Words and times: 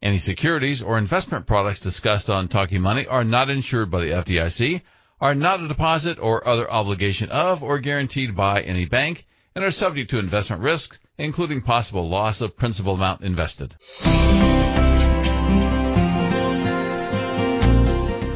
Any 0.00 0.18
securities 0.18 0.80
or 0.80 0.96
investment 0.96 1.46
products 1.46 1.80
discussed 1.80 2.30
on 2.30 2.46
Talking 2.46 2.80
Money 2.80 3.08
are 3.08 3.24
not 3.24 3.50
insured 3.50 3.90
by 3.90 4.02
the 4.02 4.10
FDIC, 4.12 4.82
are 5.20 5.34
not 5.34 5.60
a 5.60 5.66
deposit 5.66 6.20
or 6.20 6.46
other 6.46 6.70
obligation 6.70 7.30
of 7.30 7.64
or 7.64 7.80
guaranteed 7.80 8.36
by 8.36 8.60
any 8.60 8.84
bank, 8.84 9.26
and 9.56 9.64
are 9.64 9.72
subject 9.72 10.10
to 10.10 10.20
investment 10.20 10.62
risks, 10.62 11.00
including 11.18 11.62
possible 11.62 12.08
loss 12.08 12.40
of 12.40 12.56
principal 12.56 12.94
amount 12.94 13.22
invested. 13.22 13.74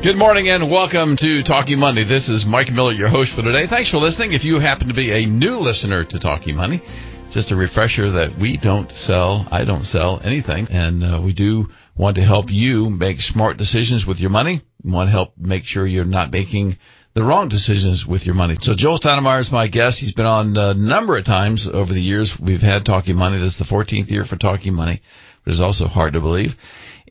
Good 0.02 0.16
morning 0.16 0.48
and 0.48 0.68
welcome 0.68 1.14
to 1.14 1.44
Talking 1.44 1.78
Money. 1.78 2.02
This 2.02 2.28
is 2.28 2.44
Mike 2.44 2.72
Miller, 2.72 2.90
your 2.90 3.06
host 3.06 3.34
for 3.34 3.42
today. 3.42 3.68
Thanks 3.68 3.88
for 3.88 3.98
listening. 3.98 4.32
If 4.32 4.44
you 4.44 4.58
happen 4.58 4.88
to 4.88 4.94
be 4.94 5.12
a 5.12 5.26
new 5.26 5.60
listener 5.60 6.02
to 6.02 6.18
Talking 6.18 6.56
Money, 6.56 6.82
just 7.32 7.50
a 7.50 7.56
refresher 7.56 8.10
that 8.10 8.36
we 8.36 8.56
don't 8.56 8.90
sell, 8.92 9.46
I 9.50 9.64
don't 9.64 9.84
sell 9.84 10.20
anything, 10.22 10.68
and 10.70 11.02
uh, 11.02 11.20
we 11.22 11.32
do 11.32 11.70
want 11.96 12.16
to 12.16 12.22
help 12.22 12.50
you 12.50 12.90
make 12.90 13.20
smart 13.20 13.56
decisions 13.56 14.06
with 14.06 14.20
your 14.20 14.30
money. 14.30 14.60
We 14.84 14.92
want 14.92 15.08
to 15.08 15.12
help 15.12 15.34
make 15.38 15.64
sure 15.64 15.86
you're 15.86 16.04
not 16.04 16.30
making 16.30 16.76
the 17.14 17.22
wrong 17.22 17.48
decisions 17.48 18.06
with 18.06 18.26
your 18.26 18.34
money. 18.34 18.56
So 18.60 18.74
Joel 18.74 18.98
Stoudenmire 18.98 19.40
is 19.40 19.52
my 19.52 19.66
guest. 19.66 20.00
He's 20.00 20.12
been 20.12 20.26
on 20.26 20.56
a 20.56 20.74
number 20.74 21.16
of 21.16 21.24
times 21.24 21.66
over 21.68 21.92
the 21.92 22.00
years. 22.00 22.38
We've 22.38 22.62
had 22.62 22.86
Talking 22.86 23.16
Money. 23.16 23.38
This 23.38 23.58
is 23.58 23.66
the 23.66 23.74
14th 23.74 24.10
year 24.10 24.24
for 24.24 24.36
Talking 24.36 24.74
Money, 24.74 25.02
but 25.44 25.52
it's 25.52 25.60
also 25.60 25.88
hard 25.88 26.14
to 26.14 26.20
believe 26.20 26.56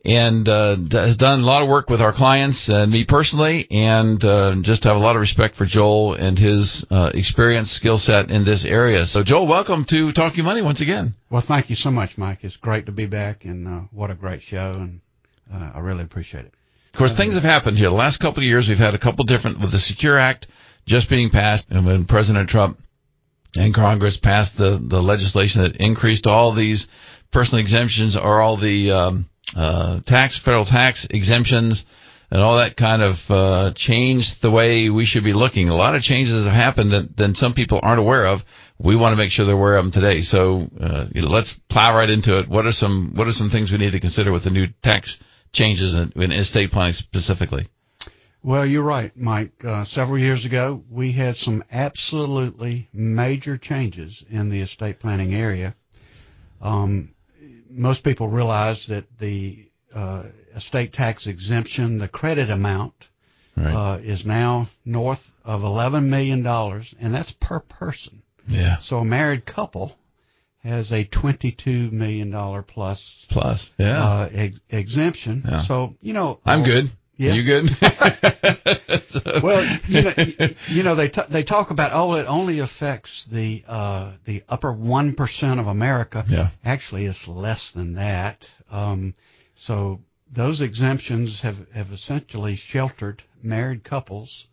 and 0.04 0.48
uh, 0.48 0.76
has 0.90 1.16
done 1.16 1.40
a 1.40 1.44
lot 1.44 1.62
of 1.62 1.68
work 1.68 1.88
with 1.88 2.02
our 2.02 2.12
clients 2.12 2.68
and 2.68 2.90
me 2.90 3.04
personally, 3.04 3.66
and 3.70 4.24
uh, 4.24 4.54
just 4.56 4.84
have 4.84 4.96
a 4.96 5.00
lot 5.00 5.14
of 5.14 5.20
respect 5.20 5.54
for 5.54 5.64
Joel 5.64 6.14
and 6.14 6.38
his 6.38 6.84
uh, 6.90 7.12
experience, 7.14 7.70
skill 7.70 7.98
set 7.98 8.30
in 8.30 8.44
this 8.44 8.64
area. 8.64 9.06
So, 9.06 9.22
Joel, 9.22 9.46
welcome 9.46 9.84
to 9.86 10.12
Talk 10.12 10.32
Talking 10.32 10.44
Money 10.44 10.62
once 10.62 10.80
again. 10.80 11.14
Well, 11.30 11.40
thank 11.40 11.70
you 11.70 11.76
so 11.76 11.90
much, 11.90 12.18
Mike. 12.18 12.42
It's 12.42 12.56
great 12.56 12.86
to 12.86 12.92
be 12.92 13.06
back, 13.06 13.44
and 13.44 13.68
uh, 13.68 13.80
what 13.92 14.10
a 14.10 14.14
great 14.14 14.42
show, 14.42 14.72
and 14.74 15.00
uh, 15.52 15.72
I 15.74 15.80
really 15.80 16.02
appreciate 16.02 16.46
it. 16.46 16.54
Of 16.94 16.98
course, 16.98 17.12
things 17.12 17.34
have 17.34 17.44
happened 17.44 17.78
here. 17.78 17.88
The 17.88 17.94
last 17.94 18.18
couple 18.18 18.40
of 18.40 18.44
years, 18.44 18.68
we've 18.68 18.78
had 18.78 18.94
a 18.94 18.98
couple 18.98 19.24
different 19.24 19.60
with 19.60 19.70
the 19.70 19.78
Secure 19.78 20.18
Act 20.18 20.46
just 20.84 21.08
being 21.08 21.30
passed, 21.30 21.68
and 21.70 21.86
when 21.86 22.06
President 22.06 22.48
Trump 22.48 22.78
and 23.56 23.74
Congress 23.74 24.16
passed 24.16 24.56
the 24.56 24.80
the 24.82 25.02
legislation 25.02 25.62
that 25.62 25.76
increased 25.76 26.26
all 26.26 26.52
these 26.52 26.88
personal 27.30 27.60
exemptions 27.60 28.16
or 28.16 28.40
all 28.40 28.56
the 28.56 28.92
um, 28.92 29.28
uh, 29.56 30.00
tax, 30.00 30.38
federal 30.38 30.64
tax 30.64 31.06
exemptions, 31.06 31.86
and 32.30 32.40
all 32.40 32.56
that 32.56 32.76
kind 32.76 33.02
of 33.02 33.30
uh, 33.30 33.72
changed 33.74 34.40
the 34.40 34.50
way 34.50 34.88
we 34.88 35.04
should 35.04 35.24
be 35.24 35.34
looking. 35.34 35.68
A 35.68 35.74
lot 35.74 35.94
of 35.94 36.02
changes 36.02 36.44
have 36.44 36.54
happened 36.54 36.92
that, 36.92 37.36
some 37.36 37.52
people 37.52 37.80
aren't 37.82 38.00
aware 38.00 38.26
of. 38.26 38.44
We 38.78 38.96
want 38.96 39.12
to 39.12 39.16
make 39.16 39.30
sure 39.30 39.44
they're 39.44 39.54
aware 39.54 39.76
of 39.76 39.84
them 39.84 39.92
today. 39.92 40.22
So 40.22 40.66
uh, 40.80 41.06
you 41.14 41.22
know, 41.22 41.28
let's 41.28 41.52
plow 41.52 41.94
right 41.94 42.08
into 42.08 42.38
it. 42.38 42.48
What 42.48 42.66
are 42.66 42.72
some 42.72 43.12
What 43.14 43.26
are 43.26 43.32
some 43.32 43.50
things 43.50 43.70
we 43.70 43.78
need 43.78 43.92
to 43.92 44.00
consider 44.00 44.32
with 44.32 44.44
the 44.44 44.50
new 44.50 44.66
tax 44.82 45.18
changes 45.52 45.94
in, 45.94 46.12
in 46.16 46.32
estate 46.32 46.72
planning 46.72 46.94
specifically? 46.94 47.68
Well, 48.44 48.66
you're 48.66 48.82
right, 48.82 49.12
Mike. 49.16 49.64
Uh, 49.64 49.84
several 49.84 50.18
years 50.18 50.44
ago, 50.44 50.82
we 50.90 51.12
had 51.12 51.36
some 51.36 51.62
absolutely 51.70 52.88
major 52.92 53.56
changes 53.56 54.24
in 54.28 54.48
the 54.48 54.62
estate 54.62 54.98
planning 54.98 55.32
area. 55.32 55.76
Um, 56.60 57.14
most 57.72 58.04
people 58.04 58.28
realize 58.28 58.86
that 58.86 59.04
the 59.18 59.68
uh, 59.94 60.24
estate 60.54 60.92
tax 60.92 61.26
exemption, 61.26 61.98
the 61.98 62.08
credit 62.08 62.50
amount, 62.50 63.08
right. 63.56 63.74
uh, 63.74 63.98
is 64.02 64.24
now 64.24 64.68
north 64.84 65.32
of 65.44 65.62
$11 65.62 66.06
million, 66.06 66.46
and 66.46 67.14
that's 67.14 67.32
per 67.32 67.60
person. 67.60 68.22
Yeah. 68.48 68.78
So 68.78 68.98
a 68.98 69.04
married 69.04 69.44
couple 69.44 69.96
has 70.62 70.92
a 70.92 71.04
$22 71.04 71.92
million 71.92 72.62
plus, 72.64 73.26
plus 73.28 73.72
yeah. 73.78 74.02
Uh, 74.02 74.28
ex- 74.32 74.60
exemption. 74.70 75.42
Yeah. 75.44 75.58
So, 75.58 75.96
you 76.00 76.12
know. 76.12 76.40
I'm 76.44 76.62
good. 76.62 76.90
Yeah. 77.22 77.34
You 77.34 77.44
good? 77.44 77.70
well, 79.44 79.78
you 79.86 80.02
know, 80.02 80.48
you 80.66 80.82
know 80.82 80.96
they 80.96 81.08
t- 81.08 81.22
they 81.28 81.44
talk 81.44 81.70
about 81.70 81.92
oh 81.94 82.14
it 82.14 82.26
only 82.26 82.58
affects 82.58 83.26
the 83.26 83.62
uh, 83.68 84.10
the 84.24 84.42
upper 84.48 84.72
one 84.72 85.14
percent 85.14 85.60
of 85.60 85.68
America. 85.68 86.24
Yeah. 86.26 86.48
Actually, 86.64 87.06
it's 87.06 87.28
less 87.28 87.70
than 87.70 87.94
that. 87.94 88.50
Um, 88.72 89.14
so 89.54 90.00
those 90.32 90.62
exemptions 90.62 91.42
have 91.42 91.64
have 91.72 91.92
essentially 91.92 92.56
sheltered 92.56 93.22
married 93.40 93.84
couples, 93.84 94.48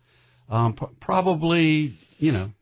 um, 0.48 0.74
p- 0.74 0.86
probably 1.00 1.98
you 2.20 2.30
know 2.30 2.52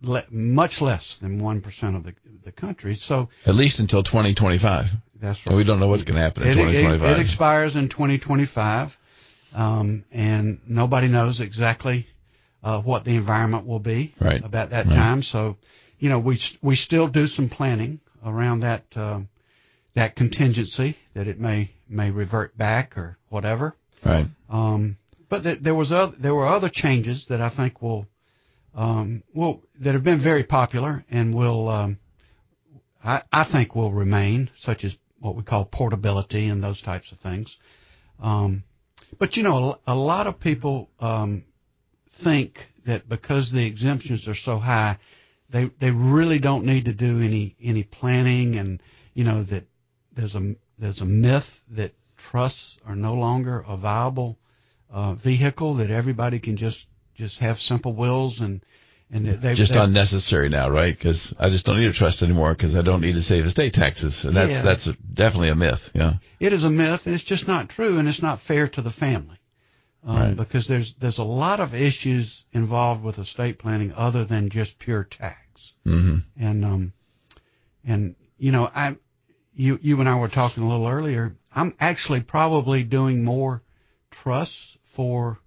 le- 0.00 0.24
much 0.30 0.80
less 0.80 1.16
than 1.16 1.42
one 1.42 1.60
percent 1.60 1.94
of 1.94 2.04
the 2.04 2.14
the 2.42 2.52
country. 2.52 2.94
So 2.94 3.28
at 3.46 3.54
least 3.54 3.80
until 3.80 4.02
2025. 4.02 4.92
That's 5.24 5.46
right. 5.46 5.52
And 5.52 5.56
we 5.56 5.64
don't 5.64 5.80
know 5.80 5.88
what's 5.88 6.04
going 6.04 6.16
to 6.16 6.22
happen 6.22 6.42
in 6.42 6.50
it, 6.50 6.54
2025. 6.54 7.02
It, 7.02 7.18
it 7.18 7.20
expires 7.20 7.76
in 7.76 7.88
2025, 7.88 8.98
um, 9.54 10.04
and 10.12 10.60
nobody 10.68 11.08
knows 11.08 11.40
exactly 11.40 12.06
uh, 12.62 12.80
what 12.80 13.04
the 13.04 13.16
environment 13.16 13.66
will 13.66 13.80
be 13.80 14.14
right. 14.20 14.44
about 14.44 14.70
that 14.70 14.86
right. 14.86 14.94
time. 14.94 15.22
So, 15.22 15.56
you 15.98 16.10
know, 16.10 16.18
we 16.18 16.38
we 16.62 16.76
still 16.76 17.08
do 17.08 17.26
some 17.26 17.48
planning 17.48 18.00
around 18.24 18.60
that 18.60 18.84
uh, 18.96 19.20
that 19.94 20.14
contingency 20.14 20.96
that 21.14 21.26
it 21.26 21.38
may 21.38 21.70
may 21.88 22.10
revert 22.10 22.56
back 22.56 22.98
or 22.98 23.16
whatever. 23.28 23.74
Right. 24.04 24.26
Um, 24.50 24.98
but 25.28 25.42
th- 25.42 25.60
there 25.60 25.74
was 25.74 25.90
other, 25.90 26.14
there 26.18 26.34
were 26.34 26.46
other 26.46 26.68
changes 26.68 27.26
that 27.26 27.40
I 27.40 27.48
think 27.48 27.80
will 27.80 28.06
um, 28.74 29.22
will 29.32 29.62
that 29.80 29.94
have 29.94 30.04
been 30.04 30.18
very 30.18 30.44
popular 30.44 31.04
and 31.10 31.34
will 31.34 31.68
um, 31.68 31.98
I, 33.04 33.22
I 33.32 33.44
think 33.44 33.74
will 33.74 33.92
remain, 33.92 34.50
such 34.56 34.84
as 34.84 34.96
what 35.24 35.34
we 35.34 35.42
call 35.42 35.64
portability 35.64 36.48
and 36.48 36.62
those 36.62 36.82
types 36.82 37.10
of 37.10 37.18
things. 37.18 37.56
Um, 38.22 38.62
but 39.18 39.36
you 39.36 39.42
know, 39.42 39.76
a, 39.86 39.94
lot 39.94 40.26
of 40.26 40.38
people 40.38 40.90
um, 41.00 41.44
think 42.10 42.70
that 42.84 43.08
because 43.08 43.50
the 43.50 43.66
exemptions 43.66 44.28
are 44.28 44.34
so 44.34 44.58
high, 44.58 44.98
they 45.48 45.64
they 45.64 45.90
really 45.90 46.38
don't 46.38 46.66
need 46.66 46.84
to 46.84 46.92
do 46.92 47.22
any 47.22 47.56
any 47.62 47.84
planning, 47.84 48.56
and 48.56 48.82
you 49.14 49.24
know 49.24 49.42
that 49.42 49.64
there's 50.12 50.34
a 50.36 50.54
there's 50.78 51.00
a 51.00 51.06
myth 51.06 51.64
that 51.70 51.94
trusts 52.16 52.78
are 52.86 52.96
no 52.96 53.14
longer 53.14 53.64
a 53.66 53.76
viable 53.76 54.38
uh, 54.90 55.14
vehicle 55.14 55.74
that 55.74 55.90
everybody 55.90 56.38
can 56.38 56.56
just 56.56 56.86
just 57.14 57.38
have 57.38 57.58
simple 57.60 57.92
wills 57.92 58.40
and 58.40 58.62
and 59.14 59.26
they, 59.26 59.54
just 59.54 59.76
unnecessary 59.76 60.48
now, 60.48 60.68
right? 60.68 60.96
Because 60.96 61.32
I 61.38 61.48
just 61.48 61.64
don't 61.64 61.78
need 61.78 61.86
a 61.86 61.92
trust 61.92 62.22
anymore 62.22 62.52
because 62.52 62.74
I 62.74 62.82
don't 62.82 63.00
need 63.00 63.14
to 63.14 63.22
save 63.22 63.46
estate 63.46 63.72
taxes, 63.72 64.24
and 64.24 64.34
that's 64.34 64.56
yeah. 64.56 64.62
that's 64.62 64.88
a, 64.88 64.94
definitely 64.94 65.50
a 65.50 65.54
myth. 65.54 65.88
Yeah, 65.94 66.14
it 66.40 66.52
is 66.52 66.64
a 66.64 66.70
myth. 66.70 67.06
It's 67.06 67.22
just 67.22 67.46
not 67.46 67.68
true, 67.68 67.98
and 67.98 68.08
it's 68.08 68.22
not 68.22 68.40
fair 68.40 68.66
to 68.66 68.82
the 68.82 68.90
family. 68.90 69.38
Um, 70.04 70.16
right. 70.16 70.36
Because 70.36 70.66
there's 70.66 70.94
there's 70.94 71.18
a 71.18 71.24
lot 71.24 71.60
of 71.60 71.74
issues 71.74 72.44
involved 72.52 73.04
with 73.04 73.20
estate 73.20 73.60
planning 73.60 73.92
other 73.94 74.24
than 74.24 74.50
just 74.50 74.80
pure 74.80 75.04
tax. 75.04 75.74
Mm-hmm. 75.86 76.18
And 76.36 76.64
um, 76.64 76.92
and 77.86 78.16
you 78.36 78.50
know, 78.50 78.68
I 78.74 78.96
you 79.54 79.78
you 79.80 80.00
and 80.00 80.08
I 80.08 80.18
were 80.18 80.28
talking 80.28 80.64
a 80.64 80.68
little 80.68 80.88
earlier. 80.88 81.36
I'm 81.54 81.72
actually 81.78 82.20
probably 82.20 82.82
doing 82.82 83.22
more 83.22 83.62
trusts 84.10 84.76
for 84.82 85.38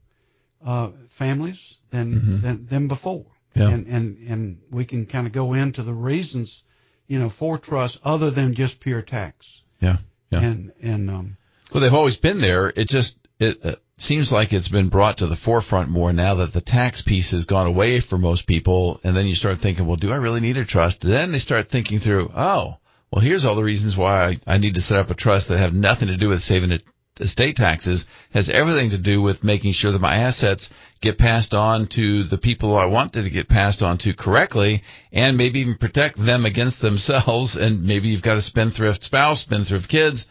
uh, 0.66 0.92
families 1.10 1.76
than, 1.90 2.14
mm-hmm. 2.14 2.42
than 2.42 2.68
than 2.68 2.88
before. 2.88 3.26
Yeah. 3.58 3.70
And, 3.70 3.88
and, 3.88 4.18
and 4.30 4.62
we 4.70 4.86
can 4.86 5.06
kind 5.06 5.28
of 5.28 5.34
go 5.34 5.54
into 5.54 5.84
the 5.84 5.94
reasons, 5.94 6.64
you 7.08 7.20
know, 7.20 7.30
for 7.30 7.58
trust 7.58 8.00
other 8.04 8.30
than 8.30 8.54
just 8.54 8.80
pure 8.80 9.02
tax. 9.02 9.64
Yeah. 9.80 9.98
Yeah. 10.30 10.42
And, 10.42 10.72
and, 10.82 11.10
um, 11.10 11.38
well, 11.74 11.82
they've 11.82 11.94
always 11.94 12.18
been 12.18 12.42
there. 12.42 12.72
It 12.76 12.88
just, 12.90 13.18
it 13.40 13.66
uh, 13.66 13.76
seems 13.98 14.32
like 14.32 14.54
it's 14.54 14.68
been 14.68 14.90
brought 14.90 15.18
to 15.20 15.28
the 15.28 15.36
forefront 15.36 15.90
more 15.90 16.14
now 16.14 16.36
that 16.36 16.52
the 16.52 16.62
tax 16.62 17.02
piece 17.02 17.32
has 17.32 17.46
gone 17.46 17.68
away 17.68 18.00
for 18.00 18.18
most 18.18 18.46
people. 18.46 19.00
And 19.04 19.16
then 19.16 19.26
you 19.26 19.36
start 19.36 19.60
thinking, 19.60 19.86
well, 19.86 19.96
do 19.96 20.12
I 20.12 20.18
really 20.18 20.40
need 20.40 20.58
a 20.58 20.66
trust? 20.66 21.02
Then 21.02 21.32
they 21.32 21.40
start 21.40 21.70
thinking 21.70 22.00
through, 22.00 22.32
oh, 22.36 22.78
well, 23.12 23.22
here's 23.22 23.46
all 23.46 23.56
the 23.56 23.64
reasons 23.64 23.96
why 23.96 24.26
I, 24.28 24.40
I 24.56 24.58
need 24.58 24.74
to 24.74 24.82
set 24.82 25.00
up 25.00 25.10
a 25.10 25.16
trust 25.16 25.48
that 25.48 25.60
have 25.60 25.74
nothing 25.74 26.10
to 26.10 26.18
do 26.18 26.30
with 26.30 26.42
saving 26.42 26.74
a 26.74 26.80
estate 27.20 27.56
taxes 27.56 28.08
has 28.32 28.50
everything 28.50 28.92
to 28.92 28.98
do 28.98 29.22
with 29.22 29.44
making 29.44 29.74
sure 29.74 29.92
that 29.92 30.02
my 30.02 30.16
assets 30.16 30.70
get 31.02 31.18
passed 31.18 31.54
on 31.54 31.88
to 31.88 32.24
the 32.24 32.38
people 32.38 32.78
I 32.78 32.86
want 32.86 33.14
to 33.14 33.30
get 33.30 33.48
passed 33.48 33.84
on 33.84 33.98
to 34.00 34.14
correctly 34.14 34.84
and 35.12 35.38
maybe 35.38 35.60
even 35.62 35.76
protect 35.76 36.18
them 36.18 36.46
against 36.46 36.82
themselves. 36.88 37.56
And 37.56 37.84
maybe 37.84 38.10
you've 38.10 38.22
got 38.22 38.38
a 38.38 38.42
spendthrift 38.42 39.04
spouse, 39.04 39.42
spendthrift 39.42 39.90
kids, 39.90 40.28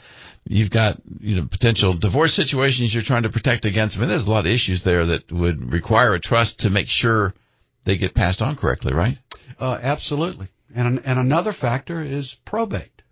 You've 0.49 0.71
got 0.71 1.01
you 1.21 1.37
know 1.37 1.47
potential 1.47 1.93
divorce 1.93 2.33
situations 2.33 2.95
you're 2.95 3.03
trying 3.03 3.25
to 3.25 3.31
protect 3.31 3.65
against. 3.65 3.97
I 3.97 4.01
mean, 4.01 4.09
there's 4.09 4.29
a 4.29 4.31
lot 4.31 4.47
of 4.47 4.53
issues 4.53 4.85
there 4.85 5.05
that 5.07 5.33
would 5.33 5.73
require 5.73 6.15
a 6.15 6.21
trust 6.21 6.61
to 6.61 6.71
make 6.71 6.89
sure 6.89 7.35
they 7.85 7.97
get 7.97 8.15
passed 8.15 8.43
on 8.43 8.55
correctly, 8.55 8.93
right? 8.93 9.19
Uh, 9.59 9.79
absolutely. 9.83 10.47
And 10.75 11.03
and 11.05 11.19
another 11.19 11.51
factor 11.51 12.01
is 12.01 12.37
probate. 12.45 13.03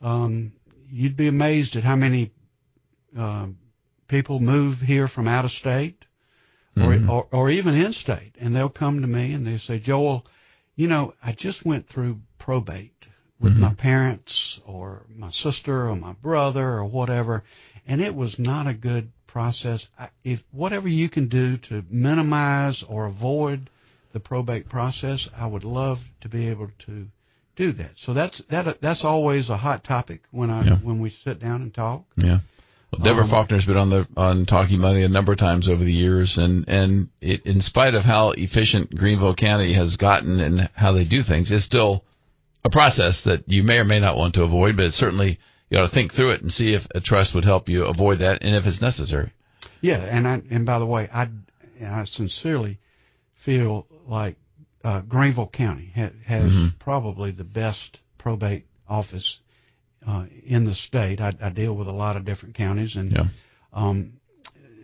Um, 0.00 0.52
you'd 0.90 1.18
be 1.18 1.28
amazed 1.28 1.76
at 1.76 1.84
how 1.84 1.96
many 1.96 2.30
uh, 3.16 3.46
people 4.08 4.40
move 4.40 4.80
here 4.80 5.08
from 5.08 5.26
out 5.28 5.44
of 5.44 5.52
state 5.52 6.04
or, 6.76 6.92
Mhm. 6.94 7.08
or 7.08 7.28
or 7.32 7.50
even 7.50 7.74
in 7.74 7.92
state, 7.92 8.34
and 8.40 8.54
they'll 8.54 8.68
come 8.68 9.00
to 9.00 9.06
me 9.06 9.32
and 9.32 9.46
they 9.46 9.58
say, 9.58 9.78
Joel, 9.78 10.26
you 10.76 10.88
know, 10.88 11.14
I 11.22 11.32
just 11.32 11.64
went 11.64 11.86
through 11.86 12.20
probate 12.38 13.06
with 13.38 13.54
Mhm. 13.56 13.60
my 13.60 13.74
parents 13.74 14.60
or 14.66 15.06
my 15.16 15.30
sister 15.30 15.88
or 15.88 15.96
my 15.96 16.12
brother 16.14 16.68
or 16.78 16.84
whatever, 16.84 17.44
and 17.86 18.00
it 18.00 18.14
was 18.14 18.38
not 18.38 18.66
a 18.66 18.74
good 18.74 19.10
process. 19.26 19.88
I, 19.98 20.08
if 20.24 20.42
whatever 20.52 20.88
you 20.88 21.08
can 21.08 21.26
do 21.28 21.56
to 21.58 21.84
minimize 21.90 22.82
or 22.82 23.06
avoid 23.06 23.68
the 24.12 24.20
probate 24.20 24.68
process, 24.68 25.28
I 25.36 25.46
would 25.46 25.64
love 25.64 26.04
to 26.20 26.28
be 26.28 26.48
able 26.48 26.70
to 26.86 27.08
do 27.56 27.72
that. 27.72 27.98
So 27.98 28.14
that's 28.14 28.38
that 28.48 28.80
that's 28.80 29.04
always 29.04 29.48
a 29.50 29.56
hot 29.56 29.84
topic 29.84 30.22
when 30.30 30.50
I 30.50 30.64
Yeah. 30.64 30.76
when 30.78 31.00
we 31.00 31.10
sit 31.10 31.38
down 31.40 31.62
and 31.62 31.72
talk. 31.74 32.04
Yeah. 32.16 32.40
Well, 32.98 33.04
Deborah 33.04 33.24
Um, 33.24 33.30
Faulkner's 33.30 33.66
been 33.66 33.76
on 33.76 33.90
the 33.90 34.06
on 34.16 34.46
Talking 34.46 34.80
Money 34.80 35.02
a 35.02 35.08
number 35.08 35.32
of 35.32 35.38
times 35.38 35.68
over 35.68 35.82
the 35.82 35.92
years, 35.92 36.38
and 36.38 36.64
and 36.68 37.08
it, 37.20 37.44
in 37.46 37.60
spite 37.60 37.94
of 37.94 38.04
how 38.04 38.30
efficient 38.30 38.94
Greenville 38.94 39.34
County 39.34 39.72
has 39.72 39.96
gotten 39.96 40.40
and 40.40 40.68
how 40.74 40.92
they 40.92 41.04
do 41.04 41.22
things, 41.22 41.50
it's 41.50 41.64
still 41.64 42.04
a 42.64 42.70
process 42.70 43.24
that 43.24 43.44
you 43.48 43.62
may 43.62 43.78
or 43.78 43.84
may 43.84 44.00
not 44.00 44.16
want 44.16 44.34
to 44.34 44.42
avoid. 44.44 44.76
But 44.76 44.86
it's 44.86 44.96
certainly 44.96 45.38
you 45.70 45.78
got 45.78 45.82
to 45.82 45.88
think 45.88 46.12
through 46.12 46.30
it 46.30 46.42
and 46.42 46.52
see 46.52 46.74
if 46.74 46.86
a 46.94 47.00
trust 47.00 47.34
would 47.34 47.44
help 47.44 47.68
you 47.68 47.84
avoid 47.84 48.18
that, 48.20 48.38
and 48.42 48.54
if 48.54 48.66
it's 48.66 48.80
necessary. 48.82 49.30
Yeah, 49.80 49.98
and 49.98 50.26
I 50.26 50.42
and 50.50 50.64
by 50.64 50.78
the 50.78 50.86
way, 50.86 51.08
I 51.12 51.28
I 51.84 52.04
sincerely 52.04 52.78
feel 53.32 53.86
like 54.06 54.36
uh, 54.84 55.00
Greenville 55.00 55.46
County 55.48 55.90
ha- 55.94 56.10
has 56.26 56.52
Mhm. 56.52 56.78
probably 56.78 57.30
the 57.30 57.44
best 57.44 58.00
probate 58.18 58.66
office 58.88 59.40
uh, 60.06 60.26
in 60.46 60.64
the 60.64 60.74
state. 60.74 61.20
I, 61.20 61.32
I 61.40 61.50
deal 61.50 61.74
with 61.74 61.88
a 61.88 61.92
lot 61.92 62.16
of 62.16 62.24
different 62.24 62.54
counties, 62.54 62.96
and 62.96 63.12
Yeah. 63.12 63.26
um, 63.72 64.14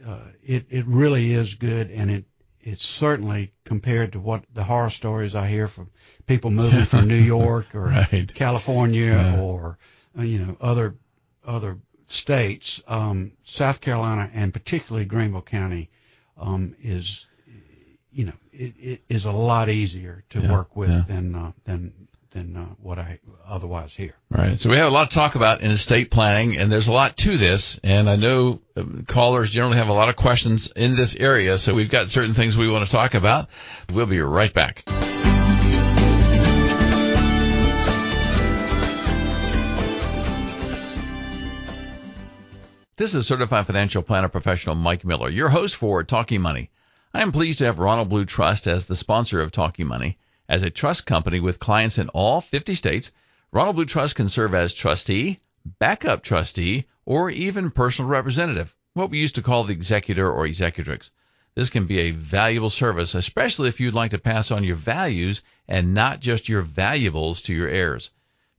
uh, 0.06 0.18
it 0.42 0.66
it 0.70 0.84
really 0.86 1.32
is 1.32 1.54
good, 1.54 1.90
and 1.90 2.10
it 2.10 2.24
it's 2.62 2.84
certainly 2.84 3.52
compared 3.64 4.12
to 4.12 4.20
what 4.20 4.44
the 4.54 4.64
horror 4.64 4.90
stories 4.90 5.34
I 5.34 5.46
hear 5.48 5.66
from 5.68 5.90
people 6.26 6.50
moving 6.50 6.84
from 6.84 7.08
New 7.08 7.14
York 7.38 7.74
or 7.74 7.86
Right. 7.86 8.32
California 8.34 9.12
Yeah. 9.12 9.40
or 9.40 9.78
uh, 10.18 10.22
you 10.22 10.38
know 10.44 10.56
other 10.60 10.94
other 11.44 11.78
states. 12.06 12.82
Um, 12.86 13.32
South 13.44 13.80
Carolina 13.80 14.30
and 14.34 14.52
particularly 14.52 15.06
Greenville 15.06 15.42
County 15.42 15.88
um, 16.36 16.74
is 16.82 17.26
you 18.12 18.26
know 18.26 18.32
it, 18.52 18.74
it 18.78 19.00
is 19.08 19.24
a 19.24 19.32
lot 19.32 19.68
easier 19.68 20.24
to 20.30 20.40
Yeah, 20.40 20.52
work 20.52 20.76
with 20.76 21.06
than 21.06 21.34
uh, 21.34 21.52
than 21.64 22.08
than 22.30 22.56
uh, 22.56 22.64
what 22.80 22.98
I 22.98 23.18
otherwise 23.46 23.94
hear. 23.94 24.14
Right. 24.30 24.58
So 24.58 24.70
we 24.70 24.76
have 24.76 24.86
a 24.86 24.94
lot 24.94 25.10
to 25.10 25.14
talk 25.14 25.34
about 25.34 25.62
in 25.62 25.70
estate 25.70 26.10
planning, 26.10 26.56
and 26.56 26.70
there's 26.70 26.88
a 26.88 26.92
lot 26.92 27.16
to 27.18 27.36
this. 27.36 27.80
And 27.82 28.08
I 28.08 28.16
know 28.16 28.60
uh, 28.76 28.84
callers 29.06 29.50
generally 29.50 29.78
have 29.78 29.88
a 29.88 29.92
lot 29.92 30.08
of 30.08 30.16
questions 30.16 30.72
in 30.74 30.94
this 30.94 31.14
area, 31.16 31.58
so 31.58 31.74
we've 31.74 31.90
got 31.90 32.08
certain 32.08 32.34
things 32.34 32.56
we 32.56 32.70
want 32.70 32.84
to 32.84 32.90
talk 32.90 33.14
about. 33.14 33.48
We'll 33.92 34.06
be 34.06 34.20
right 34.20 34.52
back. 34.52 34.84
This 42.96 43.14
is 43.14 43.26
Certified 43.26 43.66
Financial 43.66 44.02
Planner 44.02 44.28
Professional 44.28 44.74
Mike 44.74 45.06
Miller, 45.06 45.30
your 45.30 45.48
host 45.48 45.76
for 45.76 46.04
Talking 46.04 46.42
Money. 46.42 46.70
I 47.14 47.22
am 47.22 47.32
pleased 47.32 47.60
to 47.60 47.64
have 47.64 47.78
Ronald 47.78 48.10
Blue 48.10 48.26
Trust 48.26 48.66
as 48.66 48.86
the 48.86 48.94
sponsor 48.94 49.40
of 49.40 49.50
Talking 49.50 49.86
Money. 49.86 50.18
As 50.50 50.62
a 50.64 50.68
trust 50.68 51.06
company 51.06 51.38
with 51.38 51.60
clients 51.60 51.98
in 51.98 52.08
all 52.08 52.40
50 52.40 52.74
states, 52.74 53.12
Ronald 53.52 53.76
Blue 53.76 53.84
Trust 53.84 54.16
can 54.16 54.28
serve 54.28 54.52
as 54.52 54.74
trustee, 54.74 55.38
backup 55.78 56.24
trustee, 56.24 56.86
or 57.04 57.30
even 57.30 57.70
personal 57.70 58.10
representative, 58.10 58.74
what 58.94 59.10
we 59.10 59.18
used 59.18 59.36
to 59.36 59.42
call 59.42 59.62
the 59.62 59.72
executor 59.72 60.28
or 60.28 60.46
executrix. 60.46 61.12
This 61.54 61.70
can 61.70 61.86
be 61.86 62.00
a 62.00 62.10
valuable 62.10 62.68
service, 62.68 63.14
especially 63.14 63.68
if 63.68 63.78
you'd 63.78 63.94
like 63.94 64.10
to 64.10 64.18
pass 64.18 64.50
on 64.50 64.64
your 64.64 64.74
values 64.74 65.42
and 65.68 65.94
not 65.94 66.18
just 66.18 66.48
your 66.48 66.62
valuables 66.62 67.42
to 67.42 67.54
your 67.54 67.68
heirs. 67.68 68.10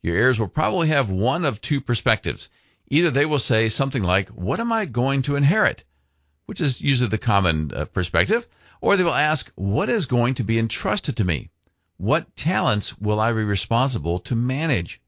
Your 0.01 0.15
heirs 0.15 0.39
will 0.39 0.47
probably 0.47 0.87
have 0.87 1.09
one 1.09 1.43
of 1.43 1.59
two 1.59 1.81
perspectives. 1.81 2.47
Either 2.87 3.11
they 3.11 3.25
will 3.25 3.37
say 3.37 3.67
something 3.67 4.01
like, 4.01 4.29
What 4.29 4.61
am 4.61 4.71
I 4.71 4.85
going 4.85 5.23
to 5.23 5.35
inherit? 5.35 5.83
which 6.45 6.61
is 6.61 6.81
usually 6.81 7.09
the 7.09 7.17
common 7.17 7.73
uh, 7.73 7.83
perspective, 7.83 8.47
or 8.79 8.95
they 8.95 9.03
will 9.03 9.13
ask, 9.13 9.51
What 9.55 9.89
is 9.89 10.05
going 10.05 10.35
to 10.35 10.45
be 10.45 10.57
entrusted 10.57 11.17
to 11.17 11.25
me? 11.25 11.49
What 12.01 12.35
talents 12.35 12.97
will 12.97 13.19
I 13.19 13.31
be 13.31 13.43
responsible 13.43 14.17
to 14.21 14.35
manage? 14.35 14.99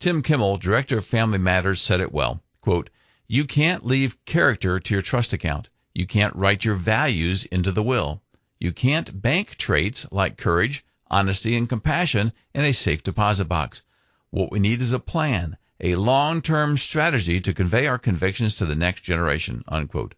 Tim 0.00 0.22
Kimmel, 0.22 0.56
Director 0.56 0.98
of 0.98 1.06
Family 1.06 1.38
Matters, 1.38 1.80
said 1.80 2.00
it 2.00 2.10
well. 2.10 2.42
Quote, 2.62 2.90
You 3.28 3.44
can't 3.44 3.86
leave 3.86 4.24
character 4.24 4.80
to 4.80 4.94
your 4.94 5.02
trust 5.02 5.34
account. 5.34 5.68
You 5.94 6.04
can't 6.04 6.34
write 6.34 6.64
your 6.64 6.74
values 6.74 7.44
into 7.44 7.70
the 7.70 7.84
will. 7.84 8.24
You 8.58 8.72
can't 8.72 9.22
bank 9.22 9.54
traits 9.54 10.04
like 10.10 10.36
courage, 10.36 10.84
honesty, 11.08 11.56
and 11.56 11.68
compassion 11.68 12.32
in 12.52 12.64
a 12.64 12.72
safe 12.72 13.04
deposit 13.04 13.44
box. 13.44 13.84
What 14.30 14.50
we 14.50 14.58
need 14.58 14.80
is 14.80 14.94
a 14.94 14.98
plan, 14.98 15.56
a 15.78 15.94
long-term 15.94 16.76
strategy 16.76 17.40
to 17.42 17.54
convey 17.54 17.86
our 17.86 17.98
convictions 17.98 18.56
to 18.56 18.66
the 18.66 18.74
next 18.74 19.02
generation. 19.02 19.62
Unquote. 19.68 20.16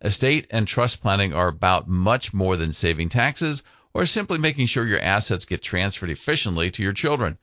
Estate 0.00 0.46
and 0.50 0.68
trust 0.68 1.02
planning 1.02 1.34
are 1.34 1.48
about 1.48 1.88
much 1.88 2.32
more 2.32 2.56
than 2.56 2.72
saving 2.72 3.08
taxes 3.08 3.64
or 3.92 4.06
simply 4.06 4.38
making 4.38 4.66
sure 4.66 4.86
your 4.86 5.00
assets 5.00 5.44
get 5.44 5.62
transferred 5.62 6.10
efficiently 6.10 6.70
to 6.70 6.80
your 6.82 6.92
children. 6.92 7.36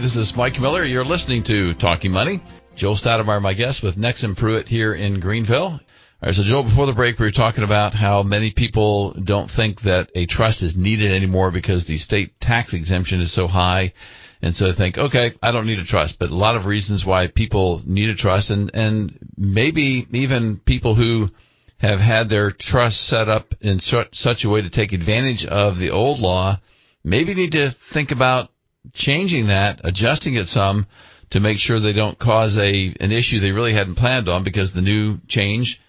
This 0.00 0.16
is 0.16 0.34
Mike 0.36 0.60
Miller. 0.60 0.82
You're 0.84 1.04
listening 1.04 1.44
to 1.44 1.72
Talking 1.74 2.10
Money. 2.12 2.40
Joel 2.76 2.96
Stoudenmire, 2.96 3.40
my 3.40 3.54
guest, 3.54 3.82
with 3.82 3.96
Nexsen 3.96 4.36
Pruet 4.36 4.68
here 4.68 4.92
in 4.92 5.20
Greenville. 5.20 5.80
All 6.24 6.28
right, 6.28 6.34
so 6.34 6.42
Joel, 6.42 6.62
before 6.62 6.86
the 6.86 6.94
break, 6.94 7.18
we 7.18 7.26
were 7.26 7.30
talking 7.30 7.64
about 7.64 7.92
how 7.92 8.22
many 8.22 8.50
people 8.50 9.10
don't 9.10 9.50
think 9.50 9.82
that 9.82 10.10
a 10.14 10.24
trust 10.24 10.62
is 10.62 10.74
needed 10.74 11.12
anymore 11.12 11.50
because 11.50 11.84
the 11.84 11.98
state 11.98 12.40
tax 12.40 12.72
exemption 12.72 13.20
is 13.20 13.30
so 13.30 13.46
high. 13.46 13.92
And 14.40 14.56
so 14.56 14.64
they 14.64 14.72
think, 14.72 14.96
okay, 14.96 15.32
I 15.42 15.52
don't 15.52 15.66
need 15.66 15.80
a 15.80 15.84
trust, 15.84 16.18
but 16.18 16.30
a 16.30 16.34
lot 16.34 16.56
of 16.56 16.64
reasons 16.64 17.04
why 17.04 17.26
people 17.26 17.82
need 17.84 18.08
a 18.08 18.14
trust 18.14 18.48
and, 18.48 18.70
and 18.72 19.18
maybe 19.36 20.06
even 20.12 20.56
people 20.56 20.94
who 20.94 21.28
have 21.76 22.00
had 22.00 22.30
their 22.30 22.50
trust 22.50 23.02
set 23.02 23.28
up 23.28 23.54
in 23.60 23.78
su- 23.78 24.06
such 24.12 24.46
a 24.46 24.48
way 24.48 24.62
to 24.62 24.70
take 24.70 24.94
advantage 24.94 25.44
of 25.44 25.78
the 25.78 25.90
old 25.90 26.20
law 26.20 26.58
maybe 27.04 27.34
need 27.34 27.52
to 27.52 27.70
think 27.70 28.12
about 28.12 28.50
changing 28.94 29.48
that, 29.48 29.82
adjusting 29.84 30.36
it 30.36 30.48
some 30.48 30.86
to 31.28 31.40
make 31.40 31.58
sure 31.58 31.80
they 31.80 31.92
don't 31.92 32.18
cause 32.18 32.56
a 32.56 32.94
an 32.98 33.12
issue 33.12 33.40
they 33.40 33.52
really 33.52 33.74
hadn't 33.74 33.96
planned 33.96 34.30
on 34.30 34.42
because 34.42 34.72
the 34.72 34.80
new 34.80 35.18
change 35.28 35.82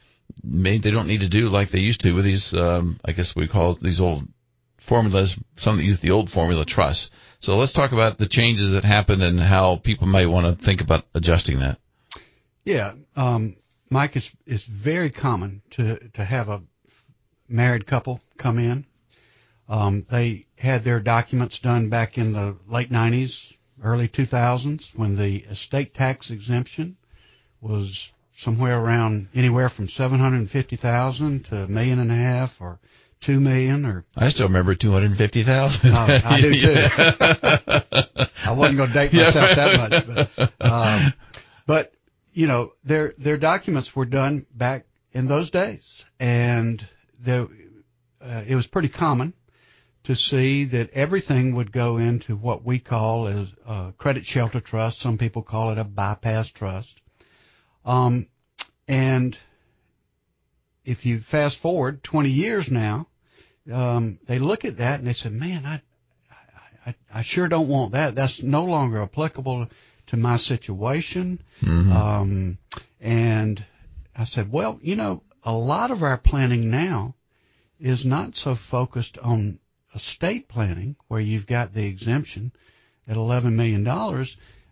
made 0.44 0.84
they 0.84 0.92
don't 0.92 1.08
need 1.08 1.22
to 1.22 1.30
do 1.30 1.50
like 1.50 1.70
they 1.70 1.80
used 1.80 2.02
to 2.02 2.14
with 2.14 2.26
these 2.26 2.54
um, 2.54 3.00
I 3.04 3.12
guess 3.12 3.36
we 3.36 3.48
call 3.48 3.74
these 3.74 4.00
old 4.00 4.28
formulas 4.78 5.38
some 5.56 5.78
that 5.78 5.84
use 5.84 6.00
the 6.00 6.12
old 6.12 6.30
formula 6.30 6.66
trust. 6.66 7.12
So 7.40 7.58
let's 7.58 7.74
talk 7.74 7.92
about 7.92 8.18
the 8.18 8.28
changes 8.28 8.74
that 8.74 8.84
happened 8.84 9.24
and 9.24 9.40
how 9.40 9.78
people 9.78 10.08
might 10.08 10.28
want 10.28 10.46
to 10.46 10.66
think 10.66 10.82
about 10.82 11.06
adjusting 11.14 11.60
that. 11.60 11.80
Yeah, 12.64 12.94
um, 13.16 13.56
Mike, 13.90 14.16
it's 14.16 14.32
it's 14.46 14.66
very 14.66 15.10
common 15.10 15.62
to 15.72 15.98
to 16.14 16.24
have 16.24 16.50
a 16.50 16.64
married 17.48 17.86
couple 17.86 18.22
come 18.38 18.60
in. 18.60 18.86
Um, 19.68 20.06
they 20.10 20.46
had 20.58 20.84
their 20.84 21.00
documents 21.00 21.60
done 21.60 21.90
back 21.90 22.18
in 22.18 22.34
the 22.34 22.58
late 22.68 22.90
'90s, 22.90 23.56
early 23.84 24.08
2000s, 24.08 24.96
when 24.96 25.16
the 25.16 25.38
estate 25.38 25.94
tax 25.94 26.32
exemption 26.32 26.98
was 27.62 28.12
somewhere 28.36 28.80
around 28.80 29.30
anywhere 29.34 29.70
from 29.70 29.88
750,000 29.88 31.46
to 31.46 31.64
a 31.64 31.68
million 31.68 32.00
and 32.00 32.12
a 32.12 32.16
half 32.16 32.62
or 32.62 32.80
two 33.22 33.40
million 33.40 33.86
or 33.86 34.06
I 34.16 34.30
still 34.30 34.48
remember 34.48 34.76
250,000. 34.76 35.92
Oh, 35.94 36.22
I 36.24 36.42
do 36.42 36.54
too. 36.54 36.76
I 38.46 38.52
wasn't 38.52 38.78
going 38.78 38.90
to 38.90 38.94
date 38.94 39.14
myself 39.14 39.56
that 39.56 40.06
much, 40.08 40.28
but, 40.36 40.52
um, 40.62 41.14
but 41.66 41.94
you 42.34 42.48
know, 42.48 42.72
their 42.84 43.14
their 43.18 43.38
documents 43.38 43.96
were 43.96 44.06
done 44.06 44.46
back 44.54 44.86
in 45.14 45.28
those 45.28 45.50
days, 45.50 46.06
and 46.20 46.86
uh, 47.28 47.48
it 48.48 48.56
was 48.56 48.68
pretty 48.68 48.90
common 48.90 49.34
to 50.04 50.16
see 50.16 50.66
that 50.66 50.92
everything 50.92 51.56
would 51.56 51.72
go 51.72 51.98
into 51.98 52.36
what 52.36 52.64
we 52.64 52.78
call 52.78 53.28
as 53.28 53.52
a 53.66 53.94
credit 53.98 54.26
shelter 54.26 54.60
trust. 54.60 55.00
Some 55.00 55.18
people 55.18 55.42
call 55.42 55.72
it 55.72 55.78
a 55.78 55.84
bypass 55.84 56.50
trust. 56.50 57.00
Um, 57.86 58.28
and 58.88 59.38
if 60.84 61.06
you 61.06 61.20
fast 61.20 61.58
forward 61.60 62.04
20 62.04 62.30
years 62.30 62.70
now, 62.72 63.08
um, 63.72 64.20
they 64.28 64.40
look 64.40 64.66
at 64.66 64.78
that 64.78 65.00
and 65.00 65.08
they 65.08 65.14
say, 65.14 65.30
man, 65.30 65.66
I, 65.66 65.82
I, 66.86 66.96
I 67.16 67.22
sure 67.24 67.48
don't 67.48 67.68
want 67.70 67.94
that. 67.94 68.16
That's 68.16 68.44
no 68.44 68.66
longer 68.66 69.02
applicable 69.02 69.68
to 70.08 70.18
my 70.18 70.38
situation. 70.38 71.40
Mhm. 71.62 71.92
Um, 71.92 72.58
and 73.02 73.64
I 74.16 74.24
said, 74.26 74.52
well, 74.52 74.80
you 74.82 74.96
know, 74.96 75.24
a 75.44 75.54
lot 75.54 75.92
of 75.92 76.04
our 76.04 76.18
planning 76.18 76.70
now 76.70 77.16
is 77.80 78.06
not 78.06 78.36
so 78.38 78.56
focused 78.56 79.18
on 79.18 79.60
estate 79.96 80.48
planning 80.48 80.96
where 81.08 81.20
you've 81.22 81.48
got 81.48 81.74
the 81.74 81.86
exemption 81.86 82.52
at 83.08 83.18
$11 83.18 83.54
million. 83.54 83.88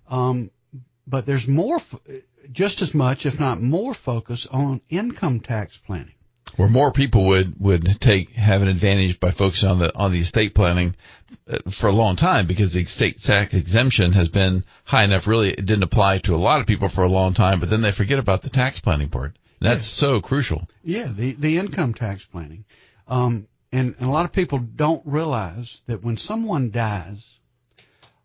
Um, 0.08 0.52
but 1.08 1.26
there's 1.26 1.48
more, 1.48 1.78
f- 1.78 2.00
just 2.52 2.82
as 2.82 2.94
much, 2.94 3.26
if 3.26 3.40
not 3.40 3.62
more 3.62 3.94
focus 3.94 4.46
on 4.48 4.82
income 4.90 5.40
tax 5.40 5.78
planning. 5.78 6.14
where 6.56 6.70
more 6.70 6.92
people 6.92 7.26
would 7.26 7.60
would 7.60 8.00
take 8.00 8.32
have 8.32 8.62
an 8.62 8.68
advantage 8.68 9.20
by 9.20 9.32
focusing 9.32 9.70
on 9.70 9.80
the 9.80 9.96
on 9.96 10.12
the 10.12 10.20
estate 10.20 10.54
planning 10.54 10.96
uh, 11.50 11.58
for 11.70 11.88
a 11.88 11.92
long 11.94 12.16
time 12.16 12.46
because 12.46 12.74
the 12.74 12.82
estate 12.82 13.20
tax 13.22 13.54
exemption 13.54 14.12
has 14.12 14.30
been 14.30 14.64
high 14.84 15.04
enough. 15.04 15.28
Really, 15.28 15.50
it 15.50 15.66
didn't 15.66 15.84
apply 15.84 16.20
to 16.20 16.36
a 16.36 16.38
lot 16.38 16.60
of 16.62 16.68
people 16.68 16.90
for 16.90 17.04
a 17.04 17.08
long 17.10 17.34
time, 17.34 17.60
but 17.60 17.70
then 17.70 17.82
they 17.82 17.92
forget 17.92 18.20
about 18.20 18.42
the 18.44 18.50
tax 18.50 18.80
planning 18.80 19.10
part. 19.10 19.36
That's 19.60 19.86
so 19.86 20.20
crucial. 20.20 20.68
Yeah, 20.84 21.08
the, 21.08 21.32
the 21.34 21.58
income 21.58 21.94
tax 21.94 22.26
planning. 22.26 22.66
Um, 23.08 23.48
and, 23.72 23.96
and 23.98 24.08
a 24.10 24.12
lot 24.12 24.26
of 24.26 24.34
people 24.34 24.60
don't 24.60 25.02
realize 25.06 25.82
that 25.88 26.04
when 26.04 26.18
someone 26.18 26.70
dies, 26.70 27.40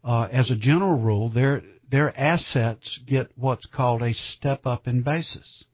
uh, 0.05 0.27
as 0.33 0.51
a 0.51 0.57
general 0.57 0.99
rule, 0.99 1.29
their, 1.29 1.63
their 1.89 2.13
assets 2.19 2.99
get 2.99 3.31
what's 3.37 3.67
called 3.67 4.03
a 4.03 4.13
step 4.13 4.67
up 4.67 4.87
in 4.89 5.03
basis. 5.03 5.65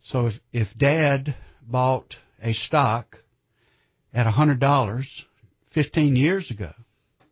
So 0.00 0.26
if, 0.26 0.40
if 0.52 0.76
dad 0.76 1.34
bought 1.62 2.18
a 2.42 2.52
stock 2.52 3.22
at 4.12 4.26
a 4.26 4.30
hundred 4.30 4.58
dollars 4.60 5.26
15 5.70 6.16
years 6.16 6.50
ago, 6.50 6.72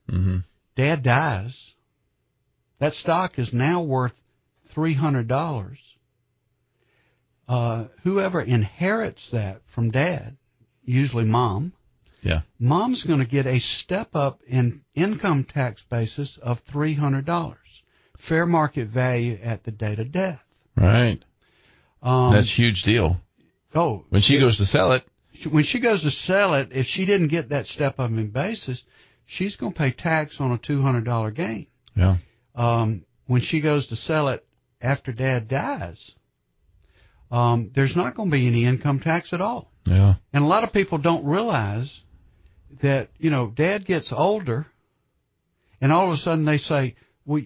hmm 0.08 0.38
dad 0.74 1.02
dies, 1.02 1.74
that 2.78 2.94
stock 2.94 3.38
is 3.38 3.52
now 3.52 3.82
worth 3.82 4.22
$300. 4.74 5.78
Uh, 7.48 7.84
whoever 8.04 8.40
inherits 8.40 9.30
that 9.30 9.60
from 9.66 9.90
dad, 9.90 10.36
usually 10.84 11.24
mom, 11.24 11.72
Yeah. 12.22 12.42
mom's 12.58 13.04
going 13.04 13.18
to 13.20 13.26
get 13.26 13.46
a 13.46 13.58
step 13.58 14.14
up 14.16 14.40
in 14.46 14.82
income 14.94 15.44
tax 15.44 15.84
basis 15.84 16.38
of 16.38 16.64
$300. 16.64 17.56
Fair 18.22 18.46
market 18.46 18.86
value 18.86 19.36
at 19.42 19.64
the 19.64 19.72
date 19.72 19.98
of 19.98 20.12
death. 20.12 20.40
Right. 20.76 21.18
Um, 22.00 22.32
That's 22.32 22.46
a 22.46 22.50
huge 22.52 22.84
deal. 22.84 23.20
oh, 23.74 24.04
When 24.10 24.22
she 24.22 24.36
it- 24.36 24.40
goes 24.40 24.58
to 24.58 24.64
sell 24.64 24.92
it, 24.92 25.04
when 25.50 25.64
she 25.64 25.80
goes 25.80 26.02
to 26.02 26.10
sell 26.12 26.54
it, 26.54 26.68
if 26.72 26.86
she 26.86 27.04
didn't 27.04 27.28
get 27.28 27.48
that 27.48 27.66
step 27.66 27.98
up 27.98 28.10
in 28.10 28.30
basis, 28.30 28.84
she's 29.26 29.56
going 29.56 29.72
to 29.72 29.78
pay 29.78 29.90
tax 29.90 30.40
on 30.40 30.52
a 30.52 30.56
$200 30.56 31.34
gain. 31.34 31.66
yeah, 31.96 32.18
um, 32.54 33.04
when 33.26 33.40
she 33.40 33.58
goes 33.60 33.88
to 33.88 33.96
sell 33.96 34.28
it 34.28 34.46
after 34.80 35.10
dad 35.12 35.48
dies, 35.48 36.14
um, 37.32 37.70
there's 37.74 37.96
not 37.96 38.14
going 38.14 38.30
to 38.30 38.36
be 38.36 38.46
any 38.46 38.66
income 38.66 39.00
tax 39.00 39.32
at 39.32 39.40
all. 39.40 39.68
yeah, 39.84 40.14
And 40.32 40.44
a 40.44 40.46
lot 40.46 40.62
of 40.62 40.72
people 40.72 40.98
don't 40.98 41.24
realize 41.24 42.04
that, 42.82 43.08
you 43.18 43.30
know, 43.30 43.48
dad 43.48 43.84
gets 43.84 44.12
older 44.12 44.64
and 45.80 45.90
all 45.90 46.06
of 46.06 46.12
a 46.12 46.16
sudden 46.16 46.44
they 46.44 46.58
say, 46.58 46.94
well, 47.26 47.42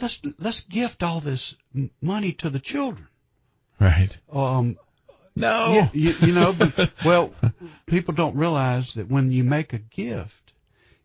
let's, 0.00 0.20
let's 0.38 0.62
gift 0.62 1.02
all 1.02 1.20
this 1.20 1.56
money 2.00 2.32
to 2.34 2.50
the 2.50 2.60
children. 2.60 3.08
right. 3.80 4.16
Um, 4.32 4.76
No. 5.36 5.72
yeah, 5.72 5.88
you, 5.92 6.14
you 6.26 6.32
know, 6.32 6.52
but, 6.52 6.90
well, 7.04 7.32
people 7.86 8.14
don't 8.14 8.36
realize 8.36 8.94
that 8.94 9.08
when 9.08 9.30
you 9.30 9.44
make 9.44 9.72
a 9.72 9.78
gift, 9.78 10.52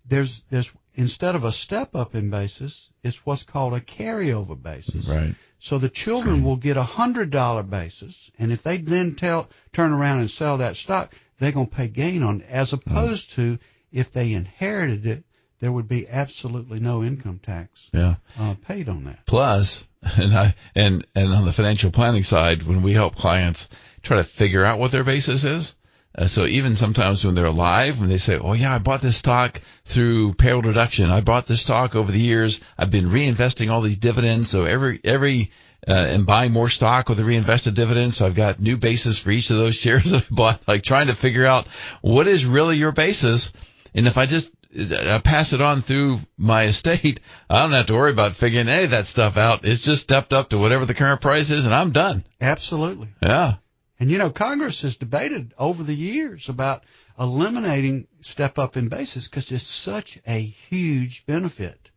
there's, 0.07 0.43
there's, 0.49 0.71
instead 0.95 1.35
of 1.35 1.43
a 1.43 1.51
step 1.51 1.95
up 1.95 2.15
in 2.15 2.29
basis, 2.29 2.89
it's 3.03 3.25
what's 3.25 3.43
called 3.43 3.73
a 3.73 3.79
carryover 3.79 4.61
basis. 4.61 5.07
right. 5.07 5.35
So 5.59 5.77
the 5.77 5.87
children 5.87 6.43
will 6.43 6.57
get 6.57 6.75
a 6.75 6.83
hundred 6.83 7.29
dollar 7.29 7.63
basis, 7.63 8.29
and 8.37 8.51
if 8.51 8.63
they 8.63 8.77
then 8.77 9.15
tell 9.15 9.49
turn 9.71 9.93
around 9.93 10.19
and 10.19 10.29
sell 10.29 10.57
that 10.57 10.75
stock, 10.75 11.13
they're 11.39 11.53
going 11.53 11.67
to 11.67 11.75
pay 11.75 11.87
gain 11.87 12.21
on 12.21 12.41
it. 12.41 12.47
As 12.49 12.73
opposed 12.73 13.31
to 13.33 13.57
if 13.89 14.11
they 14.11 14.33
inherited 14.33 15.05
it, 15.07 15.23
there 15.63 15.71
would 15.71 15.87
be 15.87 16.05
absolutely 16.09 16.81
no 16.81 17.03
income 17.05 17.39
tax 17.41 17.89
Yeah. 17.93 18.15
uh, 18.37 18.55
paid 18.67 18.89
on 18.89 19.05
that. 19.05 19.25
Plus, 19.25 19.85
and 20.17 20.33
I 20.37 20.55
and 20.75 21.07
and 21.15 21.31
on 21.31 21.45
the 21.45 21.53
financial 21.53 21.89
planning 21.89 22.23
side, 22.23 22.63
when 22.63 22.81
we 22.81 22.91
help 22.91 23.15
clients 23.15 23.69
try 24.01 24.17
to 24.17 24.25
figure 24.25 24.65
out 24.65 24.77
what 24.77 24.91
their 24.91 25.05
basis 25.05 25.45
is. 25.45 25.77
Uh, 26.15 26.27
so 26.27 26.45
even 26.45 26.75
sometimes 26.75 27.23
when 27.23 27.33
they're 27.33 27.45
alive, 27.45 27.97
when 28.01 28.09
they 28.09 28.17
say, 28.17 28.37
"Oh 28.37 28.51
yeah, 28.51 28.75
I 28.75 28.79
bought 28.79 28.99
this 29.01 29.15
stock 29.15 29.61
through 29.85 30.33
payroll 30.33 30.61
deduction. 30.61 31.09
I 31.09 31.21
bought 31.21 31.47
this 31.47 31.61
stock 31.61 31.95
over 31.95 32.11
the 32.11 32.19
years. 32.19 32.59
I've 32.77 32.91
been 32.91 33.05
reinvesting 33.09 33.71
all 33.71 33.79
these 33.81 33.97
dividends. 33.97 34.49
So 34.49 34.65
every 34.65 34.99
every 35.05 35.51
uh, 35.87 35.93
and 35.93 36.25
buying 36.25 36.51
more 36.51 36.69
stock 36.69 37.07
with 37.07 37.17
the 37.19 37.23
reinvested 37.23 37.73
dividends. 37.73 38.17
So 38.17 38.25
I've 38.25 38.35
got 38.35 38.59
new 38.59 38.75
basis 38.77 39.17
for 39.17 39.31
each 39.31 39.49
of 39.49 39.57
those 39.57 39.75
shares 39.83 40.11
that 40.11 40.23
I 40.23 40.25
bought. 40.29 40.59
Like 40.67 40.83
trying 40.83 41.07
to 41.07 41.15
figure 41.15 41.45
out 41.45 41.67
what 42.01 42.27
is 42.27 42.45
really 42.45 42.75
your 42.75 42.91
basis, 42.91 43.53
and 43.95 44.05
if 44.07 44.17
I 44.17 44.25
just 44.25 44.51
uh, 44.91 45.19
pass 45.19 45.53
it 45.53 45.61
on 45.61 45.81
through 45.81 46.19
my 46.37 46.65
estate, 46.65 47.19
I 47.49 47.61
don't 47.61 47.71
have 47.71 47.87
to 47.87 47.93
worry 47.93 48.11
about 48.11 48.35
figuring 48.35 48.67
any 48.67 48.85
of 48.85 48.91
that 48.91 49.05
stuff 49.07 49.37
out. 49.37 49.65
It's 49.65 49.83
just 49.83 50.01
stepped 50.03 50.33
up 50.33 50.49
to 50.49 50.57
whatever 50.57 50.85
the 50.85 50.93
current 50.93 51.21
price 51.21 51.49
is, 51.51 51.65
and 51.65 51.73
I'm 51.73 51.91
done. 51.91 52.25
Absolutely. 52.41 53.09
Yeah, 53.21 53.53
And 53.99 54.09
you 54.09 54.17
know, 54.17 54.29
Congress 54.29 54.81
has 54.81 54.97
debated 54.97 55.53
over 55.57 55.83
the 55.83 55.93
years 55.95 56.49
about 56.49 56.83
eliminating 57.19 58.07
step 58.21 58.57
up 58.57 58.75
in 58.77 58.87
basis 58.89 59.27
because 59.27 59.51
it's 59.51 59.63
such 59.67 60.19
a 60.27 60.39
huge 60.39 61.25
benefit, 61.27 61.91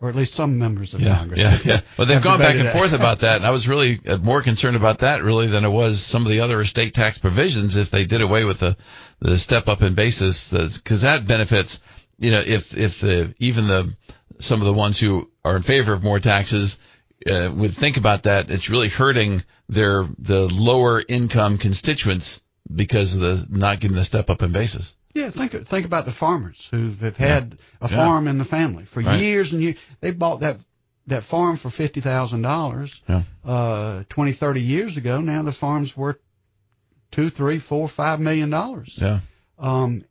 or 0.00 0.08
at 0.10 0.14
least 0.14 0.34
some 0.34 0.58
members 0.58 0.92
of 0.94 1.00
yeah, 1.00 1.16
Congress. 1.16 1.40
yeah, 1.40 1.58
yeah. 1.64 1.80
But 1.96 2.08
they've 2.08 2.22
gone 2.22 2.38
back 2.38 2.56
and 2.56 2.66
that. 2.66 2.76
forth 2.76 2.92
about 2.92 3.20
that, 3.20 3.36
and 3.36 3.46
I 3.46 3.50
was 3.50 3.66
really 3.66 4.00
uh, 4.06 4.18
more 4.18 4.42
concerned 4.42 4.76
about 4.76 4.98
that 4.98 5.22
really 5.22 5.46
than 5.46 5.64
it 5.64 5.70
was 5.70 6.02
some 6.02 6.22
of 6.22 6.28
the 6.28 6.40
other 6.40 6.60
estate 6.60 6.92
tax 6.94 7.18
provisions 7.18 7.76
if 7.76 7.90
they 7.90 8.04
did 8.04 8.20
away 8.20 8.44
with 8.44 8.60
the 8.60 8.76
the 9.20 9.38
step 9.38 9.66
up 9.68 9.82
in 9.82 9.94
basis 9.94 10.52
because 10.52 11.02
that 11.02 11.26
benefits. 11.26 11.80
You 12.18 12.30
know, 12.32 12.40
if 12.44 12.76
if 12.76 13.00
the 13.00 13.34
even 13.38 13.68
the 13.68 13.94
some 14.40 14.60
of 14.60 14.72
the 14.72 14.78
ones 14.78 14.98
who 14.98 15.30
are 15.44 15.56
in 15.56 15.62
favor 15.62 15.92
of 15.92 16.02
more 16.02 16.18
taxes 16.18 16.78
uh, 17.30 17.50
would 17.54 17.74
think 17.74 17.96
about 17.96 18.24
that, 18.24 18.50
it's 18.50 18.70
really 18.70 18.88
hurting 18.88 19.42
their 19.68 20.04
the 20.18 20.48
lower 20.48 21.02
income 21.06 21.58
constituents 21.58 22.40
because 22.74 23.14
of 23.14 23.20
the 23.20 23.46
not 23.50 23.80
getting 23.80 23.96
the 23.96 24.04
step 24.04 24.30
up 24.30 24.42
in 24.42 24.52
basis. 24.52 24.94
Yeah, 25.14 25.30
think 25.30 25.52
think 25.52 25.86
about 25.86 26.04
the 26.04 26.10
farmers 26.12 26.68
who 26.70 26.90
have 27.00 27.16
had 27.16 27.56
a 27.80 27.88
Yeah. 27.88 27.96
farm 27.96 28.28
in 28.28 28.38
the 28.38 28.44
family 28.44 28.84
for 28.84 29.00
Right. 29.02 29.20
years 29.20 29.52
and 29.52 29.62
years. 29.62 29.76
They 30.00 30.10
bought 30.10 30.40
that 30.40 30.58
that 31.06 31.22
farm 31.22 31.56
for 31.56 31.70
fifty 31.70 32.00
thousand 32.00 32.42
dollars 32.42 33.00
Yeah. 33.08 33.22
uh 33.44 34.02
twenty 34.08 34.32
thirty 34.32 34.60
years 34.60 34.96
ago. 34.96 35.20
Now 35.20 35.42
the 35.42 35.52
farm's 35.52 35.96
worth 35.96 36.18
two, 37.10 37.30
three, 37.30 37.58
four, 37.58 37.88
five 37.88 38.20
million 38.20 38.50
dollars. 38.50 38.98
Yeah. 39.00 39.20
Um, 39.58 40.04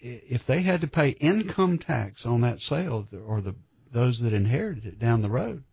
if 0.00 0.46
they 0.46 0.60
had 0.62 0.80
to 0.82 0.86
pay 0.86 1.10
income 1.10 1.78
tax 1.78 2.26
on 2.26 2.42
that 2.42 2.60
sale 2.60 3.06
or 3.26 3.40
the 3.40 3.54
those 3.92 4.20
that 4.20 4.32
inherited 4.32 4.86
it 4.86 4.98
down 5.00 5.20
the 5.20 5.28
road, 5.28 5.64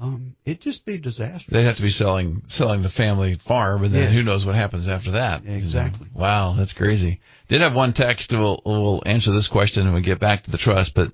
um, 0.00 0.34
it'd 0.46 0.62
just 0.62 0.86
be 0.86 0.96
disastrous. 0.96 1.46
They'd 1.46 1.64
have 1.64 1.76
to 1.76 1.82
be 1.82 1.90
selling 1.90 2.42
selling 2.46 2.82
the 2.82 2.88
family 2.88 3.34
farm, 3.34 3.84
and 3.84 3.94
then 3.94 4.04
Yeah. 4.04 4.18
who 4.18 4.22
knows 4.22 4.46
what 4.46 4.54
happens 4.54 4.88
after 4.88 5.12
that. 5.12 5.42
Exactly. 5.46 6.08
Wow, 6.14 6.54
that's 6.56 6.72
crazy. 6.72 7.20
Did 7.48 7.60
have 7.60 7.74
one 7.74 7.92
text. 7.92 8.32
We'll, 8.32 8.62
we'll 8.64 9.02
answer 9.04 9.30
this 9.30 9.48
question 9.48 9.84
when 9.84 9.94
we 9.94 10.00
get 10.00 10.18
back 10.20 10.44
to 10.44 10.50
the 10.50 10.58
trust. 10.58 10.94
But 10.94 11.12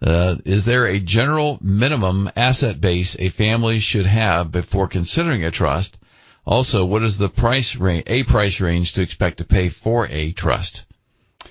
uh, 0.00 0.36
is 0.44 0.64
there 0.64 0.86
a 0.86 0.98
general 0.98 1.58
minimum 1.60 2.30
asset 2.34 2.80
base 2.80 3.16
a 3.18 3.28
family 3.28 3.78
should 3.80 4.06
have 4.06 4.50
before 4.50 4.88
considering 4.88 5.44
a 5.44 5.50
trust? 5.50 5.98
Also, 6.46 6.84
what 6.84 7.02
is 7.02 7.18
the 7.18 7.28
price 7.28 7.76
range, 7.76 8.04
a 8.06 8.22
price 8.24 8.60
range 8.60 8.94
to 8.94 9.02
expect 9.02 9.38
to 9.38 9.44
pay 9.44 9.68
for 9.68 10.08
a 10.08 10.32
trust? 10.32 10.86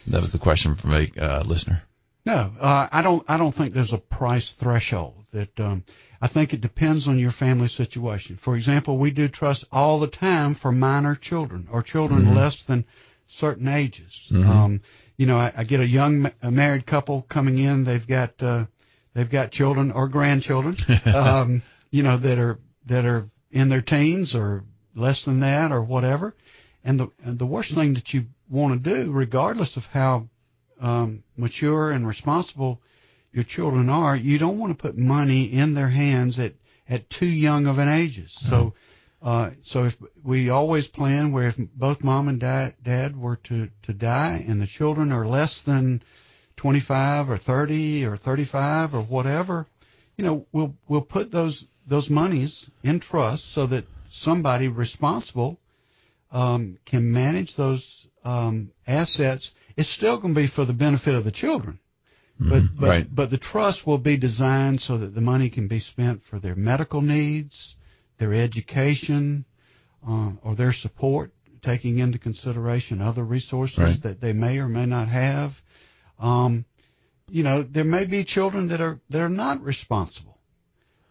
That 0.08 0.22
was 0.22 0.32
the 0.32 0.40
question 0.40 0.76
from 0.76 0.94
a 0.94 1.10
uh, 1.20 1.44
listener. 1.44 1.84
No, 2.26 2.52
uh, 2.60 2.88
I 2.92 3.02
don't. 3.02 3.24
I 3.28 3.38
don't 3.38 3.54
think 3.54 3.74
there's 3.74 3.94
a 3.94 3.98
price 3.98 4.52
threshold. 4.52 5.16
That 5.34 5.60
um, 5.60 5.84
I 6.22 6.28
think 6.28 6.54
it 6.54 6.62
depends 6.62 7.08
on 7.08 7.18
your 7.18 7.32
family 7.32 7.68
situation. 7.68 8.36
For 8.36 8.56
example, 8.56 8.98
we 8.98 9.10
do 9.12 9.28
trust 9.28 9.66
all 9.72 10.00
the 10.00 10.08
time 10.08 10.54
for 10.54 10.72
minor 10.72 11.16
children 11.16 11.68
or 11.72 11.82
children 11.82 12.26
Mhm. 12.26 12.36
less 12.36 12.64
than 12.64 12.86
certain 13.28 13.68
ages. 13.68 14.28
Mhm. 14.30 14.46
Um, 14.46 14.82
you 15.18 15.26
know, 15.26 15.38
I, 15.38 15.52
I 15.58 15.64
get 15.64 15.80
a 15.80 15.88
young 15.88 16.22
ma- 16.24 16.30
a 16.44 16.52
married 16.52 16.86
couple 16.86 17.24
coming 17.24 17.58
in. 17.58 17.86
They've 17.86 18.06
got 18.06 18.42
uh, 18.44 18.66
they've 19.16 19.30
got 19.30 19.52
children 19.52 19.92
or 19.92 20.08
grandchildren. 20.08 20.78
um, 21.06 21.64
you 21.90 22.04
know 22.04 22.18
that 22.18 22.38
are 22.38 22.60
that 22.86 23.06
are 23.06 23.30
in 23.52 23.70
their 23.70 23.82
teens 23.82 24.36
or 24.36 24.64
less 24.96 25.26
than 25.26 25.40
that 25.40 25.72
or 25.72 25.82
whatever. 25.82 26.36
And 26.84 27.00
the 27.00 27.08
and 27.24 27.38
the 27.38 27.46
worst 27.46 27.74
thing 27.74 27.94
that 27.94 28.14
you 28.14 28.26
want 28.50 28.84
to 28.84 28.90
do, 28.90 29.12
regardless 29.12 29.78
of 29.78 29.86
how 29.86 30.28
um, 30.80 31.24
mature 31.38 31.92
and 31.92 32.08
responsible 32.08 32.82
your 33.32 33.44
children 33.44 33.90
are, 33.90 34.16
you 34.16 34.38
don't 34.38 34.58
want 34.58 34.78
to 34.78 34.82
put 34.82 34.98
money 34.98 35.44
in 35.46 35.74
their 35.74 35.90
hands 35.90 36.40
at 36.40 36.54
at 36.90 37.10
too 37.10 37.28
young 37.28 37.68
of 37.68 37.78
an 37.78 37.88
ages. 37.88 38.34
So, 38.34 38.74
uh, 39.22 39.52
so 39.62 39.86
if 39.86 39.98
we 40.24 40.50
always 40.50 40.88
plan 40.88 41.32
where 41.32 41.48
if 41.48 41.58
both 41.58 42.04
mom 42.04 42.28
and 42.28 42.40
dad, 42.40 42.76
dad 42.84 43.16
were 43.16 43.38
to 43.38 43.70
to 43.84 43.94
die 43.94 44.44
and 44.48 44.60
the 44.60 44.68
children 44.68 45.12
are 45.12 45.26
less 45.26 45.62
than 45.62 46.02
25 46.58 47.30
or 47.30 47.38
30 47.38 48.06
or 48.06 48.18
35 48.18 48.96
or 48.96 49.02
whatever, 49.02 49.68
you 50.18 50.26
know, 50.26 50.46
we'll 50.52 50.76
we'll 50.88 51.02
put 51.02 51.32
those 51.32 51.66
those 51.88 52.10
monies 52.10 52.70
in 52.84 53.00
trust 53.00 53.52
so 53.52 53.68
that 53.68 53.86
somebody 54.10 54.68
responsible 54.68 55.60
um, 56.32 56.78
can 56.86 57.12
manage 57.12 57.56
those 57.56 58.08
um, 58.24 58.72
assets. 58.88 59.54
It's 59.78 59.90
still 59.90 60.18
going 60.18 60.34
to 60.34 60.42
be 60.42 60.48
for 60.48 60.66
the 60.66 60.74
benefit 60.74 61.16
of 61.16 61.24
the 61.24 61.32
children. 61.32 61.80
But 62.40 62.64
but 62.76 62.90
right. 62.90 63.16
but 63.16 63.30
the 63.30 63.38
trust 63.38 63.86
will 63.86 64.00
be 64.00 64.18
designed 64.18 64.82
so 64.82 64.98
that 64.98 65.14
the 65.14 65.22
money 65.22 65.50
can 65.52 65.68
be 65.68 65.80
spent 65.80 66.24
for 66.24 66.40
their 66.40 66.56
medical 66.56 67.02
needs, 67.02 67.76
their 68.18 68.34
education, 68.34 69.46
uh, 70.08 70.32
or 70.42 70.56
their 70.56 70.72
support, 70.72 71.34
taking 71.62 72.00
into 72.00 72.18
consideration 72.18 73.00
other 73.00 73.24
resources 73.24 73.78
Right. 73.78 74.02
that 74.02 74.22
they 74.22 74.34
may 74.34 74.58
or 74.58 74.68
may 74.68 74.88
not 74.88 75.08
have. 75.08 75.62
Um, 76.18 76.66
you 77.30 77.44
know, 77.44 77.62
there 77.62 77.84
may 77.84 78.06
be 78.06 78.24
children 78.24 78.70
that 78.70 78.82
are 78.82 79.00
that 79.12 79.22
are 79.22 79.30
not 79.30 79.64
responsible, 79.64 80.40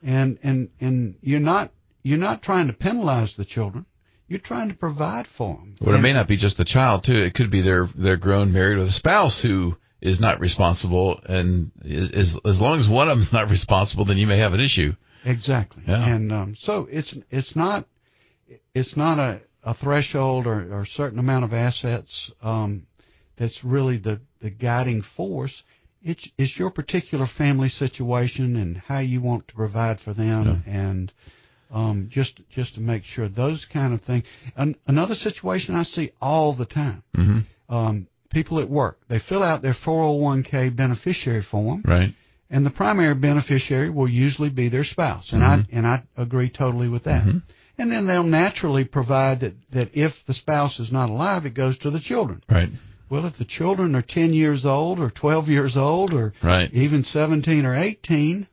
and 0.03 0.37
and 0.43 0.71
and 0.81 1.15
you're 1.21 1.39
not 1.39 1.71
you're 2.03 2.19
not 2.19 2.43
trying 2.43 2.67
to 2.67 2.73
penalize 2.73 3.37
the 3.37 3.45
children. 3.45 3.87
You're 4.31 4.39
trying 4.39 4.69
to 4.69 4.77
provide 4.77 5.27
for 5.27 5.57
them. 5.57 5.75
Well, 5.81 5.97
it 5.97 6.03
may 6.03 6.13
not 6.13 6.29
be 6.29 6.37
just 6.37 6.57
the 6.57 6.65
child 6.65 7.03
too. 7.03 7.17
It 7.17 7.35
could 7.35 7.51
be 7.51 7.63
their 7.63 7.87
their 7.87 8.17
grown 8.17 8.53
married 8.53 8.79
with 8.79 8.87
a 8.87 8.93
spouse 8.93 9.43
who 9.43 9.77
is 10.01 10.21
not 10.21 10.39
responsible, 10.39 11.21
and 11.29 11.73
is, 11.85 12.13
is 12.13 12.41
as 12.45 12.61
long 12.61 12.79
as 12.79 12.89
one 12.89 13.11
of 13.11 13.19
them's 13.19 13.33
not 13.33 13.51
responsible, 13.51 14.05
then 14.05 14.19
you 14.19 14.29
may 14.29 14.37
have 14.37 14.55
an 14.55 14.61
issue. 14.61 14.95
Exactly. 15.25 15.83
Yeah. 15.85 16.07
And 16.07 16.31
um, 16.31 16.55
so 16.55 16.87
it's 16.89 17.19
it's 17.29 17.57
not 17.57 17.87
it's 18.73 18.97
not 18.97 19.19
a, 19.19 19.41
a 19.65 19.75
threshold 19.75 20.47
or, 20.47 20.75
or 20.75 20.83
a 20.83 20.87
certain 20.87 21.19
amount 21.19 21.45
of 21.45 21.53
assets 21.53 22.33
um, 22.41 22.87
that's 23.35 23.65
really 23.65 23.97
the, 23.97 24.21
the 24.39 24.51
guiding 24.51 25.03
force. 25.03 25.65
It's 26.05 26.31
it's 26.39 26.57
your 26.57 26.71
particular 26.71 27.27
family 27.27 27.69
situation 27.69 28.55
and 28.55 28.77
how 28.77 29.01
you 29.01 29.21
want 29.21 29.49
to 29.49 29.55
provide 29.55 30.01
for 30.01 30.13
them 30.13 30.63
and 30.69 31.13
um, 31.71 32.09
just 32.11 32.41
just 32.51 32.75
to 32.75 32.81
make 32.81 33.05
sure 33.05 33.29
those 33.29 33.65
kind 33.65 33.95
of 33.95 34.01
things. 34.01 34.25
An, 34.57 34.75
another 34.87 35.15
situation 35.15 35.75
I 35.75 35.85
see 35.85 36.11
all 36.21 36.53
the 36.53 36.67
time. 36.67 37.03
Mm-hmm. 37.17 37.39
Um, 37.75 38.07
people 38.31 38.59
at 38.61 38.69
work 38.69 38.99
they 39.09 39.19
fill 39.19 39.43
out 39.43 39.63
their 39.63 39.73
401k 39.73 40.75
beneficiary 40.75 41.43
form 41.43 41.83
Right. 41.85 42.15
and 42.49 42.65
the 42.67 42.71
primary 42.71 43.15
beneficiary 43.15 43.91
will 43.91 44.09
usually 44.09 44.51
be 44.51 44.69
their 44.69 44.85
spouse, 44.85 45.33
and 45.33 45.43
I 45.45 45.65
and 45.73 45.87
I 45.87 46.03
agree 46.17 46.49
totally 46.49 46.89
with 46.89 47.05
that. 47.05 47.25
Mhm. 47.25 47.43
And 47.79 47.91
then 47.91 48.07
they'll 48.07 48.23
naturally 48.25 48.85
provide 48.85 49.41
that 49.41 49.55
that 49.71 49.97
if 49.97 50.25
the 50.27 50.35
spouse 50.35 50.81
is 50.81 50.93
not 50.93 51.09
alive, 51.11 51.47
it 51.47 51.55
goes 51.55 51.79
to 51.79 51.91
the 51.91 52.01
children. 52.01 52.43
Right. 52.49 52.69
Well, 53.09 53.27
if 53.27 53.39
the 53.39 53.45
children 53.45 53.97
are 53.97 54.03
10 54.03 54.33
years 54.35 54.65
old 54.65 55.01
or 55.01 55.11
12 55.11 55.49
years 55.49 55.77
old 55.77 56.13
or 56.15 56.33
Right. 56.43 56.73
even 56.73 57.03
17 57.03 57.67
or 57.67 57.75
18, 57.75 58.47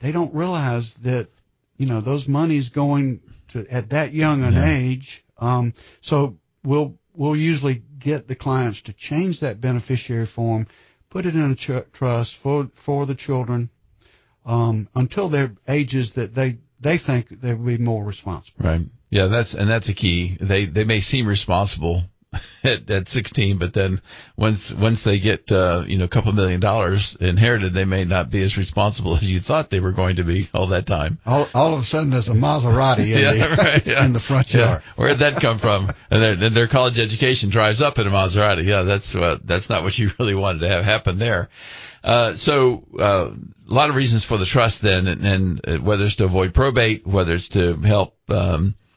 they 0.00 0.12
don't 0.12 0.34
realize 0.34 0.94
that 1.02 1.28
you 1.80 1.86
know 1.86 2.02
those 2.02 2.28
monies 2.28 2.68
going 2.68 3.22
to 3.48 3.66
at 3.70 3.88
that 3.90 4.12
young 4.12 4.42
an 4.44 4.52
Yeah. 4.52 4.68
age. 4.68 5.24
Um, 5.38 5.72
so 6.02 6.36
we'll 6.62 6.98
we'll 7.14 7.34
usually 7.34 7.82
get 7.98 8.28
the 8.28 8.34
clients 8.36 8.82
to 8.82 8.92
change 8.92 9.40
that 9.40 9.60
beneficiary 9.62 10.26
form, 10.26 10.66
put 11.08 11.24
it 11.24 11.34
in 11.34 11.50
a 11.50 11.54
ch- 11.54 11.90
trust 11.92 12.36
for 12.36 12.70
for 12.74 13.06
the 13.06 13.14
children 13.14 13.70
um, 14.44 14.88
until 14.94 15.30
they're 15.30 15.54
ages 15.66 16.12
that 16.12 16.34
they 16.34 16.58
they 16.80 16.98
think 16.98 17.28
they 17.40 17.54
will 17.54 17.64
be 17.64 17.78
more 17.78 18.04
responsible. 18.04 18.62
Right. 18.62 18.82
Yeah, 19.08 19.26
that's 19.26 19.54
and 19.54 19.68
that's 19.70 19.88
a 19.88 19.94
key. 19.94 20.36
They 20.38 20.66
they 20.66 20.84
may 20.84 21.00
seem 21.00 21.26
responsible 21.26 22.04
at, 22.64 22.88
at 22.90 23.08
16, 23.08 23.58
but 23.58 23.72
then 23.72 24.00
once 24.36 24.72
once 24.72 25.02
they 25.02 25.18
get 25.18 25.50
uh, 25.50 25.84
you 25.86 25.98
know 25.98 26.04
a 26.04 26.08
couple 26.08 26.32
million 26.32 26.60
dollars 26.60 27.16
inherited, 27.16 27.74
they 27.74 27.84
may 27.84 28.04
not 28.04 28.30
be 28.30 28.42
as 28.42 28.56
responsible 28.56 29.14
as 29.16 29.30
you 29.30 29.40
thought 29.40 29.70
they 29.70 29.80
were 29.80 29.92
going 29.92 30.16
to 30.16 30.24
be 30.24 30.48
all 30.54 30.68
that 30.68 30.86
time. 30.86 31.18
All, 31.26 31.48
all 31.54 31.74
of 31.74 31.80
a 31.80 31.84
sudden, 31.84 32.10
there's 32.10 32.28
a 32.28 32.34
Maserati 32.34 33.00
in, 33.00 33.08
Yeah, 33.18 33.32
the, 33.32 33.54
right, 33.56 33.86
yeah. 33.86 34.04
in 34.04 34.12
the 34.12 34.20
front 34.20 34.54
Yeah. 34.54 34.66
yard. 34.66 34.82
Where 34.96 35.08
did 35.08 35.18
that 35.18 35.36
come 35.40 35.58
from? 35.58 35.88
And 36.10 36.22
their, 36.22 36.32
and 36.32 36.54
their 36.54 36.68
college 36.68 36.98
education 36.98 37.50
drives 37.50 37.82
up 37.82 37.98
in 37.98 38.06
a 38.06 38.10
Maserati. 38.10 38.64
Yeah, 38.64 38.82
that's 38.82 39.14
what, 39.14 39.44
that's 39.46 39.68
not 39.68 39.82
what 39.82 39.98
you 39.98 40.10
really 40.18 40.34
wanted 40.34 40.60
to 40.60 40.68
have 40.68 40.84
happen 40.84 41.18
there. 41.18 41.48
Uh, 42.02 42.34
so, 42.34 42.84
uh, 42.98 43.30
a 43.68 43.74
lot 43.74 43.90
of 43.90 43.94
reasons 43.96 44.24
for 44.24 44.38
the 44.38 44.46
trust 44.46 44.80
then, 44.82 45.06
and, 45.06 45.26
and 45.26 45.68
uh, 45.68 45.76
whether 45.78 46.04
it's 46.04 46.14
to 46.16 46.24
avoid 46.24 46.54
probate, 46.54 47.06
whether 47.06 47.34
it's 47.34 47.50
to 47.50 47.74
help, 47.74 48.16
um, 48.30 48.74
uh, 48.74 48.89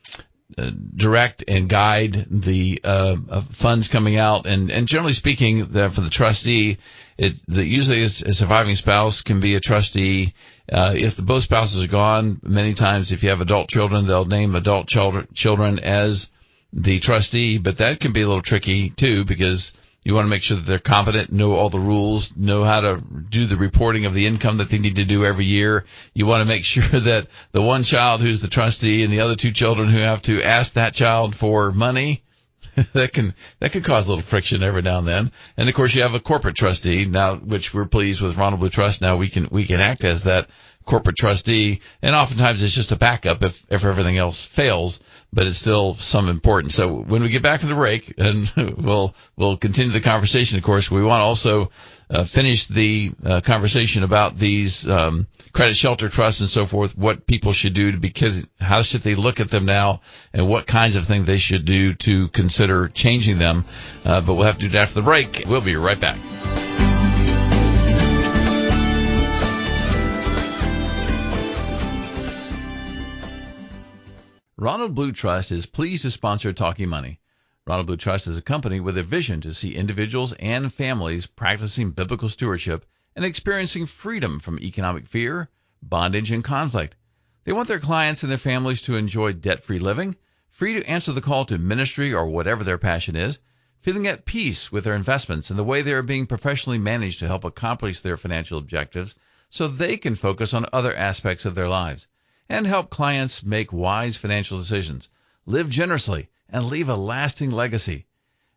direct 0.96 1.44
and 1.48 1.70
guide 1.70 2.14
the 2.30 2.82
uh, 2.84 3.16
uh, 3.30 3.42
funds 3.42 3.88
coming 3.88 4.18
out, 4.18 4.46
and 4.46 4.72
and 4.72 4.88
generally 4.88 5.14
speaking, 5.14 5.66
the, 5.68 5.90
for 5.90 6.02
the 6.02 6.10
trustee, 6.10 6.78
it 7.18 7.34
the, 7.48 7.66
usually 7.66 8.02
is 8.02 8.22
a 8.22 8.34
surviving 8.34 8.76
spouse 8.76 9.22
can 9.22 9.40
be 9.40 9.56
a 9.56 9.60
trustee. 9.60 10.34
Uh, 10.72 10.94
if 10.96 11.16
the 11.16 11.22
both 11.22 11.44
spouses 11.44 11.84
are 11.84 11.90
gone, 11.90 12.40
many 12.44 12.74
times 12.74 13.12
if 13.12 13.24
you 13.24 13.30
have 13.30 13.42
adult 13.42 13.70
children, 13.70 14.08
they'll 14.08 14.26
name 14.26 14.56
adult 14.56 14.88
children 14.88 15.28
children 15.34 15.80
as 15.80 16.30
the 16.72 17.00
trustee, 17.00 17.58
but 17.58 17.78
that 17.78 18.00
can 18.00 18.14
be 18.14 18.22
a 18.22 18.28
little 18.28 18.42
tricky 18.42 18.90
too 18.90 19.26
because 19.26 19.74
you 20.04 20.14
want 20.14 20.26
to 20.26 20.30
make 20.30 20.44
sure 20.44 20.58
that 20.58 20.66
they're 20.66 20.80
competent, 20.80 21.32
know 21.32 21.54
all 21.54 21.70
the 21.70 21.80
rules, 21.80 22.36
know 22.36 22.64
how 22.64 22.82
to 22.82 22.98
do 23.30 23.46
the 23.46 23.56
reporting 23.56 24.06
of 24.06 24.14
the 24.14 24.26
income 24.26 24.58
that 24.58 24.70
they 24.70 24.78
need 24.78 24.98
to 24.98 25.06
do 25.06 25.26
every 25.26 25.46
year. 25.46 25.86
You 26.14 26.26
want 26.26 26.42
to 26.42 26.46
make 26.46 26.66
sure 26.66 27.00
that 27.00 27.28
the 27.52 27.62
one 27.62 27.84
child 27.84 28.22
who's 28.22 28.42
the 28.42 28.48
trustee 28.48 29.04
and 29.04 29.14
the 29.14 29.22
other 29.22 29.36
two 29.36 29.52
children 29.52 29.90
who 29.90 30.00
have 30.00 30.22
to 30.24 30.44
ask 30.44 30.74
that 30.74 30.94
child 30.94 31.36
for 31.36 31.72
money, 31.72 32.24
that 32.94 33.14
can 33.14 33.36
that 33.60 33.72
can 33.72 33.84
cause 33.84 34.08
a 34.08 34.10
little 34.10 34.24
friction 34.24 34.64
every 34.64 34.82
now 34.82 34.98
and 34.98 35.08
then. 35.08 35.32
And 35.58 35.70
of 35.70 35.76
course, 35.76 35.94
you 35.94 36.02
have 36.02 36.16
a 36.16 36.20
corporate 36.20 36.56
trustee 36.56 37.06
now, 37.06 37.36
which 37.36 37.74
we're 37.74 37.86
pleased 37.86 38.22
with 38.22 38.36
Ronald 38.36 38.60
Blue 38.60 38.70
Trust. 38.70 39.02
Now 39.02 39.16
we 39.16 39.30
can 39.30 39.48
we 39.52 39.66
can 39.66 39.80
act 39.80 40.04
as 40.04 40.24
that 40.24 40.50
corporate 40.86 41.16
trustee, 41.16 41.82
and 42.02 42.16
oftentimes 42.16 42.64
it's 42.64 42.76
just 42.76 42.92
a 42.92 42.96
backup 42.96 43.44
if 43.44 43.64
if 43.70 43.86
everything 43.86 44.18
else 44.18 44.44
fails, 44.46 45.00
but 45.34 45.48
it's 45.48 45.58
still 45.58 45.96
some 45.96 46.30
importance. 46.30 46.76
So 46.76 46.94
when 46.94 47.24
we 47.24 47.30
get 47.30 47.42
back 47.42 47.62
from 47.62 47.70
the 47.70 47.76
break, 47.76 48.14
and 48.18 48.52
we'll 48.78 49.16
we'll 49.36 49.58
continue 49.58 49.92
the 49.92 50.02
conversation. 50.02 50.58
Of 50.58 50.64
course, 50.64 50.92
we 50.92 51.02
want 51.02 51.22
to 51.22 51.26
also 51.26 51.72
uh, 52.10 52.24
finish 52.24 52.68
the 52.68 53.12
uh, 53.26 53.42
conversation 53.42 54.04
about 54.04 54.38
these 54.38 54.88
um, 54.88 55.28
credit 55.52 55.76
shelter 55.76 56.10
trusts 56.10 56.42
and 56.42 56.50
so 56.50 56.66
forth. 56.66 56.98
What 56.98 57.26
people 57.26 57.54
should 57.54 57.74
do 57.74 57.92
to 57.92 57.98
because 57.98 58.48
how 58.60 58.84
should 58.84 59.02
they 59.02 59.16
look 59.16 59.40
at 59.40 59.50
them 59.50 59.66
now, 59.66 60.02
and 60.34 60.48
what 60.48 60.68
kinds 60.68 60.96
of 60.96 61.06
things 61.08 61.26
they 61.26 61.38
should 61.38 61.66
do 61.66 61.94
to 61.94 62.28
consider 62.30 62.88
changing 62.88 63.40
them. 63.40 63.66
Uh, 64.06 64.22
but 64.22 64.36
we'll 64.36 64.46
have 64.46 64.58
to 64.60 64.66
do 64.66 64.70
that 64.70 64.84
after 64.84 64.96
the 64.96 65.02
break. 65.02 65.44
We'll 65.48 65.62
be 65.62 65.76
right 65.76 66.00
back. 66.00 66.18
Ronald 74.56 74.94
Blue 74.94 75.12
Trust 75.12 75.52
is 75.52 75.66
pleased 75.66 76.04
to 76.04 76.12
sponsor 76.12 76.54
Talking 76.54 76.88
Money. 76.88 77.20
Ronald 77.66 77.88
Blue 77.88 77.98
Trust 77.98 78.28
is 78.28 78.38
a 78.38 78.42
company 78.44 78.80
with 78.80 79.00
a 79.00 79.02
vision 79.02 79.42
to 79.42 79.54
see 79.56 79.74
individuals 79.74 80.32
and 80.34 80.72
families 80.72 81.26
practicing 81.26 81.90
biblical 81.90 82.30
stewardship 82.30 82.86
and 83.16 83.26
experiencing 83.26 83.88
freedom 83.88 84.40
from 84.40 84.60
economic 84.60 85.08
fear, 85.08 85.50
bondage, 85.82 86.32
and 86.32 86.44
conflict. 86.44 86.96
They 87.46 87.52
want 87.52 87.68
their 87.68 87.80
clients 87.80 88.22
and 88.22 88.30
their 88.30 88.38
families 88.38 88.84
to 88.84 88.96
enjoy 88.96 89.32
debt-free 89.32 89.80
living, 89.80 90.16
free 90.50 90.76
to 90.76 90.88
answer 90.88 91.14
the 91.14 91.22
call 91.22 91.46
to 91.46 91.58
ministry 91.58 92.14
or 92.14 92.28
whatever 92.28 92.64
their 92.64 92.78
passion 92.78 93.16
is, 93.16 93.40
feeling 93.80 94.06
at 94.06 94.24
peace 94.24 94.72
with 94.72 94.84
their 94.84 94.96
investments 94.96 95.50
and 95.50 95.58
the 95.58 95.64
way 95.64 95.82
they 95.82 95.94
are 95.94 96.04
being 96.04 96.28
professionally 96.28 96.78
managed 96.78 97.22
to 97.22 97.28
help 97.28 97.44
accomplish 97.44 98.02
their 98.02 98.18
financial 98.18 98.60
objectives 98.60 99.16
so 99.50 99.68
they 99.68 99.98
can 99.98 100.14
focus 100.14 100.54
on 100.54 100.68
other 100.72 100.96
aspects 100.96 101.48
of 101.48 101.56
their 101.56 101.68
lives 101.68 102.08
and 102.50 102.68
help 102.68 102.90
clients 102.90 103.44
make 103.44 103.74
wise 103.74 104.18
financial 104.18 104.58
decisions, 104.58 105.10
live 105.46 105.70
generously, 105.70 106.30
and 106.50 106.66
leave 106.66 106.90
a 106.90 106.96
lasting 106.96 107.52
legacy. 107.52 108.06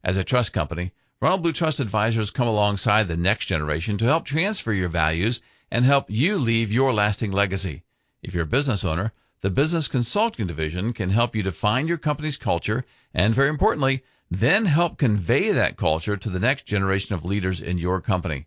As 0.04 0.16
a 0.16 0.24
trust 0.24 0.52
company, 0.52 0.92
Ronald 1.20 1.42
Blue 1.42 1.52
Trust 1.52 1.80
Advisors 1.80 2.30
come 2.30 2.46
alongside 2.46 3.08
the 3.08 3.16
next 3.16 3.46
generation 3.46 3.98
to 3.98 4.04
help 4.04 4.24
transfer 4.24 4.72
your 4.72 4.88
values 4.88 5.40
and 5.70 5.84
help 5.84 6.10
you 6.10 6.38
leave 6.38 6.70
your 6.70 6.92
lasting 6.92 7.32
legacy. 7.32 7.82
If 8.22 8.34
you're 8.34 8.44
a 8.44 8.46
business 8.46 8.84
owner, 8.84 9.12
the 9.40 9.50
Business 9.50 9.88
Consulting 9.88 10.46
Division 10.46 10.92
can 10.92 11.10
help 11.10 11.34
you 11.34 11.42
define 11.42 11.88
your 11.88 11.98
company's 11.98 12.36
culture 12.36 12.84
and, 13.14 13.34
very 13.34 13.48
importantly, 13.48 14.02
then 14.30 14.64
help 14.64 14.98
convey 14.98 15.52
that 15.52 15.76
culture 15.76 16.16
to 16.16 16.30
the 16.30 16.40
next 16.40 16.66
generation 16.66 17.14
of 17.14 17.24
leaders 17.24 17.60
in 17.60 17.78
your 17.78 18.00
company. 18.00 18.46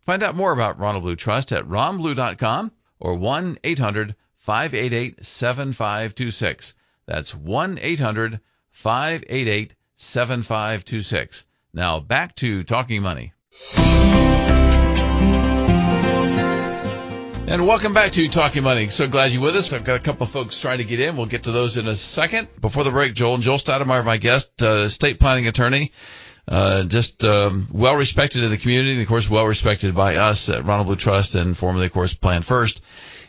Find 0.00 0.22
out 0.22 0.34
more 0.34 0.52
about 0.52 0.78
Ronald 0.78 1.04
Blue 1.04 1.16
Trust 1.16 1.52
at 1.52 1.64
ronblue.com 1.64 2.72
or 2.98 3.14
1 3.14 3.58
800 3.62 4.14
588 4.42 5.24
7526. 5.24 6.74
That's 7.06 7.32
1 7.32 7.78
800 7.80 8.40
588 8.72 9.74
7526. 9.94 11.46
Now 11.72 12.00
back 12.00 12.34
to 12.36 12.64
Talking 12.64 13.02
Money. 13.02 13.34
And 17.46 17.68
welcome 17.68 17.94
back 17.94 18.10
to 18.12 18.26
Talking 18.26 18.64
Money. 18.64 18.88
So 18.88 19.06
glad 19.06 19.30
you're 19.30 19.42
with 19.42 19.54
us. 19.54 19.72
I've 19.72 19.84
got 19.84 20.00
a 20.00 20.02
couple 20.02 20.24
of 20.24 20.32
folks 20.32 20.58
trying 20.58 20.78
to 20.78 20.84
get 20.84 20.98
in. 20.98 21.16
We'll 21.16 21.26
get 21.26 21.44
to 21.44 21.52
those 21.52 21.76
in 21.76 21.86
a 21.86 21.94
second. 21.94 22.48
Before 22.60 22.82
the 22.82 22.90
break, 22.90 23.14
Joel 23.14 23.34
and 23.34 23.44
Joel 23.44 23.58
Stoudenmire, 23.58 24.04
my 24.04 24.16
guest, 24.16 24.60
uh, 24.60 24.88
state 24.88 25.20
planning 25.20 25.46
attorney, 25.46 25.92
uh, 26.48 26.82
just 26.82 27.22
um, 27.22 27.68
well 27.72 27.94
respected 27.94 28.42
in 28.42 28.50
the 28.50 28.58
community, 28.58 28.94
and 28.94 29.02
of 29.02 29.06
course 29.06 29.30
well 29.30 29.46
respected 29.46 29.94
by 29.94 30.16
us 30.16 30.48
at 30.48 30.64
Ronald 30.64 30.88
Blue 30.88 30.96
Trust, 30.96 31.36
and 31.36 31.56
formerly, 31.56 31.86
of 31.86 31.92
course, 31.92 32.14
Plan 32.14 32.42
First. 32.42 32.82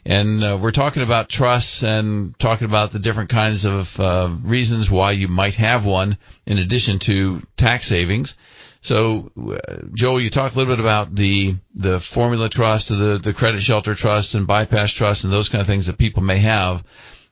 And 0.06 0.44
uh, 0.44 0.58
we're 0.62 0.72
talking 0.72 1.02
about 1.02 1.30
trusts 1.30 1.84
and 1.84 2.38
talking 2.38 2.66
about 2.66 2.92
the 2.92 3.00
different 3.00 3.30
kinds 3.30 3.63
of 3.63 4.00
uh, 4.00 4.30
reasons 4.44 4.92
why 4.92 5.12
you 5.12 5.30
might 5.30 5.56
have 5.56 5.86
one, 5.86 6.18
in 6.46 6.58
addition 6.58 7.00
to 7.00 7.42
tax 7.56 7.88
savings. 7.88 8.38
So, 8.82 9.32
uh, 9.38 9.86
Joel, 9.94 10.20
you 10.20 10.30
talked 10.30 10.56
a 10.56 10.58
little 10.58 10.76
bit 10.76 10.82
about 10.82 11.16
the 11.16 11.56
the 11.74 12.02
formula 12.02 12.50
trust, 12.50 12.89
the 12.89 13.18
the 13.24 13.34
credit 13.34 13.62
shelter 13.62 13.96
trust, 13.96 14.36
and 14.36 14.46
bypass 14.46 14.92
trust, 14.92 15.24
and 15.24 15.32
those 15.32 15.48
kind 15.48 15.62
of 15.62 15.68
things 15.68 15.88
that 15.88 15.98
people 15.98 16.22
may 16.22 16.39
have. 16.39 16.84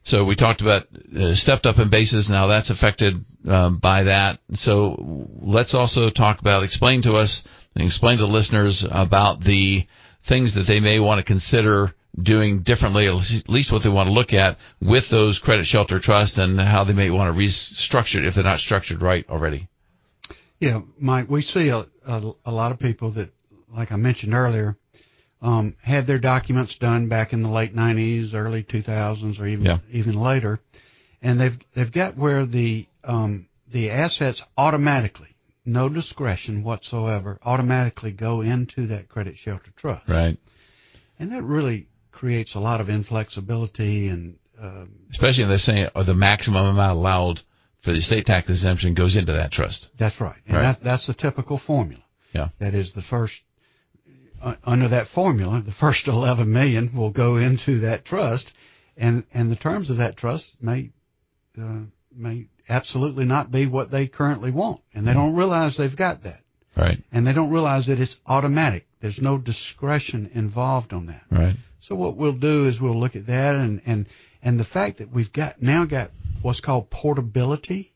So 0.03 0.23
we 0.23 0.35
talked 0.35 0.61
about 0.61 0.87
uh, 1.15 1.35
stepped 1.35 1.67
up 1.67 1.77
in 1.77 1.89
basis 1.89 2.29
and 2.29 2.37
how 2.37 2.47
that's 2.47 2.69
affected 2.69 3.23
um, 3.47 3.77
by 3.77 4.03
that. 4.03 4.39
So 4.53 5.27
let's 5.41 5.73
also 5.73 6.09
talk 6.09 6.39
about 6.39 6.63
explain 6.63 7.01
to 7.03 7.15
us 7.15 7.43
and 7.75 7.83
explain 7.83 8.17
to 8.19 8.25
listeners 8.25 8.85
about 8.89 9.41
the 9.41 9.85
things 10.23 10.55
that 10.55 10.67
they 10.67 10.79
may 10.79 10.99
want 10.99 11.19
to 11.19 11.23
consider 11.23 11.93
doing 12.19 12.59
differently, 12.59 13.07
at 13.07 13.47
least 13.49 13.71
what 13.71 13.83
they 13.83 13.89
want 13.89 14.07
to 14.07 14.13
look 14.13 14.33
at 14.33 14.57
with 14.81 15.09
those 15.09 15.39
credit 15.39 15.65
shelter 15.65 15.99
trusts 15.99 16.37
and 16.37 16.59
how 16.59 16.83
they 16.83 16.93
may 16.93 17.09
want 17.09 17.33
to 17.33 17.39
restructure 17.39 18.19
it 18.19 18.25
if 18.25 18.35
they're 18.35 18.43
not 18.43 18.59
structured 18.59 19.01
right 19.01 19.27
already. 19.29 19.67
Yeah, 20.59 20.81
Mike, 20.99 21.29
we 21.29 21.41
see 21.41 21.69
a, 21.69 21.83
a, 22.05 22.31
a 22.45 22.51
lot 22.51 22.71
of 22.71 22.79
people 22.79 23.11
that, 23.11 23.31
like 23.69 23.91
I 23.91 23.95
mentioned 23.95 24.33
earlier, 24.33 24.77
um, 25.41 25.75
had 25.81 26.05
their 26.05 26.19
documents 26.19 26.75
done 26.75 27.07
back 27.07 27.33
in 27.33 27.41
the 27.41 27.49
late 27.49 27.73
90s, 27.73 28.33
early 28.35 28.63
2000s, 28.63 29.39
or 29.39 29.47
even 29.47 29.65
Yeah. 29.65 29.79
even 29.91 30.15
later, 30.15 30.59
and 31.21 31.39
they've 31.39 31.57
they've 31.73 31.91
got 31.91 32.15
where 32.15 32.45
the 32.45 32.85
um, 33.03 33.47
the 33.67 33.89
assets 33.89 34.43
automatically, 34.55 35.35
no 35.65 35.89
discretion 35.89 36.63
whatsoever, 36.63 37.39
automatically 37.43 38.11
go 38.11 38.41
into 38.41 38.87
that 38.87 39.09
credit 39.09 39.37
shelter 39.37 39.71
trust, 39.75 40.07
Right. 40.07 40.37
and 41.17 41.31
that 41.31 41.41
really 41.41 41.87
creates 42.21 42.53
a 42.53 42.59
lot 42.59 42.79
of 42.79 42.87
inflexibility 42.87 44.07
and 44.07 44.37
um, 44.61 44.91
Especially 45.09 45.43
they're 45.45 45.57
saying 45.57 45.89
or 45.95 46.03
the 46.03 46.13
maximum 46.13 46.67
amount 46.67 46.95
allowed 46.95 47.41
for 47.79 47.91
the 47.91 47.97
estate 47.97 48.27
tax 48.27 48.47
exemption 48.47 48.93
goes 48.93 49.15
into 49.15 49.31
that 49.31 49.49
trust. 49.49 49.87
That's 49.97 50.21
right. 50.21 50.37
And 50.45 50.55
Right. 50.55 50.61
that's, 50.61 50.79
that's 50.81 51.07
the 51.07 51.15
typical 51.15 51.57
formula. 51.57 52.03
Yeah. 52.31 52.49
That 52.59 52.75
is 52.75 52.91
the 52.93 53.01
first, 53.01 53.41
uh, 54.39 54.53
under 54.63 54.87
that 54.89 55.07
formula, 55.07 55.61
the 55.61 55.71
first 55.71 56.07
11 56.07 56.53
million 56.53 56.91
will 56.95 57.09
go 57.09 57.37
into 57.37 57.79
that 57.79 58.05
trust 58.05 58.53
and, 58.97 59.23
and 59.33 59.49
the 59.49 59.55
terms 59.55 59.89
of 59.89 59.97
that 59.97 60.15
trust 60.15 60.61
may, 60.61 60.91
uh, 61.59 61.79
may 62.15 62.45
absolutely 62.69 63.25
not 63.25 63.49
be 63.51 63.65
what 63.65 63.89
they 63.89 64.05
currently 64.05 64.51
want. 64.51 64.79
And 64.93 65.07
they 65.07 65.13
don't 65.13 65.35
realize 65.35 65.75
they've 65.75 65.95
got 65.95 66.21
that. 66.21 66.41
Right. 66.77 67.01
And 67.11 67.25
they 67.25 67.33
don't 67.33 67.49
realize 67.49 67.87
that 67.87 67.99
it's 67.99 68.19
automatic. 68.27 68.85
There's 68.99 69.19
no 69.19 69.39
discretion 69.39 70.29
involved 70.35 70.93
on 70.93 71.07
that. 71.07 71.23
Right. 71.31 71.55
So 71.81 71.95
what 71.95 72.15
we'll 72.15 72.31
do 72.33 72.67
is 72.67 72.79
we'll 72.79 72.99
look 72.99 73.15
at 73.15 73.25
that 73.25 73.55
and, 73.55 73.81
and, 73.85 74.07
and 74.43 74.59
the 74.59 74.63
fact 74.63 74.99
that 74.99 75.11
we've 75.11 75.33
got 75.33 75.61
now 75.61 75.85
got 75.85 76.11
what's 76.43 76.61
called 76.61 76.89
portability, 76.89 77.91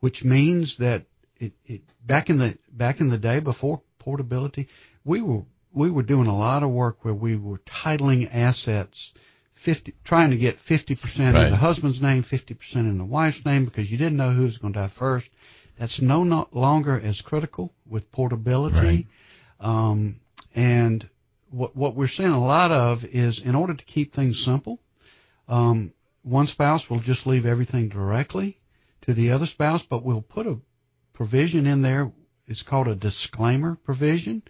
which 0.00 0.24
means 0.24 0.78
that 0.78 1.04
it, 1.38 1.52
it 1.64 1.82
back 2.04 2.30
in 2.30 2.38
the 2.38 2.58
back 2.70 3.00
in 3.00 3.10
the 3.10 3.18
day 3.18 3.38
before 3.40 3.80
portability, 4.00 4.68
we 5.04 5.22
were 5.22 5.42
we 5.72 5.90
were 5.90 6.02
doing 6.02 6.26
a 6.26 6.36
lot 6.36 6.62
of 6.64 6.70
work 6.70 7.04
where 7.04 7.14
we 7.14 7.36
were 7.36 7.58
titling 7.58 8.28
assets, 8.32 9.14
fifty 9.52 9.94
trying 10.02 10.30
to 10.30 10.36
get 10.36 10.58
fifty 10.58 10.96
percent 10.96 11.36
Right. 11.36 11.44
in 11.44 11.50
the 11.50 11.56
husband's 11.56 12.02
name, 12.02 12.22
fifty 12.22 12.54
percent 12.54 12.88
in 12.88 12.98
the 12.98 13.04
wife's 13.04 13.44
name 13.44 13.64
because 13.64 13.90
you 13.90 13.98
didn't 13.98 14.16
know 14.16 14.30
who 14.30 14.44
was 14.44 14.58
going 14.58 14.72
to 14.72 14.80
die 14.80 14.88
first. 14.88 15.30
That's 15.78 16.00
no 16.00 16.24
not 16.24 16.56
longer 16.56 17.00
as 17.00 17.20
critical 17.20 17.72
with 17.88 18.10
portability. 18.10 19.06
Um, 19.60 20.16
and 20.56 21.08
what 21.50 21.76
what 21.76 21.94
we're 21.94 22.06
seeing 22.06 22.30
a 22.30 22.44
lot 22.44 22.70
of 22.72 23.04
is 23.04 23.40
in 23.40 23.54
order 23.54 23.74
to 23.74 23.84
keep 23.84 24.12
things 24.12 24.42
simple, 24.42 24.80
um, 25.48 25.92
one 26.22 26.46
spouse 26.46 26.90
will 26.90 26.98
just 26.98 27.26
leave 27.26 27.46
everything 27.46 27.88
directly 27.88 28.58
to 29.02 29.14
the 29.14 29.30
other 29.30 29.46
spouse, 29.46 29.82
but 29.82 30.04
we'll 30.04 30.22
put 30.22 30.46
a 30.46 30.58
provision 31.12 31.66
in 31.66 31.82
there. 31.82 32.12
It's 32.46 32.62
called 32.62 32.88
a 32.88 32.94
disclaimer 32.94 33.76
provision 33.76 34.42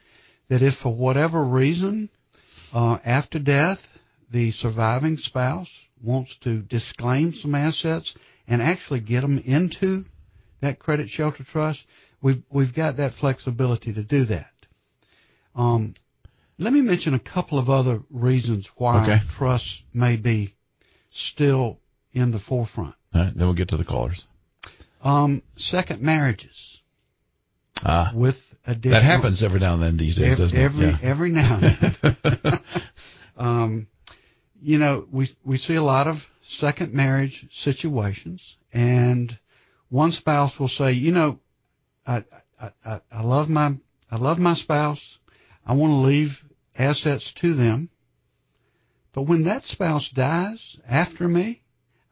that 0.48 0.62
if 0.62 0.74
for 0.74 0.94
whatever 0.94 1.44
reason, 1.44 2.10
uh, 2.72 2.98
after 3.04 3.38
death, 3.38 3.98
the 4.30 4.50
surviving 4.50 5.18
spouse 5.18 5.86
wants 6.02 6.36
to 6.36 6.60
disclaim 6.62 7.34
some 7.34 7.54
assets 7.54 8.16
and 8.46 8.62
actually 8.62 9.00
get 9.00 9.22
them 9.22 9.38
into 9.38 10.04
that 10.60 10.78
credit 10.78 11.08
shelter 11.10 11.44
trust, 11.44 11.86
we've, 12.20 12.42
we've 12.50 12.74
got 12.74 12.96
that 12.96 13.12
flexibility 13.12 13.92
to 13.92 14.02
do 14.02 14.24
that. 14.24 14.52
Um, 15.54 15.94
let 16.58 16.72
me 16.72 16.80
mention 16.80 17.14
a 17.14 17.18
couple 17.18 17.58
of 17.58 17.70
other 17.70 18.02
reasons 18.10 18.66
why 18.76 19.02
Okay. 19.02 19.20
trusts 19.30 19.82
may 19.94 20.16
be 20.16 20.54
still 21.10 21.78
in 22.12 22.30
the 22.32 22.38
forefront. 22.38 22.94
All 23.14 23.22
right. 23.22 23.34
Then 23.34 23.46
we'll 23.46 23.54
get 23.54 23.68
to 23.68 23.76
the 23.76 23.84
callers. 23.84 24.26
Um, 25.02 25.42
second 25.56 26.02
marriages 26.02 26.82
Ah, 27.84 28.10
with 28.12 28.56
additional 28.66 29.00
that 29.00 29.06
happens 29.06 29.42
every 29.44 29.60
now 29.60 29.74
and 29.74 29.82
then 29.82 29.96
these 29.96 30.16
days, 30.16 30.32
every 30.40 30.44
doesn't 30.44 30.58
it? 30.58 30.62
every, 30.62 30.86
Yeah. 30.86 30.98
every 31.02 31.30
now 31.30 31.58
and 31.62 31.76
then. 32.02 32.60
um, 33.36 33.86
you 34.60 34.78
know, 34.78 35.06
we 35.12 35.28
we 35.44 35.56
see 35.58 35.76
a 35.76 35.82
lot 35.82 36.08
of 36.08 36.28
second 36.42 36.92
marriage 36.92 37.46
situations, 37.52 38.56
and 38.72 39.38
one 39.90 40.10
spouse 40.10 40.58
will 40.58 40.66
say, 40.68 40.92
you 40.92 41.12
know, 41.12 41.38
I 42.04 42.24
I, 42.60 42.70
I, 42.84 43.00
I 43.12 43.22
love 43.22 43.48
my 43.48 43.76
I 44.10 44.16
love 44.16 44.40
my 44.40 44.54
spouse. 44.54 45.20
I 45.64 45.74
want 45.74 45.92
to 45.92 45.96
leave 45.96 46.44
assets 46.78 47.32
to 47.34 47.54
them, 47.54 47.90
but 49.12 49.22
when 49.22 49.44
that 49.44 49.66
spouse 49.66 50.08
dies 50.08 50.78
after 50.88 51.26
me, 51.26 51.62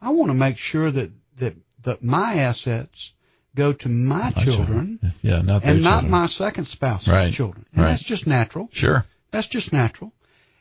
I 0.01 0.09
want 0.11 0.29
to 0.29 0.37
make 0.37 0.57
sure 0.57 0.91
that 0.91 1.11
that 1.37 1.55
that 1.83 2.03
my 2.03 2.35
assets 2.35 3.13
go 3.55 3.73
to 3.73 3.89
my, 3.89 4.31
My 4.35 4.43
children 4.43 4.99
Yeah, 5.21 5.41
not 5.41 5.63
and 5.63 5.81
not 5.81 5.91
children. 6.01 6.11
my 6.11 6.25
second 6.27 6.65
spouse's 6.67 7.11
Right. 7.11 7.33
children. 7.33 7.65
And 7.73 7.81
Right. 7.83 7.89
that's 7.91 8.03
just 8.03 8.27
natural. 8.27 8.69
Sure. 8.71 9.05
That's 9.31 9.47
just 9.47 9.71
natural. 9.73 10.13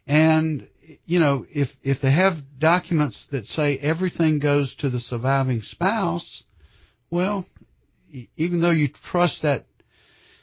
And 0.07 0.69
you 1.05 1.19
know, 1.19 1.45
if 1.53 1.77
if 1.83 2.01
they 2.01 2.11
have 2.13 2.59
documents 2.59 3.27
that 3.27 3.49
say 3.49 3.77
everything 3.79 4.39
goes 4.39 4.77
to 4.77 4.89
the 4.89 5.01
surviving 5.01 5.63
spouse, 5.63 6.45
well, 7.11 7.45
even 8.37 8.61
though 8.61 8.71
you 8.71 8.89
trust 8.89 9.43
that 9.43 9.67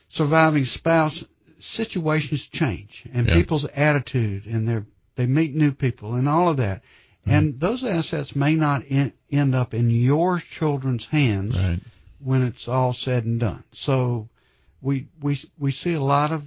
surviving 0.09 0.65
spouse, 0.65 1.23
situations 1.63 2.45
change 2.47 3.05
and 3.13 3.27
Yeah. 3.27 3.35
people's 3.35 3.65
attitude 3.65 4.45
and 4.45 4.67
their 4.67 4.85
they 5.15 5.25
meet 5.27 5.53
new 5.55 5.71
people 5.71 6.15
and 6.15 6.27
all 6.27 6.49
of 6.49 6.57
that. 6.57 6.81
Mm-hmm. 6.81 7.31
And 7.31 7.59
those 7.59 7.83
assets 7.83 8.35
may 8.35 8.55
not 8.55 8.83
en- 8.89 9.13
end 9.31 9.53
up 9.55 9.73
in 9.73 9.89
your 9.89 10.39
children's 10.39 11.05
hands 11.05 11.57
Right. 11.57 11.79
when 12.19 12.41
it's 12.43 12.67
all 12.67 12.93
said 12.93 13.23
and 13.25 13.39
done. 13.39 13.63
So 13.71 14.27
we 14.81 15.07
we 15.21 15.37
we 15.57 15.71
see 15.71 15.93
a 15.93 16.01
lot 16.01 16.31
of 16.31 16.43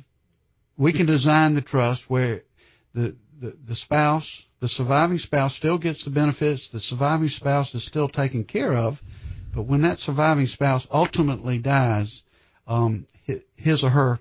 we 0.77 0.93
can 0.93 1.07
design 1.07 1.55
the 1.55 1.63
trust 1.63 2.11
where 2.11 2.43
the 2.93 3.17
the, 3.41 3.57
the 3.67 3.75
spouse, 3.77 4.45
the 4.61 4.69
surviving 4.69 5.19
spouse 5.19 5.55
still 5.55 5.79
gets 5.79 6.05
the 6.05 6.11
benefits, 6.11 6.69
the 6.69 6.81
surviving 6.81 7.29
spouse 7.29 7.75
is 7.75 7.85
still 7.85 8.09
taken 8.09 8.45
care 8.45 8.75
of, 8.75 9.03
but 9.55 9.63
when 9.63 9.83
that 9.83 9.99
surviving 9.99 10.47
spouse 10.47 10.87
ultimately 10.91 11.59
dies, 11.59 12.23
um, 12.67 13.07
his 13.57 13.85
or 13.85 13.91
her 13.91 14.19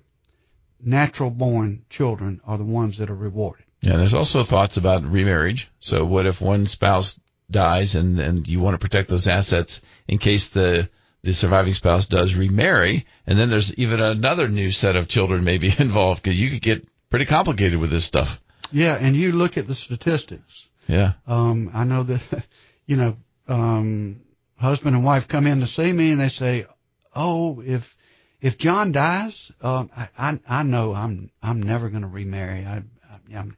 natural 0.86 1.32
born 1.32 1.86
children 1.89 2.39
are 2.45 2.58
the 2.58 2.63
ones 2.63 2.98
that 3.00 3.10
are 3.10 3.15
rewarded. 3.15 3.65
Yeah, 3.82 3.98
there's 3.98 4.13
also 4.13 4.43
thoughts 4.43 4.78
about 4.78 5.04
remarriage. 5.04 5.69
So 5.80 6.06
what 6.06 6.26
if 6.26 6.41
one 6.41 6.65
spouse 6.65 7.19
dies 7.50 7.95
and, 7.95 8.19
and 8.19 8.48
you 8.48 8.60
want 8.60 8.74
to 8.74 8.80
protect 8.80 9.10
those 9.10 9.28
assets 9.28 9.82
in 10.08 10.17
case 10.17 10.50
the, 10.50 10.89
the 11.21 11.34
surviving 11.34 11.74
spouse 11.74 12.08
does 12.08 12.36
remarry 12.36 13.06
and 13.28 13.38
then 13.38 13.50
there's 13.50 13.74
even 13.76 14.00
another 14.00 14.48
new 14.48 14.71
set 14.71 14.95
of 14.95 15.08
children 15.08 15.43
maybe 15.43 15.67
involved 15.80 16.24
because 16.24 16.39
you 16.39 16.50
could 16.50 16.62
get 16.62 16.88
pretty 17.10 17.26
complicated 17.26 17.80
with 17.80 17.89
this 17.89 18.06
stuff. 18.06 18.41
Yeah, 18.71 18.98
and 19.00 19.15
you 19.15 19.32
look 19.32 19.58
at 19.58 19.67
the 19.67 19.76
statistics. 19.76 20.67
Yeah. 20.88 21.13
Um, 21.28 21.69
I 21.74 21.84
know 21.84 22.04
that, 22.04 22.45
you 22.86 22.95
know, 22.95 23.17
um, 23.48 24.21
husband 24.58 24.95
and 24.95 25.06
wife 25.06 25.28
come 25.28 25.48
in 25.48 25.60
to 25.60 25.67
see 25.67 25.91
me 25.91 26.12
and 26.12 26.19
they 26.19 26.30
say, 26.30 26.65
"Oh, 27.15 27.62
if 27.62 27.95
if 28.41 28.58
John 28.58 28.91
dies, 28.91 29.52
um, 29.62 29.89
I, 29.95 30.08
I 30.17 30.39
I 30.48 30.63
know 30.63 30.93
I'm 30.93 31.32
I'm 31.41 31.63
never 31.63 31.89
going 31.89 32.04
to 32.04 32.08
remarry. 32.08 32.65
I, 32.65 32.78
I 32.78 33.38
I'm, 33.38 33.56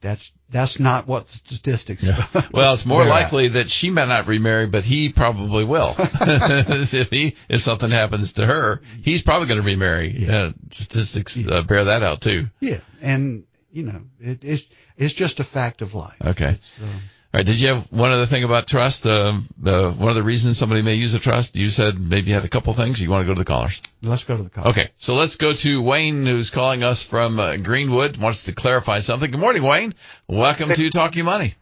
that's 0.00 0.32
that's 0.48 0.80
not 0.80 1.06
what 1.06 1.26
the 1.26 1.32
statistics. 1.32 2.04
Yeah. 2.04 2.24
Well, 2.52 2.74
it's 2.74 2.86
more 2.86 3.04
They're 3.04 3.12
at. 3.12 3.22
likely 3.22 3.48
that 3.48 3.70
she 3.70 3.90
may 3.90 4.06
not 4.06 4.26
remarry, 4.26 4.66
but 4.66 4.84
he 4.84 5.10
probably 5.10 5.64
will. 5.64 5.94
if 5.98 7.10
he, 7.10 7.36
if 7.48 7.60
something 7.60 7.90
happens 7.90 8.34
to 8.34 8.46
her, 8.46 8.82
he's 9.02 9.22
probably 9.22 9.46
going 9.48 9.60
to 9.60 9.66
remarry. 9.66 10.10
Yeah. 10.10 10.36
Uh, 10.36 10.52
statistics 10.72 11.46
uh, 11.46 11.62
bear 11.62 11.84
that 11.84 12.02
out 12.02 12.20
too. 12.20 12.48
Yeah, 12.60 12.80
and 13.00 13.44
you 13.70 13.84
know, 13.84 14.02
it, 14.18 14.42
it's 14.42 14.66
it's 14.96 15.14
just 15.14 15.40
a 15.40 15.44
fact 15.44 15.82
of 15.82 15.94
life. 15.94 16.16
Okay. 16.24 16.56
Um, 16.82 17.00
All 17.32 17.38
right. 17.38 17.46
Did 17.46 17.60
you 17.60 17.68
have 17.68 17.92
one 17.92 18.10
other 18.10 18.26
thing 18.26 18.42
about 18.42 18.66
trust? 18.66 19.06
Uh, 19.06 19.40
uh, 19.64 19.90
one 19.92 20.08
of 20.08 20.16
the 20.16 20.22
reasons 20.24 20.58
somebody 20.58 20.82
may 20.82 20.94
use 20.94 21.14
a 21.14 21.20
trust. 21.20 21.54
You 21.54 21.70
said 21.70 21.96
maybe 21.96 22.28
you 22.28 22.34
had 22.34 22.44
a 22.44 22.48
couple 22.48 22.72
things. 22.72 23.00
You 23.00 23.08
want 23.08 23.22
to 23.22 23.26
go 23.26 23.34
to 23.34 23.38
the 23.38 23.44
callers? 23.44 23.80
let's 24.02 24.24
go 24.24 24.36
to 24.36 24.42
the 24.42 24.50
call. 24.50 24.68
Okay. 24.68 24.90
So 24.98 25.14
let's 25.14 25.36
go 25.36 25.52
to 25.52 25.80
Wayne, 25.80 26.26
who's 26.26 26.50
calling 26.50 26.82
us 26.82 27.04
from 27.04 27.38
uh, 27.38 27.56
Greenwood. 27.56 28.16
Wants 28.16 28.44
to 28.44 28.52
clarify 28.52 28.98
something. 28.98 29.30
Good 29.30 29.38
morning, 29.38 29.62
Wayne. 29.62 29.94
Welcome 30.26 30.70
to 30.70 30.90
Talking 30.90 31.24
Money. 31.24 31.54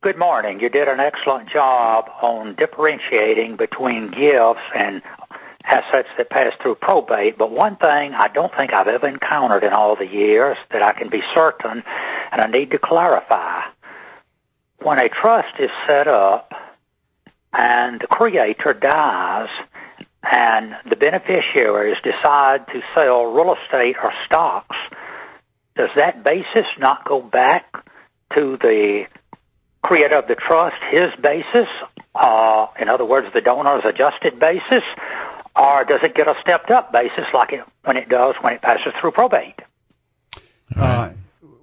Good 0.00 0.18
morning. 0.18 0.58
You 0.58 0.70
did 0.70 0.88
an 0.88 0.98
excellent 0.98 1.50
job 1.50 2.06
on 2.20 2.56
differentiating 2.56 3.56
between 3.58 4.10
gifts 4.10 4.60
and 4.74 5.02
assets 5.64 6.08
that 6.16 6.30
pass 6.30 6.52
through 6.60 6.76
probate. 6.76 7.38
But 7.38 7.52
one 7.52 7.76
thing 7.76 8.12
I 8.12 8.28
don't 8.34 8.52
think 8.58 8.72
I've 8.72 8.88
ever 8.88 9.06
encountered 9.06 9.62
in 9.62 9.72
all 9.72 9.94
the 9.94 10.06
years 10.06 10.56
that 10.72 10.82
I 10.82 10.92
can 10.94 11.10
be 11.10 11.20
certain, 11.34 11.84
and 12.32 12.40
I 12.40 12.46
need 12.46 12.72
to 12.72 12.78
clarify. 12.78 13.62
When 14.80 14.98
a 14.98 15.08
trust 15.08 15.54
is 15.58 15.70
set 15.86 16.08
up 16.08 16.52
and 17.52 18.00
the 18.00 18.06
creator 18.06 18.72
dies 18.72 19.48
and 20.22 20.74
the 20.88 20.96
beneficiaries 20.96 21.96
decide 22.02 22.66
to 22.68 22.80
sell 22.94 23.24
real 23.26 23.54
estate 23.54 23.96
or 24.02 24.12
stocks, 24.26 24.76
does 25.76 25.90
that 25.96 26.24
basis 26.24 26.66
not 26.78 27.04
go 27.06 27.20
back 27.20 27.72
to 28.36 28.58
the 28.60 29.04
creator 29.82 30.18
of 30.18 30.28
the 30.28 30.34
trust 30.34 30.76
his 30.90 31.10
basis, 31.22 31.68
uh, 32.14 32.66
in 32.80 32.88
other 32.88 33.04
words, 33.04 33.28
the 33.32 33.40
donor's 33.40 33.84
adjusted 33.84 34.38
basis, 34.38 34.84
or 35.56 35.84
does 35.84 36.00
it 36.02 36.14
get 36.14 36.28
a 36.28 36.34
stepped 36.42 36.70
up 36.70 36.92
basis 36.92 37.24
like 37.32 37.52
it 37.52 37.60
when 37.84 37.96
it 37.96 38.08
does 38.08 38.34
when 38.40 38.54
it 38.54 38.62
passes 38.62 38.92
through 39.00 39.12
probate? 39.12 39.58
Uh, 40.76 41.10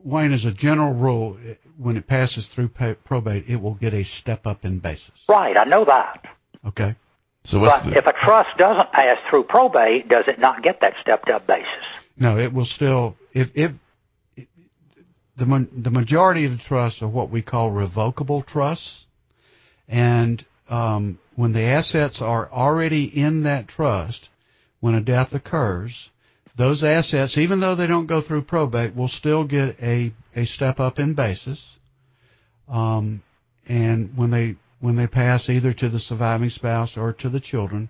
Wayne, 0.06 0.34
as 0.34 0.46
a 0.46 0.52
general 0.52 0.94
rule, 0.94 1.36
when 1.78 1.98
it 1.98 2.06
passes 2.06 2.54
through 2.54 2.70
probate, 2.70 3.50
it 3.50 3.60
will 3.60 3.74
get 3.74 3.94
a 3.94 4.04
step 4.04 4.46
up 4.46 4.64
in 4.64 4.78
basis. 4.78 5.26
Right, 5.28 5.58
I 5.58 5.64
know 5.64 5.84
that. 5.84 6.24
Okay. 6.68 6.96
So 7.44 7.60
what's 7.60 7.84
But 7.84 7.90
the, 7.90 7.98
if 7.98 8.06
a 8.06 8.14
trust 8.14 8.58
doesn't 8.58 8.92
pass 8.92 9.18
through 9.30 9.44
probate, 9.46 10.08
does 10.08 10.26
it 10.28 10.40
not 10.40 10.64
get 10.64 10.82
that 10.82 10.94
stepped 11.02 11.30
up 11.30 11.48
basis? 11.48 12.06
No, 12.18 12.38
it 12.38 12.54
will 12.54 12.66
still 12.66 13.18
if 13.34 13.52
if 13.56 13.74
the 15.36 15.68
the 15.72 15.92
majority 15.92 16.46
of 16.46 16.52
the 16.52 16.64
trusts 16.64 17.02
are 17.02 17.08
what 17.08 17.30
we 17.30 17.42
call 17.42 17.72
revocable 17.72 18.42
trusts, 18.42 19.06
and 19.88 20.44
um, 20.70 21.20
when 21.36 21.52
the 21.52 21.62
assets 21.62 22.22
are 22.22 22.50
already 22.52 23.06
in 23.06 23.44
that 23.44 23.68
trust, 23.68 24.30
when 24.80 24.96
a 24.96 25.02
death 25.02 25.34
occurs, 25.36 26.10
those 26.56 26.84
assets, 26.84 27.38
even 27.38 27.60
though 27.60 27.76
they 27.76 27.88
don't 27.88 28.06
go 28.06 28.22
through 28.22 28.44
probate, 28.44 28.96
will 28.96 29.08
still 29.08 29.44
get 29.44 29.82
a 29.82 30.12
a 30.36 30.46
step 30.46 30.80
up 30.80 31.00
in 31.00 31.14
basis. 31.14 31.78
Um, 32.70 33.22
and 33.68 34.12
when 34.16 34.32
they 34.32 34.56
when 34.80 34.96
they 34.96 35.08
pass 35.08 35.50
either 35.50 35.74
to 35.74 35.90
the 35.90 36.00
surviving 36.00 36.50
spouse 36.50 36.98
or 36.98 37.14
to 37.14 37.30
the 37.30 37.40
children, 37.40 37.90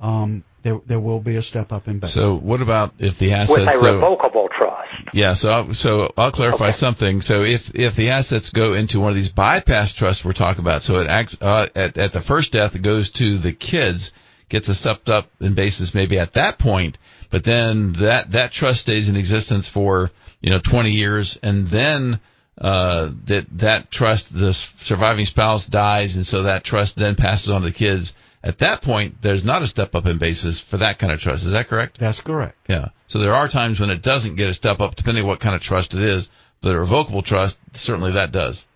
um, 0.00 0.44
there 0.62 0.80
there 0.86 1.00
will 1.00 1.20
be 1.20 1.36
a 1.36 1.42
step 1.42 1.72
up 1.72 1.88
in 1.88 1.98
basis. 1.98 2.14
so 2.14 2.34
what 2.36 2.60
about 2.62 2.94
if 2.98 3.18
the 3.18 3.32
assets 3.32 3.58
With 3.60 3.68
assets? 3.68 3.82
a 3.82 3.86
so- 3.86 3.94
revocable 3.96 4.48
trust. 4.56 4.76
Yeah, 5.12 5.32
so 5.32 5.50
I'll, 5.52 5.74
so 5.74 6.12
I'll 6.16 6.30
clarify 6.30 6.66
Okay. 6.66 6.72
something. 6.72 7.20
So 7.22 7.42
if 7.42 7.74
if 7.74 7.96
the 7.96 8.10
assets 8.10 8.50
go 8.50 8.74
into 8.74 9.00
one 9.00 9.10
of 9.10 9.16
these 9.16 9.30
bypass 9.32 9.92
trusts 9.94 10.24
we're 10.24 10.32
talking 10.32 10.60
about, 10.60 10.82
so 10.82 10.98
it 11.00 11.06
act, 11.08 11.36
uh, 11.40 11.66
at 11.74 11.96
at 11.96 12.12
the 12.12 12.20
first 12.20 12.52
death 12.52 12.76
it 12.76 12.82
goes 12.82 13.10
to 13.12 13.38
the 13.38 13.52
kids, 13.52 14.12
gets 14.50 14.68
a 14.68 14.74
stepped 14.74 15.08
up 15.08 15.30
in 15.40 15.54
basis 15.54 15.94
maybe 15.94 16.18
at 16.18 16.34
that 16.34 16.58
point, 16.58 16.98
but 17.30 17.44
then 17.44 17.92
that 17.94 18.32
that 18.32 18.52
trust 18.52 18.82
stays 18.82 19.08
in 19.08 19.16
existence 19.16 19.68
for 19.68 20.10
you 20.42 20.50
know 20.50 20.58
20 20.58 20.90
years, 20.90 21.38
and 21.42 21.66
then 21.66 22.20
uh, 22.58 23.10
that 23.24 23.46
that 23.58 23.90
trust 23.90 24.36
the 24.36 24.52
surviving 24.52 25.24
spouse 25.24 25.66
dies, 25.66 26.16
and 26.16 26.26
so 26.26 26.42
that 26.42 26.64
trust 26.64 26.96
then 26.96 27.14
passes 27.14 27.50
on 27.50 27.62
to 27.62 27.68
the 27.68 27.72
kids. 27.72 28.14
At 28.42 28.58
that 28.58 28.80
point, 28.80 29.20
there's 29.20 29.44
not 29.44 29.62
a 29.62 29.66
step 29.66 29.94
up 29.94 30.06
in 30.06 30.18
basis 30.18 30.60
for 30.60 30.78
that 30.78 30.98
kind 30.98 31.12
of 31.12 31.20
trust. 31.20 31.44
Is 31.44 31.52
that 31.52 31.68
correct? 31.68 31.98
That's 31.98 32.22
correct. 32.22 32.56
Yeah. 32.68 32.88
So 33.06 33.18
there 33.18 33.34
are 33.34 33.48
times 33.48 33.80
when 33.80 33.90
it 33.90 34.02
doesn't 34.02 34.36
get 34.36 34.48
a 34.48 34.54
step 34.54 34.80
up, 34.80 34.94
depending 34.94 35.24
on 35.24 35.28
what 35.28 35.40
kind 35.40 35.54
of 35.54 35.60
trust 35.60 35.94
it 35.94 36.00
is. 36.00 36.30
But 36.62 36.74
a 36.74 36.78
revocable 36.78 37.22
trust, 37.22 37.58
certainly 37.72 38.12
that 38.12 38.32
does. 38.32 38.66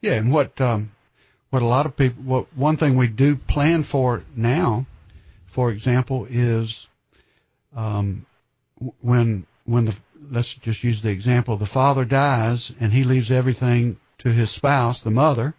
Yeah, 0.00 0.14
and 0.14 0.32
what 0.32 0.58
um, 0.60 0.90
what 1.50 1.62
a 1.62 1.66
lot 1.66 1.86
of 1.86 1.96
people, 1.96 2.22
what 2.22 2.46
one 2.54 2.76
thing 2.76 2.96
we 2.96 3.08
do 3.08 3.36
plan 3.36 3.82
for 3.82 4.22
now, 4.34 4.86
for 5.50 5.70
example, 5.70 6.26
is 6.30 6.86
um, 7.74 8.24
when 9.00 9.46
when 9.64 9.84
the 9.86 9.98
let's 10.30 10.54
just 10.54 10.84
use 10.84 11.02
the 11.02 11.10
example 11.10 11.56
the 11.56 11.66
father 11.66 12.04
dies 12.04 12.72
and 12.80 12.92
he 12.92 13.04
leaves 13.04 13.30
everything 13.30 13.98
to 14.18 14.30
his 14.30 14.50
spouse, 14.50 15.02
the 15.02 15.10
mother. 15.10 15.54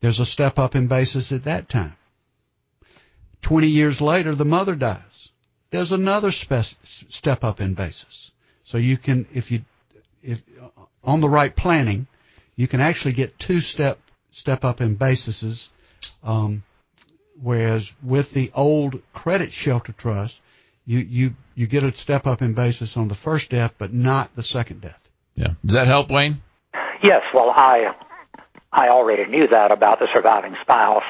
There's 0.00 0.20
a 0.20 0.26
step 0.26 0.58
up 0.58 0.74
in 0.74 0.86
basis 0.86 1.32
at 1.32 1.44
that 1.44 1.68
time. 1.68 1.94
Twenty 3.42 3.68
years 3.68 4.00
later, 4.00 4.34
the 4.34 4.44
mother 4.44 4.76
dies. 4.76 5.30
There's 5.70 5.92
another 5.92 6.30
spe- 6.30 6.78
step 6.84 7.44
up 7.44 7.60
in 7.60 7.74
basis. 7.74 8.30
So 8.64 8.78
you 8.78 8.96
can, 8.96 9.26
if 9.34 9.50
you, 9.50 9.62
if 10.22 10.42
on 11.02 11.20
the 11.20 11.28
right 11.28 11.54
planning, 11.54 12.06
you 12.56 12.68
can 12.68 12.80
actually 12.80 13.14
get 13.14 13.38
two 13.38 13.60
step 13.60 13.98
step 14.30 14.64
up 14.64 14.80
in 14.80 14.94
basis. 14.94 15.70
Um, 16.22 16.62
whereas 17.40 17.92
with 18.02 18.32
the 18.32 18.50
old 18.54 19.00
credit 19.12 19.52
shelter 19.52 19.92
trust, 19.92 20.40
you 20.86 20.98
you 21.00 21.34
you 21.54 21.66
get 21.66 21.82
a 21.82 21.92
step 21.92 22.26
up 22.26 22.42
in 22.42 22.54
basis 22.54 22.96
on 22.96 23.08
the 23.08 23.14
first 23.14 23.50
death, 23.50 23.74
but 23.78 23.92
not 23.92 24.34
the 24.34 24.42
second 24.42 24.80
death. 24.80 25.08
Yeah. 25.36 25.48
Does 25.64 25.74
that 25.74 25.86
help, 25.86 26.10
Wayne? 26.10 26.42
Yes, 27.02 27.22
well, 27.34 27.50
I 27.50 27.94
I 28.72 28.88
already 28.88 29.26
knew 29.26 29.46
that 29.48 29.70
about 29.72 29.98
the 29.98 30.08
surviving 30.14 30.56
spouse, 30.62 31.02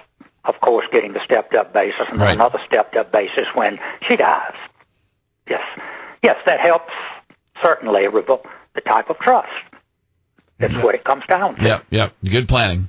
of 0.44 0.60
course, 0.60 0.86
getting 0.92 1.12
the 1.12 1.20
stepped 1.24 1.54
up 1.56 1.72
basis 1.72 2.08
and 2.08 2.20
then 2.20 2.26
Right. 2.26 2.34
another 2.34 2.58
stepped 2.66 2.96
up 2.96 3.12
basis 3.12 3.46
when 3.54 3.78
she 4.08 4.16
dies. 4.16 4.54
Yes, 5.48 5.62
yes, 6.22 6.36
that 6.46 6.60
helps 6.60 6.92
certainly 7.62 8.08
revoke 8.08 8.46
the 8.74 8.80
type 8.80 9.10
of 9.10 9.18
trust. 9.18 9.48
That's 10.58 10.82
what 10.82 10.94
it 10.94 11.04
comes 11.04 11.24
down 11.26 11.56
to. 11.56 11.62
Yep. 11.64 11.84
Yep. 11.90 12.12
Good 12.24 12.48
planning. 12.48 12.88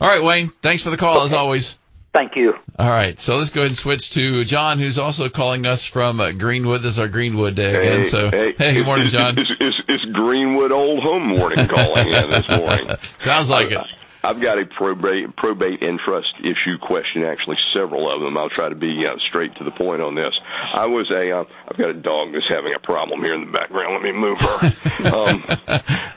All 0.00 0.08
right, 0.08 0.22
Wayne. 0.22 0.50
Thanks 0.62 0.82
for 0.82 0.90
the 0.90 0.98
call 0.98 1.22
as 1.22 1.32
always. 1.32 1.78
Thank 2.16 2.34
you. 2.34 2.54
All 2.78 2.88
right. 2.88 3.20
So 3.20 3.36
let's 3.36 3.50
go 3.50 3.60
ahead 3.60 3.72
and 3.72 3.76
switch 3.76 4.12
to 4.12 4.42
John, 4.44 4.78
who's 4.78 4.96
also 4.96 5.28
calling 5.28 5.66
us 5.66 5.84
from 5.84 6.18
uh, 6.18 6.32
Greenwood. 6.32 6.82
This 6.82 6.94
is 6.94 6.98
our 6.98 7.08
Greenwood 7.08 7.54
day 7.54 7.74
again. 7.76 8.04
So 8.04 8.30
hey, 8.30 8.52
good 8.56 8.86
morning, 8.86 9.08
John. 9.08 9.38
It's, 9.38 9.50
it's, 9.60 9.76
it's 9.86 10.04
Greenwood 10.14 10.72
Old 10.72 11.02
Home 11.02 11.28
Morning 11.28 11.68
calling 11.68 12.10
in 12.10 12.30
this 12.30 12.48
morning. 12.48 12.88
Sounds 13.18 13.50
like 13.50 13.70
it. 13.70 13.82
I've 14.26 14.42
got 14.42 14.58
a 14.58 14.66
probate 14.66 15.36
probate 15.36 15.82
and 15.82 15.98
trust 15.98 16.28
issue 16.40 16.78
question, 16.82 17.22
actually 17.24 17.56
several 17.74 18.10
of 18.12 18.20
them. 18.20 18.36
I'll 18.36 18.48
try 18.50 18.68
to 18.68 18.74
be 18.74 19.04
uh, 19.06 19.16
straight 19.28 19.54
to 19.56 19.64
the 19.64 19.70
point 19.70 20.02
on 20.02 20.14
this. 20.14 20.34
I 20.74 20.86
was 20.86 21.10
a, 21.10 21.30
uh, 21.30 21.44
I've 21.68 21.76
got 21.78 21.90
a 21.90 21.94
dog 21.94 22.32
that's 22.32 22.48
having 22.48 22.74
a 22.74 22.78
problem 22.80 23.20
here 23.20 23.34
in 23.34 23.46
the 23.46 23.52
background. 23.52 23.94
Let 23.94 24.02
me 24.02 24.12
move 24.12 24.38
her. 24.40 24.72
Um, 25.06 25.44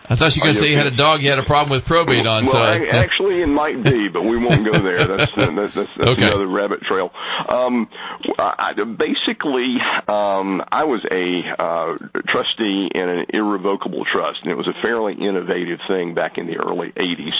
I 0.10 0.15
thought 0.15 0.36
you 0.36 0.41
were 0.41 0.45
going 0.45 0.54
to 0.56 0.60
say 0.60 0.72
you 0.72 0.78
had 0.78 0.88
a 0.88 0.95
dog 0.95 1.22
you 1.22 1.30
had 1.30 1.38
a 1.38 1.43
problem 1.43 1.69
with 1.69 1.86
probate 1.86 2.26
on. 2.26 2.45
well, 2.45 2.54
so 2.54 2.72
ac- 2.72 2.89
actually, 2.91 3.41
it 3.41 3.48
might 3.50 3.84
be, 3.84 4.08
but 4.08 4.24
we 4.24 4.43
won't 4.43 4.65
go 4.65 4.80
there. 4.80 5.06
That's 5.06 5.32
uh, 5.38 5.52
that's, 5.52 5.74
that's, 5.76 5.89
that's 5.95 6.10
Okay. 6.12 6.26
another 6.26 6.48
rabbit 6.48 6.82
trail. 6.82 7.12
Um, 7.54 7.88
I, 8.39 8.74
I- 8.78 8.84
basically, 8.84 9.76
um, 10.08 10.63
I 10.72 10.86
was 10.86 11.06
a 11.12 11.45
uh, 11.62 11.98
trustee 12.28 12.89
in 12.95 13.10
an 13.10 13.26
irrevocable 13.30 14.06
trust, 14.12 14.39
and 14.41 14.52
it 14.52 14.56
was 14.56 14.67
a 14.67 14.82
fairly 14.82 15.13
innovative 15.13 15.80
thing 15.88 16.15
back 16.15 16.38
in 16.39 16.48
the 16.48 16.58
early 16.58 16.91
'80s. 16.93 17.34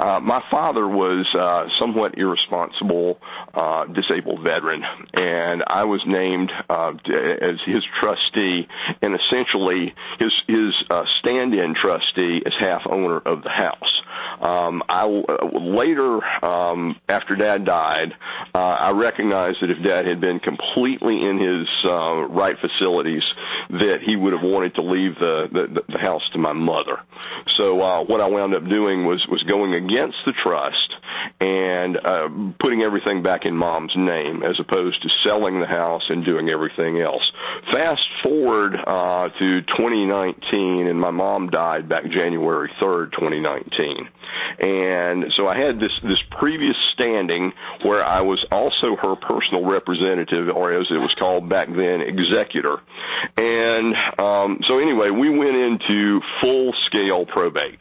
Uh, 0.00 0.15
my 0.20 0.42
father 0.50 0.86
was 0.86 1.26
uh, 1.34 1.68
somewhat 1.70 2.18
irresponsible, 2.18 3.18
uh, 3.54 3.84
disabled 3.86 4.42
veteran, 4.42 4.84
and 5.14 5.62
I 5.66 5.84
was 5.84 6.02
named 6.06 6.52
uh, 6.68 6.92
as 7.06 7.56
his 7.64 7.82
trustee, 8.00 8.68
and 9.02 9.14
essentially 9.14 9.94
his 10.18 10.32
his 10.46 10.74
uh, 10.90 11.04
stand-in 11.20 11.74
trustee 11.74 12.42
as 12.44 12.52
half 12.58 12.82
owner 12.86 13.18
of 13.18 13.42
the 13.42 13.50
house. 13.50 14.02
Um, 14.40 14.82
I 14.88 15.04
uh, 15.04 15.58
later, 15.58 16.22
um, 16.44 16.96
after 17.08 17.36
Dad 17.36 17.64
died, 17.64 18.12
uh, 18.54 18.58
I 18.58 18.90
recognized 18.90 19.58
that 19.62 19.70
if 19.70 19.82
Dad 19.84 20.06
had 20.06 20.20
been 20.20 20.40
completely 20.40 21.22
in 21.22 21.38
his 21.38 21.68
uh, 21.84 22.22
right 22.28 22.56
facilities, 22.60 23.22
that 23.70 23.98
he 24.04 24.16
would 24.16 24.32
have 24.32 24.42
wanted 24.42 24.74
to 24.76 24.82
leave 24.82 25.14
the 25.18 25.48
the, 25.52 25.82
the 25.92 25.98
house 25.98 26.28
to 26.32 26.38
my 26.38 26.52
mother. 26.52 27.00
So 27.56 27.80
uh, 27.80 28.04
what 28.04 28.20
I 28.20 28.26
wound 28.26 28.54
up 28.54 28.68
doing 28.68 29.06
was 29.06 29.24
was 29.28 29.42
going 29.44 29.74
against 29.74 30.16
the 30.26 30.32
trust 30.42 30.94
and 31.40 31.96
uh, 31.96 32.28
putting 32.60 32.82
everything 32.82 33.22
back 33.22 33.44
in 33.44 33.56
mom's 33.56 33.92
name 33.96 34.42
as 34.42 34.58
opposed 34.60 35.02
to 35.02 35.08
selling 35.24 35.60
the 35.60 35.66
house 35.66 36.02
and 36.08 36.24
doing 36.24 36.48
everything 36.48 37.00
else. 37.00 37.22
Fast 37.72 38.02
forward 38.22 38.74
uh, 38.74 39.28
to 39.38 39.60
2019, 39.62 40.86
and 40.86 41.00
my 41.00 41.10
mom 41.10 41.50
died 41.50 41.88
back 41.88 42.04
January 42.10 42.70
3rd, 42.80 43.12
2019. 43.12 44.08
And 44.58 45.32
so 45.36 45.48
I 45.48 45.58
had 45.58 45.78
this 45.78 45.92
this 46.02 46.18
previous 46.38 46.76
standing 46.94 47.52
where 47.84 48.04
I 48.04 48.20
was 48.22 48.44
also 48.50 48.96
her 48.96 49.16
personal 49.16 49.64
representative, 49.64 50.48
or 50.54 50.72
as 50.72 50.86
it 50.90 50.98
was 50.98 51.14
called 51.18 51.48
back 51.48 51.68
then, 51.68 52.00
executor. 52.00 52.78
And 53.36 53.94
um, 54.18 54.60
so 54.68 54.78
anyway, 54.78 55.10
we 55.10 55.30
went 55.30 55.56
into 55.56 56.20
full 56.40 56.72
scale 56.86 57.24
probate 57.26 57.80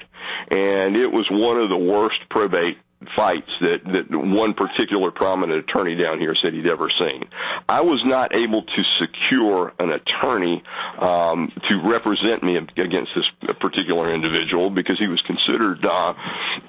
and 0.49 0.95
it 0.95 1.11
was 1.11 1.27
one 1.29 1.57
of 1.57 1.69
the 1.69 1.77
worst 1.77 2.19
probate 2.29 2.77
fights 3.15 3.51
that 3.61 3.83
that 3.85 4.05
one 4.09 4.53
particular 4.53 5.11
prominent 5.11 5.59
attorney 5.59 5.95
down 5.95 6.19
here 6.19 6.35
said 6.41 6.53
he'd 6.53 6.67
ever 6.67 6.89
seen. 6.99 7.23
I 7.67 7.81
was 7.81 8.01
not 8.05 8.35
able 8.35 8.63
to 8.63 8.83
secure 8.99 9.73
an 9.79 9.91
attorney 9.91 10.63
um, 10.99 11.51
to 11.69 11.89
represent 11.89 12.43
me 12.43 12.57
against 12.57 13.11
this 13.15 13.25
particular 13.59 14.13
individual 14.13 14.69
because 14.69 14.97
he 14.97 15.07
was 15.07 15.21
considered 15.27 15.85
uh, 15.85 16.13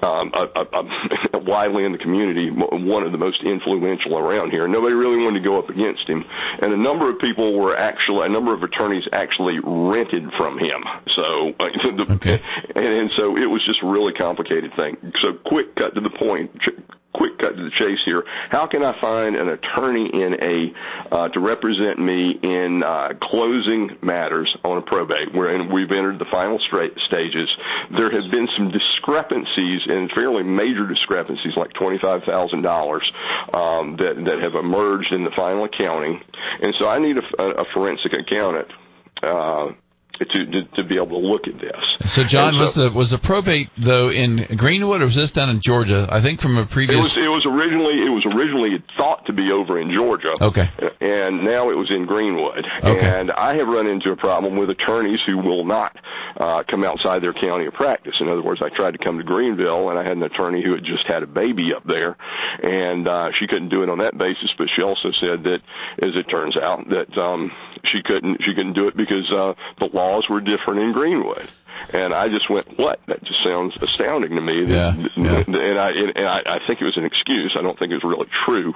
um, 0.05 0.31
a, 0.33 0.47
a, 0.55 1.37
a 1.37 1.39
widely 1.47 1.85
in 1.85 1.91
the 1.91 1.97
community 1.97 2.49
one 2.51 3.03
of 3.03 3.11
the 3.11 3.17
most 3.17 3.41
influential 3.43 4.17
around 4.17 4.51
here. 4.51 4.67
Nobody 4.67 4.93
really 4.93 5.23
wanted 5.23 5.39
to 5.39 5.45
go 5.45 5.57
up 5.59 5.69
against 5.69 6.07
him, 6.07 6.23
and 6.61 6.73
a 6.73 6.77
number 6.77 7.09
of 7.09 7.19
people 7.19 7.57
were 7.57 7.75
actually 7.75 8.25
a 8.25 8.29
number 8.29 8.53
of 8.53 8.63
attorneys 8.63 9.03
actually 9.11 9.59
rented 9.63 10.31
from 10.37 10.59
him. 10.59 10.83
So, 11.15 11.53
uh, 11.59 11.69
okay. 12.15 12.41
And, 12.77 12.85
and 12.85 13.11
so 13.11 13.35
it 13.37 13.45
was 13.45 13.63
just 13.65 13.79
a 13.83 13.87
really 13.87 14.13
complicated 14.13 14.71
thing. 14.75 14.97
So, 15.21 15.33
quick 15.33 15.75
cut 15.75 15.95
to 15.95 16.01
the 16.01 16.09
point 16.09 16.51
quick 17.17 17.39
cut 17.39 17.57
to 17.57 17.63
the 17.63 17.71
chase 17.71 17.99
here. 18.05 18.23
How 18.49 18.67
can 18.67 18.83
I 18.83 18.99
find 19.01 19.35
an 19.35 19.49
attorney 19.49 20.09
in 20.13 20.37
a 20.37 21.15
uh, 21.15 21.29
to 21.29 21.39
represent 21.39 21.99
me 21.99 22.37
in 22.41 22.83
uh, 22.85 23.09
closing 23.21 23.97
matters 24.01 24.55
on 24.63 24.77
a 24.77 24.81
probate? 24.81 25.33
Where 25.33 25.51
we've 25.65 25.91
entered 25.91 26.19
the 26.19 26.29
final 26.29 26.59
stra- 26.67 26.93
stages. 27.07 27.49
There 27.97 28.11
have 28.11 28.31
been 28.31 28.47
some 28.55 28.71
discrepancies 28.71 29.81
and 29.87 30.11
fairly 30.11 30.43
major 30.43 30.87
discrepancies, 30.87 31.57
like 31.57 31.73
twenty 31.73 31.97
five 31.97 32.21
thousand 32.23 32.59
um, 32.59 32.63
dollars, 32.63 33.11
that 33.51 34.15
that 34.25 34.39
have 34.41 34.55
emerged 34.55 35.11
in 35.11 35.23
the 35.23 35.31
final 35.35 35.65
accounting, 35.65 36.21
and 36.61 36.73
so 36.79 36.87
I 36.87 36.99
need 36.99 37.17
a, 37.17 37.43
a 37.43 37.65
forensic 37.73 38.13
accountant. 38.13 38.67
Uh, 39.23 39.73
to, 40.19 40.45
to 40.45 40.63
to 40.75 40.83
be 40.83 40.95
able 40.95 41.21
to 41.21 41.27
look 41.27 41.47
at 41.47 41.59
this. 41.59 42.11
So, 42.11 42.23
John, 42.23 42.53
so, 42.53 42.59
was 42.59 42.73
the 42.75 42.91
was 42.91 43.11
the 43.11 43.17
probate 43.17 43.69
though 43.77 44.09
in 44.09 44.37
Greenwood 44.57 45.01
or 45.01 45.05
was 45.05 45.15
this 45.15 45.31
down 45.31 45.49
in 45.49 45.61
Georgia? 45.61 46.07
I 46.09 46.21
think 46.21 46.41
from 46.41 46.57
a 46.57 46.65
previous. 46.65 47.15
It 47.15 47.21
was, 47.21 47.25
it 47.25 47.29
was 47.29 47.45
originally 47.45 48.05
it 48.05 48.09
was 48.09 48.25
originally 48.25 48.83
thought 48.97 49.25
to 49.27 49.33
be 49.33 49.51
over 49.51 49.79
in 49.79 49.91
Georgia. 49.93 50.33
Okay. 50.39 50.69
And 51.01 51.43
now 51.43 51.69
it 51.69 51.75
was 51.75 51.89
in 51.91 52.05
Greenwood. 52.05 52.65
Okay. 52.83 53.07
And 53.07 53.31
I 53.31 53.55
have 53.55 53.67
run 53.67 53.87
into 53.87 54.11
a 54.11 54.15
problem 54.15 54.57
with 54.57 54.69
attorneys 54.69 55.19
who 55.25 55.37
will 55.37 55.65
not 55.65 55.95
uh, 56.37 56.63
come 56.69 56.83
outside 56.83 57.21
their 57.23 57.33
county 57.33 57.65
of 57.65 57.73
practice. 57.73 58.15
In 58.19 58.29
other 58.29 58.43
words, 58.43 58.61
I 58.63 58.69
tried 58.69 58.91
to 58.91 58.97
come 58.97 59.17
to 59.17 59.23
Greenville, 59.23 59.89
and 59.89 59.99
I 59.99 60.03
had 60.03 60.17
an 60.17 60.23
attorney 60.23 60.63
who 60.63 60.73
had 60.73 60.83
just 60.83 61.05
had 61.07 61.23
a 61.23 61.27
baby 61.27 61.73
up 61.75 61.83
there, 61.85 62.15
and 62.61 63.07
uh, 63.07 63.31
she 63.37 63.47
couldn't 63.47 63.69
do 63.69 63.83
it 63.83 63.89
on 63.89 63.99
that 63.99 64.17
basis. 64.17 64.49
But 64.57 64.67
she 64.75 64.81
also 64.81 65.11
said 65.21 65.43
that, 65.43 65.61
as 65.99 66.15
it 66.15 66.29
turns 66.29 66.57
out, 66.57 66.87
that 66.89 67.17
um, 67.17 67.51
she 67.85 68.01
couldn't 68.03 68.41
she 68.43 68.53
couldn't 68.53 68.73
do 68.73 68.87
it 68.87 68.95
because 68.95 69.31
uh, 69.31 69.53
the 69.79 69.87
laws 70.07 70.29
were 70.29 70.41
different 70.41 70.79
in 70.79 70.93
Greenwood. 70.93 71.47
And 71.93 72.13
I 72.13 72.27
just 72.27 72.49
went, 72.49 72.77
what? 72.77 72.99
That 73.07 73.23
just 73.23 73.43
sounds 73.43 73.73
astounding 73.81 74.35
to 74.35 74.41
me. 74.41 74.65
Yeah, 74.65 74.95
yeah. 75.15 75.43
And 75.47 75.79
I 75.79 75.91
and 75.91 76.27
I, 76.27 76.41
I 76.45 76.59
think 76.65 76.81
it 76.81 76.85
was 76.85 76.97
an 76.97 77.05
excuse. 77.05 77.55
I 77.57 77.61
don't 77.61 77.77
think 77.79 77.91
it 77.91 77.95
was 77.95 78.03
really 78.03 78.27
true, 78.45 78.73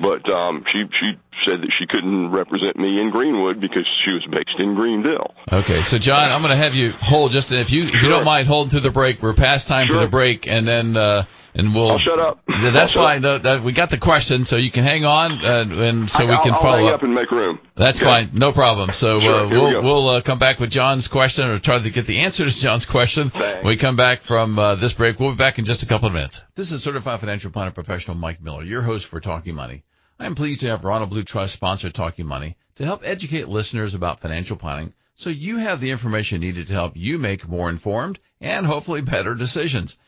but 0.00 0.30
um, 0.30 0.64
she 0.72 0.84
she 0.98 1.18
said 1.46 1.60
that 1.62 1.70
she 1.78 1.86
couldn't 1.86 2.30
represent 2.30 2.76
me 2.76 3.00
in 3.00 3.10
Greenwood 3.10 3.60
because 3.60 3.86
she 4.04 4.12
was 4.12 4.24
based 4.30 4.58
in 4.58 4.74
Greenville. 4.74 5.34
Okay, 5.50 5.82
so 5.82 5.98
John, 5.98 6.32
I'm 6.32 6.40
going 6.40 6.50
to 6.50 6.56
have 6.56 6.74
you 6.74 6.92
hold 6.92 7.32
just 7.32 7.52
if 7.52 7.70
you 7.70 7.84
if 7.84 7.90
sure. 7.90 8.00
you 8.02 8.08
don't 8.08 8.24
mind 8.24 8.48
holding 8.48 8.70
through 8.70 8.80
the 8.80 8.90
break. 8.90 9.22
We're 9.22 9.34
past 9.34 9.68
time 9.68 9.86
sure. 9.86 9.96
for 9.96 10.00
the 10.02 10.08
break, 10.08 10.48
and 10.48 10.66
then 10.66 10.96
uh, 10.96 11.24
and 11.54 11.74
we'll 11.74 11.92
I'll 11.92 11.98
shut 11.98 12.18
up. 12.18 12.40
That's 12.46 12.92
fine. 12.92 13.22
The, 13.22 13.38
the, 13.38 13.62
we 13.62 13.72
got 13.72 13.90
the 13.90 13.98
question, 13.98 14.44
so 14.44 14.56
you 14.56 14.70
can 14.70 14.84
hang 14.84 15.04
on, 15.04 15.44
uh, 15.44 15.66
and 15.68 16.10
so 16.10 16.26
I, 16.26 16.30
we 16.30 16.42
can 16.42 16.52
I'll, 16.52 16.60
follow 16.60 16.86
I'll 16.86 16.94
up. 16.94 17.02
and 17.02 17.14
make 17.14 17.30
room. 17.30 17.58
That's 17.76 18.00
okay. 18.00 18.10
fine, 18.10 18.30
no 18.32 18.52
problem. 18.52 18.92
So 18.92 19.20
sure, 19.20 19.34
uh, 19.34 19.48
we'll 19.48 19.68
we 19.68 19.78
we'll 19.78 20.08
uh, 20.08 20.20
come 20.20 20.38
back 20.38 20.60
with 20.60 20.70
John's 20.70 21.08
question 21.08 21.48
or 21.48 21.58
try 21.58 21.80
to 21.80 21.90
get 21.90 22.06
the 22.06 22.18
answer 22.20 22.44
to 22.44 22.50
John's 22.50 22.86
question. 22.86 23.30
Thanks. 23.30 23.56
When 23.56 23.66
we 23.66 23.76
come 23.76 23.96
back 23.96 24.22
from 24.22 24.58
uh, 24.58 24.74
this 24.76 24.92
break. 24.92 25.18
We'll 25.18 25.30
be 25.30 25.36
back 25.36 25.58
in 25.58 25.64
just 25.64 25.82
a 25.82 25.86
couple 25.86 26.08
of 26.08 26.14
minutes. 26.14 26.44
This 26.54 26.72
is 26.72 26.82
certified 26.82 27.20
financial 27.20 27.50
planner 27.50 27.70
professional 27.70 28.16
Mike 28.16 28.42
Miller, 28.42 28.62
your 28.62 28.82
host 28.82 29.06
for 29.06 29.20
Talking 29.20 29.54
Money. 29.54 29.84
I 30.16 30.26
am 30.26 30.36
pleased 30.36 30.60
to 30.60 30.68
have 30.68 30.84
Ronald 30.84 31.10
Blue 31.10 31.24
Trust 31.24 31.54
sponsor 31.54 31.90
Talking 31.90 32.26
Money 32.26 32.56
to 32.76 32.84
help 32.84 33.02
educate 33.04 33.48
listeners 33.48 33.94
about 33.94 34.20
financial 34.20 34.56
planning 34.56 34.94
so 35.16 35.28
you 35.28 35.56
have 35.56 35.80
the 35.80 35.90
information 35.90 36.40
needed 36.40 36.68
to 36.68 36.72
help 36.72 36.96
you 36.96 37.18
make 37.18 37.48
more 37.48 37.68
informed 37.68 38.20
and 38.40 38.64
hopefully 38.64 39.00
better 39.00 39.34
decisions. 39.34 39.98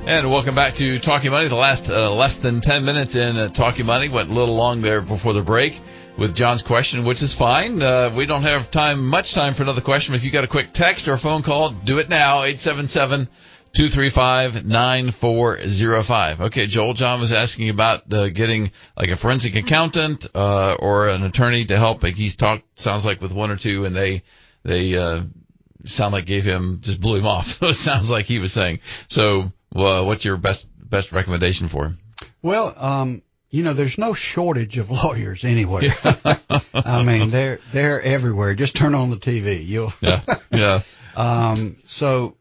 And 0.06 0.30
welcome 0.30 0.54
back 0.54 0.74
to 0.76 0.98
Talking 0.98 1.30
Money. 1.30 1.48
The 1.48 1.54
last 1.54 1.88
uh, 1.88 2.12
less 2.12 2.36
than 2.36 2.60
10 2.60 2.84
minutes 2.84 3.14
in 3.14 3.38
uh, 3.38 3.48
Talking 3.48 3.86
Money 3.86 4.10
went 4.10 4.30
a 4.30 4.34
little 4.34 4.54
long 4.54 4.82
there 4.82 5.00
before 5.00 5.32
the 5.32 5.40
break 5.40 5.80
with 6.18 6.36
John's 6.36 6.62
question, 6.62 7.06
which 7.06 7.22
is 7.22 7.32
fine. 7.32 7.80
Uh, 7.80 8.12
we 8.14 8.26
don't 8.26 8.42
have 8.42 8.70
time, 8.70 9.06
much 9.06 9.32
time 9.32 9.54
for 9.54 9.62
another 9.62 9.80
question. 9.80 10.14
If 10.14 10.22
you 10.22 10.30
got 10.30 10.44
a 10.44 10.46
quick 10.46 10.74
text 10.74 11.08
or 11.08 11.16
phone 11.16 11.40
call, 11.40 11.70
do 11.70 12.00
it 12.00 12.10
now. 12.10 12.42
877 12.42 13.28
235 13.72 14.66
9405. 14.66 16.40
Okay, 16.42 16.66
Joel, 16.66 16.92
John 16.92 17.20
was 17.20 17.32
asking 17.32 17.70
about 17.70 18.12
uh, 18.12 18.28
getting 18.28 18.72
like 18.98 19.08
a 19.08 19.16
forensic 19.16 19.56
accountant 19.56 20.26
uh, 20.34 20.74
or 20.74 21.08
an 21.08 21.22
attorney 21.22 21.64
to 21.64 21.78
help. 21.78 22.02
Like 22.02 22.14
he's 22.14 22.36
talked, 22.36 22.78
sounds 22.78 23.06
like 23.06 23.22
with 23.22 23.32
one 23.32 23.50
or 23.50 23.56
two, 23.56 23.86
and 23.86 23.96
they 23.96 24.22
they 24.64 24.98
uh, 24.98 25.22
sound 25.84 26.12
like 26.12 26.26
gave 26.26 26.44
him 26.44 26.80
just 26.82 27.00
blew 27.00 27.18
him 27.18 27.26
off. 27.26 27.62
it 27.62 27.74
sounds 27.74 28.10
like 28.10 28.26
he 28.26 28.38
was 28.38 28.52
saying. 28.52 28.80
So, 29.08 29.50
uh, 29.74 30.02
what's 30.04 30.24
your 30.24 30.36
best 30.36 30.66
best 30.78 31.12
recommendation 31.12 31.68
for 31.68 31.86
him? 31.86 31.98
Well, 32.42 32.74
um, 32.76 33.22
you 33.50 33.62
know, 33.62 33.72
there's 33.72 33.98
no 33.98 34.14
shortage 34.14 34.78
of 34.78 34.90
lawyers 35.04 35.44
anywhere. 35.44 35.82
I 36.74 37.04
mean, 37.04 37.30
they're 37.30 37.60
they're 37.72 38.00
everywhere. 38.00 38.54
Just 38.54 38.76
turn 38.76 38.94
on 38.94 39.10
the 39.10 39.16
TV. 39.16 39.64
You'll. 39.66 39.92
yeah. 40.00 40.22
Yeah. 40.50 40.80
Um, 41.16 41.76
so 41.86 42.36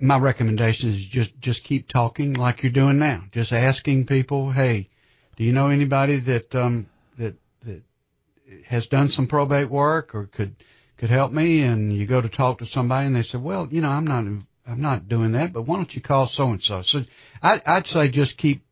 my 0.00 0.18
recommendation 0.18 0.88
is 0.88 1.04
just 1.04 1.38
just 1.38 1.64
keep 1.64 1.86
talking 1.86 2.32
like 2.32 2.62
you're 2.62 2.72
doing 2.72 2.98
now. 2.98 3.20
Just 3.30 3.52
asking 3.52 4.06
people, 4.06 4.50
hey, 4.50 4.88
do 5.36 5.44
you 5.44 5.52
know 5.52 5.68
anybody 5.68 6.16
that 6.16 6.54
um 6.54 6.88
that 7.18 7.34
that 7.64 7.82
has 8.66 8.86
done 8.86 9.10
some 9.10 9.26
probate 9.26 9.68
work 9.68 10.14
or 10.14 10.26
could 10.26 10.56
could 10.96 11.10
help 11.10 11.32
me? 11.32 11.62
And 11.62 11.92
you 11.92 12.06
go 12.06 12.20
to 12.20 12.28
talk 12.28 12.58
to 12.58 12.66
somebody, 12.66 13.06
and 13.06 13.14
they 13.14 13.22
say, 13.22 13.38
well, 13.38 13.68
you 13.70 13.82
know, 13.82 13.90
I'm 13.90 14.06
not 14.06 14.24
I'm 14.68 14.80
not 14.80 15.08
doing 15.08 15.32
that, 15.32 15.52
but 15.52 15.62
why 15.62 15.76
don't 15.76 15.94
you 15.94 16.00
call 16.00 16.26
so 16.26 16.48
and 16.48 16.62
so? 16.62 16.82
So 16.82 17.02
I, 17.42 17.60
I'd 17.66 17.86
say 17.86 18.08
just 18.08 18.36
keep 18.36 18.62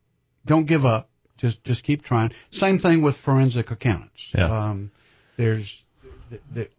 don't 0.45 0.65
give 0.65 0.85
up 0.85 1.09
just 1.37 1.63
just 1.63 1.83
keep 1.83 2.03
trying. 2.03 2.31
Same 2.49 2.77
thing 2.79 3.01
with 3.01 3.17
forensic 3.17 3.71
accountants. 3.71 4.31
Yeah. 4.35 4.45
Um, 4.45 4.91
there's 5.37 5.83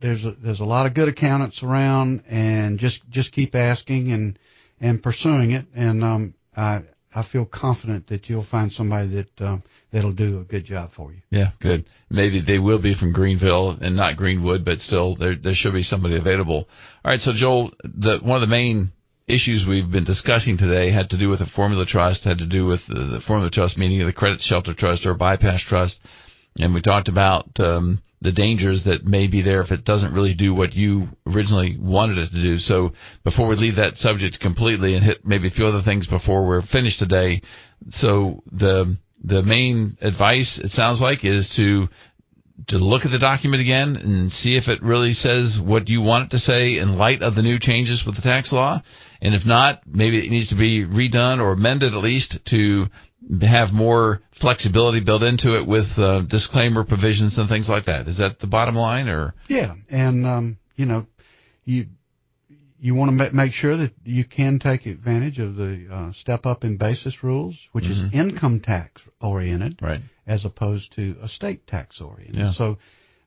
there's 0.00 0.24
a, 0.24 0.32
there's 0.32 0.60
a 0.60 0.64
lot 0.64 0.86
of 0.86 0.94
good 0.94 1.08
accountants 1.08 1.62
around, 1.62 2.22
and 2.28 2.78
just 2.78 3.08
just 3.10 3.32
keep 3.32 3.54
asking 3.54 4.12
and 4.12 4.38
and 4.80 5.02
pursuing 5.02 5.52
it. 5.52 5.66
And 5.74 6.02
um, 6.02 6.34
I 6.56 6.82
I 7.14 7.22
feel 7.22 7.44
confident 7.44 8.08
that 8.08 8.28
you'll 8.28 8.42
find 8.42 8.72
somebody 8.72 9.08
that 9.08 9.40
um, 9.40 9.62
that'll 9.92 10.12
do 10.12 10.40
a 10.40 10.44
good 10.44 10.64
job 10.64 10.90
for 10.90 11.12
you. 11.12 11.20
Yeah, 11.30 11.50
good. 11.60 11.84
Maybe 12.10 12.40
they 12.40 12.58
will 12.58 12.78
be 12.78 12.94
from 12.94 13.12
Greenville 13.12 13.76
and 13.80 13.96
not 13.96 14.16
Greenwood, 14.16 14.64
but 14.64 14.80
still 14.80 15.14
there 15.14 15.34
there 15.34 15.54
should 15.54 15.74
be 15.74 15.82
somebody 15.82 16.16
available. 16.16 16.68
All 17.04 17.10
right, 17.10 17.20
so 17.20 17.32
Joel, 17.32 17.72
the 17.84 18.18
one 18.18 18.36
of 18.36 18.40
the 18.40 18.46
main 18.46 18.90
issues 19.28 19.66
we've 19.66 19.90
been 19.90 20.04
discussing 20.04 20.56
today 20.56 20.90
had 20.90 21.10
to 21.10 21.16
do 21.16 21.28
with 21.28 21.40
the 21.40 21.46
formula 21.46 21.84
trust, 21.84 22.24
had 22.24 22.38
to 22.38 22.46
do 22.46 22.66
with 22.66 22.86
the, 22.86 23.00
the 23.00 23.20
formula 23.20 23.50
trust, 23.50 23.76
meaning 23.76 24.04
the 24.06 24.12
credit 24.12 24.40
shelter 24.40 24.72
trust 24.72 25.04
or 25.06 25.14
bypass 25.14 25.60
trust, 25.60 26.00
and 26.58 26.74
we 26.74 26.80
talked 26.80 27.08
about 27.08 27.58
um, 27.60 28.00
the 28.22 28.32
dangers 28.32 28.84
that 28.84 29.04
may 29.04 29.26
be 29.26 29.42
there 29.42 29.60
if 29.60 29.72
it 29.72 29.84
doesn't 29.84 30.14
really 30.14 30.34
do 30.34 30.54
what 30.54 30.74
you 30.74 31.08
originally 31.26 31.76
wanted 31.78 32.18
it 32.18 32.28
to 32.28 32.40
do. 32.40 32.58
So 32.58 32.92
before 33.24 33.48
we 33.48 33.56
leave 33.56 33.76
that 33.76 33.96
subject 33.96 34.40
completely 34.40 34.94
and 34.94 35.04
hit 35.04 35.26
maybe 35.26 35.48
a 35.48 35.50
few 35.50 35.66
other 35.66 35.82
things 35.82 36.06
before 36.06 36.46
we're 36.46 36.62
finished 36.62 36.98
today, 36.98 37.42
so 37.90 38.42
the 38.50 38.96
the 39.22 39.42
main 39.42 39.96
advice 40.02 40.58
it 40.58 40.70
sounds 40.70 41.00
like 41.00 41.24
is 41.24 41.56
to 41.56 41.88
to 42.68 42.78
look 42.78 43.04
at 43.04 43.10
the 43.10 43.18
document 43.18 43.60
again 43.60 43.96
and 43.96 44.32
see 44.32 44.56
if 44.56 44.68
it 44.68 44.82
really 44.82 45.12
says 45.12 45.60
what 45.60 45.88
you 45.88 46.00
want 46.00 46.26
it 46.26 46.30
to 46.30 46.38
say 46.38 46.78
in 46.78 46.96
light 46.96 47.22
of 47.22 47.34
the 47.34 47.42
new 47.42 47.58
changes 47.58 48.06
with 48.06 48.14
the 48.14 48.22
tax 48.22 48.52
law. 48.52 48.80
And 49.20 49.34
if 49.34 49.46
not, 49.46 49.82
maybe 49.86 50.18
it 50.18 50.30
needs 50.30 50.48
to 50.48 50.54
be 50.54 50.84
redone 50.84 51.40
or 51.40 51.52
amended 51.52 51.94
at 51.94 52.00
least 52.00 52.44
to 52.46 52.88
have 53.40 53.72
more 53.72 54.22
flexibility 54.30 55.00
built 55.00 55.22
into 55.22 55.56
it 55.56 55.66
with 55.66 55.98
uh, 55.98 56.20
disclaimer 56.20 56.84
provisions 56.84 57.38
and 57.38 57.48
things 57.48 57.68
like 57.68 57.84
that. 57.84 58.06
Is 58.08 58.18
that 58.18 58.38
the 58.38 58.46
bottom 58.46 58.76
line 58.76 59.08
or? 59.08 59.34
Yeah. 59.48 59.74
And, 59.90 60.26
um, 60.26 60.58
you 60.76 60.86
know, 60.86 61.06
you, 61.64 61.86
you 62.78 62.94
want 62.94 63.18
to 63.18 63.34
make 63.34 63.52
sure 63.52 63.76
that 63.76 63.92
you 64.04 64.24
can 64.24 64.58
take 64.58 64.86
advantage 64.86 65.38
of 65.38 65.56
the 65.56 65.86
uh, 65.90 66.12
step 66.12 66.46
up 66.46 66.62
in 66.64 66.76
basis 66.76 67.24
rules, 67.24 67.68
which 67.72 67.86
mm-hmm. 67.86 68.06
is 68.06 68.14
income 68.14 68.60
tax 68.60 69.02
oriented, 69.20 69.78
right. 69.80 70.00
as 70.26 70.44
opposed 70.44 70.92
to 70.92 71.16
estate 71.22 71.66
tax 71.66 72.00
oriented. 72.00 72.36
Yeah. 72.36 72.50
So, 72.50 72.78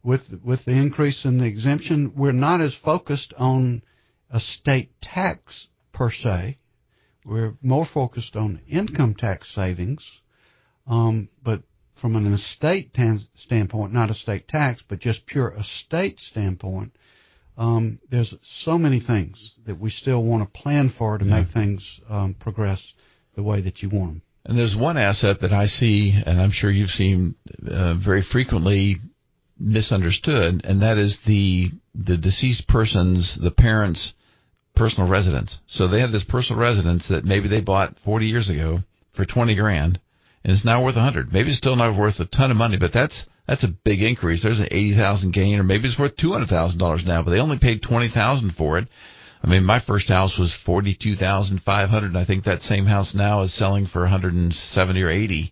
with 0.01 0.39
with 0.43 0.63
the 0.63 0.71
increase 0.71 1.25
in 1.25 1.39
the 1.39 1.45
exemption, 1.45 2.13
we're 2.15 2.31
not 2.31 2.61
as 2.61 2.73
focused 2.73 3.33
on 3.37 3.81
estate 4.33 4.91
tax 5.01 5.67
per 5.99 6.09
se. 6.09 6.55
We're 7.25 7.57
more 7.61 7.83
focused 7.83 8.37
on 8.37 8.61
income 8.69 9.15
tax 9.15 9.49
savings, 9.49 10.21
um, 10.87 11.27
but 11.43 11.61
from 11.95 12.15
an 12.15 12.25
estate 12.31 12.93
tan- 12.93 13.27
standpoint, 13.35 13.91
not 13.91 14.09
estate 14.09 14.47
tax, 14.47 14.81
but 14.81 14.99
just 14.99 15.25
pure 15.25 15.53
estate 15.57 16.21
standpoint, 16.21 16.95
um, 17.57 17.99
there's 18.09 18.33
so 18.41 18.77
many 18.77 19.01
things 19.01 19.55
that 19.65 19.77
we 19.77 19.89
still 19.89 20.23
want 20.23 20.41
to 20.41 20.61
plan 20.61 20.87
for 20.87 21.17
to 21.17 21.25
yeah. 21.25 21.39
make 21.39 21.49
things 21.49 21.99
um, 22.09 22.33
progress 22.33 22.93
the 23.35 23.43
way 23.43 23.59
that 23.59 23.83
you 23.83 23.89
want 23.89 24.11
them. 24.11 24.21
And 24.45 24.57
there's 24.57 24.77
one 24.77 24.97
asset 24.97 25.41
that 25.41 25.51
I 25.51 25.65
see, 25.65 26.15
and 26.25 26.41
I'm 26.41 26.51
sure 26.51 26.71
you've 26.71 26.91
seen 26.91 27.35
uh, 27.69 27.93
very 27.93 28.21
frequently 28.21 28.99
misunderstood, 29.59 30.61
and 30.63 30.81
that 30.81 30.97
is 30.97 31.19
the 31.19 31.71
the 31.93 32.15
deceased 32.15 32.67
person's, 32.67 33.35
the 33.35 33.51
parents' 33.51 34.13
personal 34.79 35.09
residence. 35.09 35.59
So 35.67 35.87
they 35.87 35.99
have 35.99 36.13
this 36.13 36.23
personal 36.23 36.61
residence 36.61 37.09
that 37.09 37.25
maybe 37.25 37.49
they 37.49 37.59
bought 37.59 37.99
40 37.99 38.27
years 38.27 38.49
ago 38.49 38.81
for 39.11 39.25
20 39.25 39.53
grand, 39.55 39.99
and 40.41 40.53
it's 40.53 40.63
now 40.63 40.81
worth 40.83 40.95
100. 40.95 41.33
Maybe 41.33 41.49
it's 41.49 41.57
still 41.57 41.75
not 41.75 41.95
worth 41.95 42.17
a 42.21 42.25
ton 42.25 42.49
of 42.49 42.55
money, 42.55 42.77
but 42.77 42.93
that's 42.93 43.27
that's 43.45 43.65
a 43.65 43.67
big 43.67 44.01
increase. 44.01 44.41
There's 44.41 44.61
an 44.61 44.69
80,000 44.71 45.31
gain, 45.31 45.59
or 45.59 45.63
maybe 45.63 45.89
it's 45.89 45.99
worth 45.99 46.15
$200,000 46.15 47.05
now, 47.05 47.21
but 47.21 47.31
they 47.31 47.41
only 47.41 47.57
paid 47.57 47.81
20,000 47.81 48.51
for 48.51 48.77
it. 48.77 48.87
I 49.43 49.47
mean, 49.47 49.65
my 49.65 49.79
first 49.79 50.07
house 50.07 50.37
was 50.37 50.53
42,500, 50.53 52.05
and 52.05 52.17
I 52.17 52.23
think 52.23 52.45
that 52.45 52.61
same 52.61 52.85
house 52.85 53.13
now 53.13 53.41
is 53.41 53.53
selling 53.53 53.85
for 53.85 54.03
170 54.03 55.03
or 55.03 55.09
80. 55.09 55.51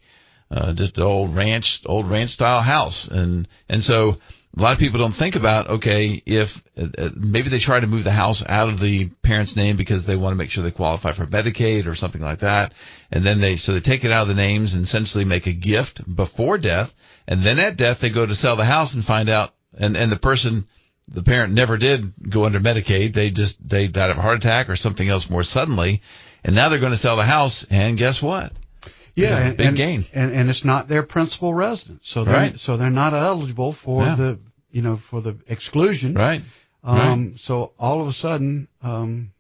Uh, 0.50 0.72
just 0.72 0.98
an 1.00 1.04
old 1.04 1.36
ranch, 1.36 1.82
old 1.86 2.08
ranch 2.08 2.32
style 2.32 2.62
house. 2.62 3.10
And, 3.10 3.46
and 3.68 3.84
so 3.84 4.20
a 4.56 4.62
lot 4.62 4.74
of 4.74 4.80
people 4.80 5.00
don't 5.00 5.14
think 5.14 5.36
about, 5.36 5.70
okay, 5.70 6.22
if 6.26 6.64
uh, 6.78 6.88
uh, 6.98 7.10
maybe 7.16 7.50
they 7.50 7.60
try 7.60 7.80
to 7.80 7.88
move 7.88 8.04
the 8.04 8.12
house 8.12 8.44
out 8.46 8.70
of 8.70 8.80
the 8.80 9.06
parent's 9.22 9.56
name 9.56 9.78
because 9.78 10.06
they 10.06 10.16
want 10.16 10.34
to 10.34 10.38
make 10.38 10.50
sure 10.50 10.64
they 10.64 10.72
qualify 10.72 11.12
for 11.12 11.26
Medicaid 11.26 11.86
or 11.86 11.96
something 11.96 12.22
like 12.22 12.40
that. 12.40 12.74
And 13.12 13.24
then 13.24 13.40
they, 13.40 13.58
so 13.58 13.74
they 13.74 13.82
take 13.82 14.04
it 14.04 14.12
out 14.12 14.24
of 14.24 14.28
the 14.30 14.34
names 14.34 14.74
and 14.74 14.84
essentially 14.84 15.26
make 15.26 15.48
a 15.48 15.54
gift 15.54 16.04
before 16.16 16.58
death. 16.58 16.94
And 17.28 17.44
then 17.44 17.60
at 17.60 17.78
death, 17.78 18.00
they 18.00 18.10
go 18.10 18.26
to 18.26 18.36
sell 18.36 18.56
the 18.56 18.66
house 18.66 18.94
and 18.94 19.06
find 19.06 19.30
out, 19.30 19.54
and, 19.78 19.96
and 19.96 20.12
the 20.12 20.18
person, 20.18 20.66
the 21.08 21.24
parent 21.24 21.54
never 21.54 21.78
did 21.78 22.14
go 22.30 22.46
under 22.46 22.60
Medicaid. 22.60 23.14
They 23.14 23.30
just, 23.30 23.68
they 23.68 23.88
died 23.88 24.10
of 24.10 24.18
a 24.18 24.22
heart 24.22 24.38
attack 24.38 24.70
or 24.70 24.76
something 24.76 25.08
else 25.08 25.30
more 25.30 25.44
suddenly. 25.44 26.02
And 26.44 26.56
now 26.56 26.70
they're 26.70 26.80
going 26.80 26.94
to 26.94 26.98
sell 26.98 27.18
the 27.18 27.24
house. 27.24 27.66
And 27.70 27.98
guess 27.98 28.22
what? 28.22 28.54
Yeah, 29.18 29.38
and, 29.48 29.58
big 29.58 29.68
and, 29.68 29.78
gain. 29.78 30.06
And, 30.14 30.32
and 30.32 30.50
it's 30.50 30.64
not 30.64 30.88
their 30.88 31.04
principal 31.04 31.54
residence, 31.54 32.08
so 32.08 32.24
they're 32.24 32.34
right. 32.34 32.60
so 32.60 32.78
they're 32.78 32.90
not 32.90 33.14
eligible 33.14 33.74
for 33.74 34.04
Yeah. 34.04 34.16
the 34.16 34.40
you 34.72 34.82
know 34.84 34.96
for 34.96 35.22
the 35.22 35.38
exclusion. 35.48 36.14
Right. 36.14 36.42
Um, 36.84 37.36
so 37.38 37.74
all 37.80 38.00
of 38.02 38.08
a 38.08 38.14
sudden, 38.14 38.68
um, 38.82 39.32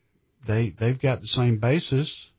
they 0.45 0.69
they've 0.69 0.99
got 0.99 1.21
the 1.21 1.28
same 1.28 1.57
basis 1.59 2.32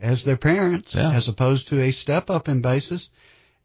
as 0.00 0.24
their 0.24 0.38
parents, 0.38 0.94
Yeah. 0.94 1.12
as 1.12 1.28
opposed 1.28 1.68
to 1.68 1.80
a 1.80 1.92
step 1.92 2.30
up 2.30 2.48
in 2.48 2.62
basis. 2.62 3.10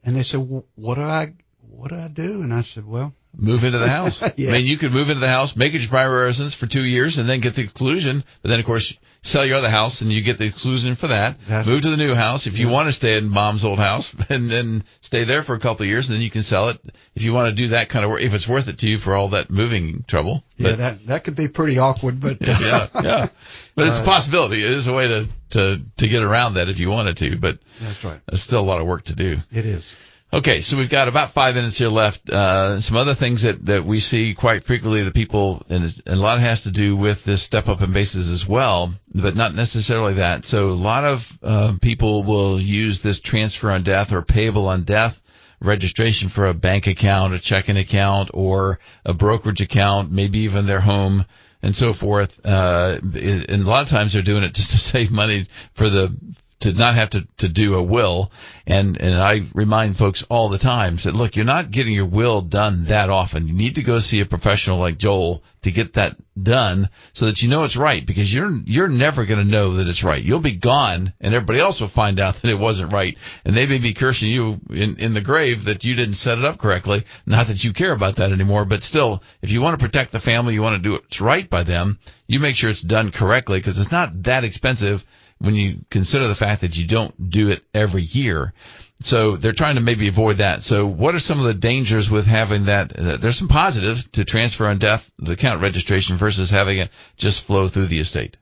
And 0.03 0.15
they 0.15 0.23
said, 0.23 0.41
well, 0.41 0.65
"What 0.75 0.95
do 0.95 1.01
I 1.01 1.33
what 1.69 1.89
do 1.89 1.95
I 1.95 2.09
do?" 2.09 2.41
And 2.43 2.53
I 2.53 2.61
said, 2.61 2.85
"Well, 2.85 3.13
Move 3.39 3.63
into 3.63 3.77
the 3.77 3.87
house. 3.89 4.21
Yeah. 4.37 4.49
I 4.49 4.53
mean, 4.53 4.65
you 4.65 4.77
could 4.77 4.91
move 4.91 5.09
into 5.09 5.19
the 5.21 5.27
house, 5.27 5.55
make 5.55 5.73
it 5.73 5.81
your 5.81 5.89
primary 5.89 6.25
residence 6.25 6.53
for 6.53 6.65
two 6.67 6.83
years, 6.83 7.17
and 7.17 7.27
then 7.29 7.39
get 7.39 7.55
the 7.55 7.61
exclusion. 7.63 8.23
But 8.41 8.49
then, 8.49 8.59
of 8.59 8.65
course, 8.65 8.97
sell 9.23 9.45
your 9.45 9.57
other 9.57 9.69
house, 9.69 10.01
and 10.01 10.11
you 10.11 10.21
get 10.21 10.37
the 10.37 10.45
exclusion 10.45 10.95
for 10.95 11.07
that. 11.07 11.39
That's- 11.47 11.67
move 11.67 11.81
to 11.83 11.89
the 11.89 11.97
new 11.97 12.13
house 12.15 12.47
if 12.47 12.57
you 12.59 12.67
Yeah. 12.67 12.73
want 12.73 12.87
to 12.87 12.93
stay 12.93 13.17
in 13.17 13.29
mom's 13.29 13.63
old 13.65 13.79
house, 13.79 14.15
and 14.29 14.49
then 14.49 14.83
stay 15.01 15.23
there 15.23 15.43
for 15.43 15.53
a 15.55 15.59
couple 15.59 15.83
of 15.83 15.89
years, 15.89 16.07
and 16.07 16.15
then 16.15 16.21
you 16.23 16.29
can 16.29 16.43
sell 16.43 16.69
it 16.69 16.79
if 17.15 17.23
you 17.23 17.33
want 17.33 17.49
to 17.49 17.55
do 17.61 17.69
that 17.69 17.89
kind 17.89 18.05
of 18.05 18.11
work. 18.11 18.21
If 18.21 18.33
it's 18.33 18.47
worth 18.47 18.67
it 18.67 18.79
to 18.79 18.89
you 18.89 18.97
for 18.97 19.15
all 19.15 19.29
that 19.29 19.49
moving 19.51 20.03
trouble. 20.07 20.43
yeah, 20.57 20.73
that 20.73 21.05
that 21.07 21.23
could 21.23 21.35
be 21.35 21.47
pretty 21.47 21.77
awkward, 21.79 22.19
but 22.19 22.37
yeah, 22.41 22.87
yeah. 23.03 23.27
But 23.75 23.87
it's 23.87 23.99
a 23.99 24.03
Uh, 24.03 24.05
possibility. 24.05 24.63
It 24.63 24.71
is 24.71 24.87
a 24.87 24.93
way 24.93 25.07
to 25.07 25.27
to 25.51 25.81
to 25.97 26.07
get 26.07 26.23
around 26.23 26.55
that 26.55 26.69
if 26.69 26.79
you 26.79 26.89
wanted 26.89 27.17
to. 27.17 27.37
But 27.37 27.57
that's 27.79 28.03
right. 28.03 28.19
there's 28.27 28.41
still 28.41 28.61
a 28.61 28.69
lot 28.69 28.81
of 28.81 28.87
work 28.87 29.05
to 29.05 29.15
do. 29.15 29.37
It 29.51 29.65
is. 29.65 29.95
Okay, 30.33 30.59
so 30.59 30.77
we've 30.77 30.89
got 30.89 31.07
about 31.07 31.31
five 31.31 31.55
minutes 31.55 31.77
here 31.77 31.87
left. 31.87 32.29
Uh, 32.29 32.81
some 32.81 32.97
other 32.97 33.13
things 33.13 33.43
that, 33.43 33.65
that 33.67 33.85
we 33.85 34.01
see 34.01 34.33
quite 34.33 34.65
frequently 34.65 35.03
that 35.03 35.13
people, 35.13 35.65
and, 35.69 35.83
and 36.05 36.17
a 36.17 36.21
lot 36.21 36.41
has 36.41 36.63
to 36.63 36.71
do 36.71 36.97
with 36.97 37.23
this 37.23 37.41
step 37.41 37.69
up 37.69 37.81
in 37.81 37.93
bases 37.93 38.29
as 38.29 38.45
well, 38.45 38.93
but 39.15 39.37
not 39.37 39.55
necessarily 39.55 40.15
that. 40.15 40.43
So 40.43 40.67
a 40.67 40.71
lot 40.71 41.05
of 41.05 41.39
uh, 41.41 41.73
people 41.81 42.23
will 42.23 42.59
use 42.59 43.01
this 43.01 43.21
transfer 43.21 43.71
on 43.71 43.83
death 43.83 44.11
or 44.11 44.21
payable 44.21 44.67
on 44.67 44.83
death 44.83 45.21
registration 45.61 46.27
for 46.27 46.47
a 46.47 46.53
bank 46.53 46.87
account, 46.87 47.33
a 47.33 47.39
checking 47.39 47.77
account, 47.77 48.29
or 48.33 48.79
a 49.05 49.13
brokerage 49.13 49.61
account, 49.61 50.11
maybe 50.11 50.39
even 50.39 50.65
their 50.65 50.81
home 50.81 51.25
and 51.63 51.73
so 51.73 51.93
forth. 51.93 52.45
Uh, 52.45 52.99
and 53.01 53.49
a 53.49 53.57
lot 53.69 53.83
of 53.83 53.89
times 53.89 54.11
they're 54.11 54.21
doing 54.21 54.43
it 54.43 54.53
just 54.53 54.71
to 54.71 54.77
save 54.77 55.09
money 55.09 55.47
for 55.73 55.89
the 55.89 56.13
to 56.59 56.73
not 56.73 56.95
have 56.95 57.11
to, 57.11 57.27
to 57.37 57.47
do 57.47 57.75
a 57.75 57.83
will. 57.83 58.31
And, 58.65 58.99
and 58.99 59.15
I 59.15 59.43
remind 59.53 59.97
folks 59.97 60.23
all 60.23 60.49
the 60.49 60.57
time 60.57 60.95
that 60.97 61.13
look, 61.13 61.35
you're 61.35 61.45
not 61.45 61.71
getting 61.71 61.93
your 61.93 62.05
will 62.05 62.41
done 62.41 62.85
that 62.85 63.09
often. 63.09 63.47
You 63.47 63.53
need 63.53 63.75
to 63.75 63.83
go 63.83 63.99
see 63.99 64.21
a 64.21 64.25
professional 64.25 64.79
like 64.79 64.97
Joel 64.97 65.43
to 65.61 65.71
get 65.71 65.93
that 65.93 66.15
done 66.41 66.89
so 67.13 67.25
that 67.25 67.41
you 67.41 67.49
know 67.49 67.63
it's 67.63 67.77
right 67.77 68.05
because 68.05 68.33
you're, 68.33 68.55
you're 68.65 68.87
never 68.87 69.25
going 69.25 69.39
to 69.39 69.51
know 69.51 69.73
that 69.73 69.87
it's 69.87 70.03
right. 70.03 70.23
You'll 70.23 70.39
be 70.39 70.53
gone 70.53 71.13
and 71.21 71.33
everybody 71.33 71.59
else 71.59 71.79
will 71.79 71.87
find 71.89 72.19
out 72.19 72.35
that 72.41 72.49
it 72.49 72.59
wasn't 72.59 72.93
right. 72.93 73.17
And 73.45 73.55
they 73.55 73.67
may 73.67 73.77
be 73.77 73.93
cursing 73.93 74.29
you 74.29 74.59
in, 74.71 74.97
in 74.99 75.13
the 75.13 75.21
grave 75.21 75.65
that 75.65 75.83
you 75.83 75.93
didn't 75.93 76.15
set 76.15 76.39
it 76.39 76.45
up 76.45 76.57
correctly. 76.57 77.03
Not 77.25 77.47
that 77.47 77.63
you 77.63 77.71
care 77.71 77.91
about 77.91 78.15
that 78.15 78.31
anymore, 78.31 78.65
but 78.65 78.83
still, 78.83 79.21
if 79.43 79.51
you 79.51 79.61
want 79.61 79.79
to 79.79 79.85
protect 79.85 80.11
the 80.11 80.19
family, 80.19 80.55
you 80.55 80.63
want 80.63 80.81
to 80.81 80.89
do 80.89 80.93
what's 80.93 81.21
right 81.21 81.47
by 81.47 81.63
them, 81.63 81.99
you 82.25 82.39
make 82.39 82.55
sure 82.55 82.69
it's 82.69 82.81
done 82.81 83.11
correctly 83.11 83.59
because 83.59 83.79
it's 83.79 83.91
not 83.91 84.23
that 84.23 84.43
expensive 84.43 85.05
when 85.39 85.55
you 85.55 85.79
consider 85.89 86.27
the 86.27 86.35
fact 86.35 86.61
that 86.61 86.77
you 86.77 86.87
don't 86.87 87.29
do 87.29 87.49
it 87.49 87.63
every 87.73 88.01
year. 88.01 88.53
So 89.01 89.37
they're 89.37 89.51
trying 89.51 89.75
to 89.75 89.81
maybe 89.81 90.07
avoid 90.07 90.37
that. 90.37 90.63
So 90.63 90.87
what 90.87 91.13
are 91.13 91.19
some 91.19 91.39
of 91.39 91.45
the 91.45 91.53
dangers 91.53 92.09
with 92.09 92.25
having 92.25 92.65
that? 92.65 92.97
Uh, 92.97 93.17
there's 93.17 93.37
some 93.37 93.47
positives 93.47 94.07
to 94.09 94.25
transfer 94.25 94.65
on 94.65 94.79
death, 94.79 95.09
the 95.19 95.33
account 95.33 95.61
registration 95.61 96.17
versus 96.17 96.49
having 96.49 96.79
it 96.79 96.89
just 97.15 97.45
flow 97.45 97.67
through 97.67 97.85
the 97.85 97.99
estate. 97.99 98.37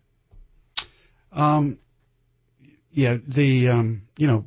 Um, 1.34 1.80
yeah, 2.92 3.18
the 3.28 3.70
um, 3.70 4.04
you 4.18 4.28
know, 4.28 4.46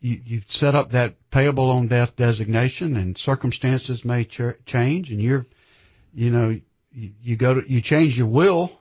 you, 0.00 0.20
you 0.24 0.42
set 0.48 0.74
up 0.74 0.90
that 0.90 1.14
payable 1.30 1.70
on 1.70 1.88
death 1.88 2.14
designation, 2.16 2.96
and 2.96 3.16
circumstances 3.16 4.04
may 4.04 4.24
ch- 4.24 4.62
change, 4.66 5.10
and 5.10 5.20
you're, 5.20 5.46
you 6.14 6.30
know, 6.30 6.50
you, 6.92 7.10
you 7.22 7.36
go 7.36 7.54
to 7.54 7.72
you 7.72 7.80
change 7.80 8.18
your 8.18 8.26
will, 8.26 8.78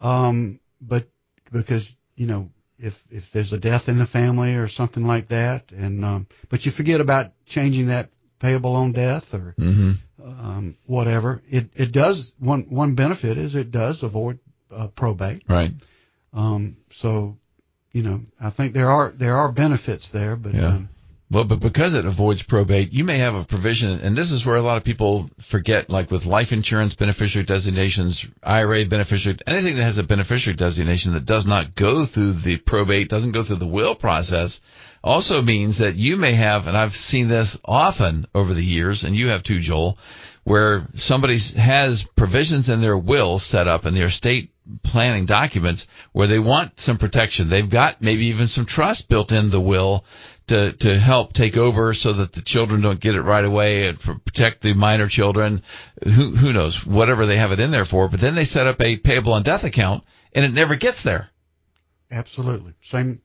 um, 0.00 0.60
but 0.80 1.08
because 1.50 1.96
you 2.16 2.26
know 2.26 2.50
if 2.78 3.02
if 3.10 3.30
there's 3.32 3.52
a 3.52 3.58
death 3.60 3.88
in 3.88 3.98
the 3.98 4.06
family 4.06 4.56
or 4.56 4.68
something 4.68 5.04
like 5.04 5.28
that, 5.28 5.72
and 5.72 6.04
um, 6.04 6.26
but 6.48 6.64
you 6.66 6.72
forget 6.72 7.00
about 7.00 7.32
changing 7.46 7.86
that 7.86 8.08
payable 8.38 8.74
on 8.76 8.92
death 8.92 9.32
or 9.34 9.54
Mm-hmm. 9.58 9.92
um, 10.24 10.76
whatever. 10.86 11.42
It 11.48 11.70
it 11.74 11.92
does 11.92 12.32
one 12.38 12.66
one 12.70 12.94
benefit 12.94 13.38
is 13.38 13.54
it 13.54 13.70
does 13.70 14.02
avoid 14.02 14.38
uh, 14.70 14.88
probate. 14.88 15.42
Right. 15.48 15.70
Um, 16.32 16.76
so 16.90 17.36
you 17.92 18.02
know, 18.02 18.20
I 18.40 18.50
think 18.50 18.72
there 18.72 18.90
are 18.90 19.10
there 19.10 19.36
are 19.36 19.52
benefits 19.52 20.10
there, 20.10 20.36
but 20.36 20.54
Yeah. 20.54 20.68
um, 20.68 20.88
Well, 21.32 21.44
but 21.44 21.60
because 21.60 21.94
it 21.94 22.04
avoids 22.04 22.42
probate, 22.42 22.92
you 22.92 23.04
may 23.04 23.16
have 23.16 23.34
a 23.34 23.42
provision, 23.42 24.00
and 24.00 24.14
this 24.14 24.32
is 24.32 24.44
where 24.44 24.56
a 24.56 24.60
lot 24.60 24.76
of 24.76 24.84
people 24.84 25.30
forget, 25.40 25.88
like 25.88 26.10
with 26.10 26.26
life 26.26 26.52
insurance 26.52 26.94
beneficiary 26.94 27.46
designations, 27.46 28.28
IRA 28.42 28.84
beneficiary, 28.84 29.38
anything 29.46 29.76
that 29.76 29.82
has 29.82 29.96
a 29.96 30.02
beneficiary 30.02 30.58
designation 30.58 31.14
that 31.14 31.24
does 31.24 31.46
not 31.46 31.74
go 31.74 32.04
through 32.04 32.34
the 32.34 32.58
probate, 32.58 33.08
doesn't 33.08 33.32
go 33.32 33.42
through 33.42 33.56
the 33.56 33.66
will 33.66 33.94
process, 33.94 34.60
also 35.02 35.40
means 35.40 35.78
that 35.78 35.94
you 35.94 36.18
may 36.18 36.32
have, 36.32 36.66
and 36.66 36.76
I've 36.76 36.94
seen 36.94 37.28
this 37.28 37.58
often 37.64 38.26
over 38.34 38.52
the 38.52 38.62
years, 38.62 39.02
and 39.02 39.16
you 39.16 39.28
have 39.28 39.42
too, 39.42 39.58
Joel, 39.58 39.96
where 40.44 40.86
somebody 40.96 41.38
has 41.56 42.02
provisions 42.02 42.68
in 42.68 42.82
their 42.82 42.98
will 42.98 43.38
set 43.38 43.68
up 43.68 43.86
in 43.86 43.94
their 43.94 44.08
estate 44.08 44.52
planning 44.82 45.26
documents 45.26 45.88
where 46.12 46.26
they 46.26 46.38
want 46.38 46.78
some 46.78 46.98
protection. 46.98 47.48
They've 47.48 47.68
got 47.68 48.00
maybe 48.00 48.26
even 48.26 48.46
some 48.46 48.64
trust 48.66 49.08
built 49.08 49.32
in 49.32 49.50
the 49.50 49.60
will 49.60 50.04
to 50.52 50.72
to 50.72 50.98
help 50.98 51.32
take 51.32 51.56
over 51.56 51.94
so 51.94 52.12
that 52.12 52.32
the 52.32 52.42
children 52.42 52.80
don't 52.80 53.00
get 53.00 53.14
it 53.14 53.22
right 53.22 53.44
away 53.44 53.88
and 53.88 53.98
protect 53.98 54.60
the 54.62 54.74
minor 54.74 55.08
children. 55.08 55.62
Who 56.04 56.30
who 56.36 56.52
knows 56.52 56.84
whatever 56.86 57.26
they 57.26 57.36
have 57.38 57.52
it 57.52 57.60
in 57.60 57.70
there 57.70 57.84
for. 57.84 58.08
But 58.08 58.20
then 58.20 58.34
they 58.34 58.44
set 58.44 58.66
up 58.66 58.80
a 58.82 58.96
payable 58.96 59.32
on 59.32 59.42
death 59.42 59.64
account 59.64 60.04
and 60.32 60.44
it 60.44 60.52
never 60.52 60.76
gets 60.76 61.02
there. 61.02 61.28
absolutely 62.10 62.74
same. 62.80 63.20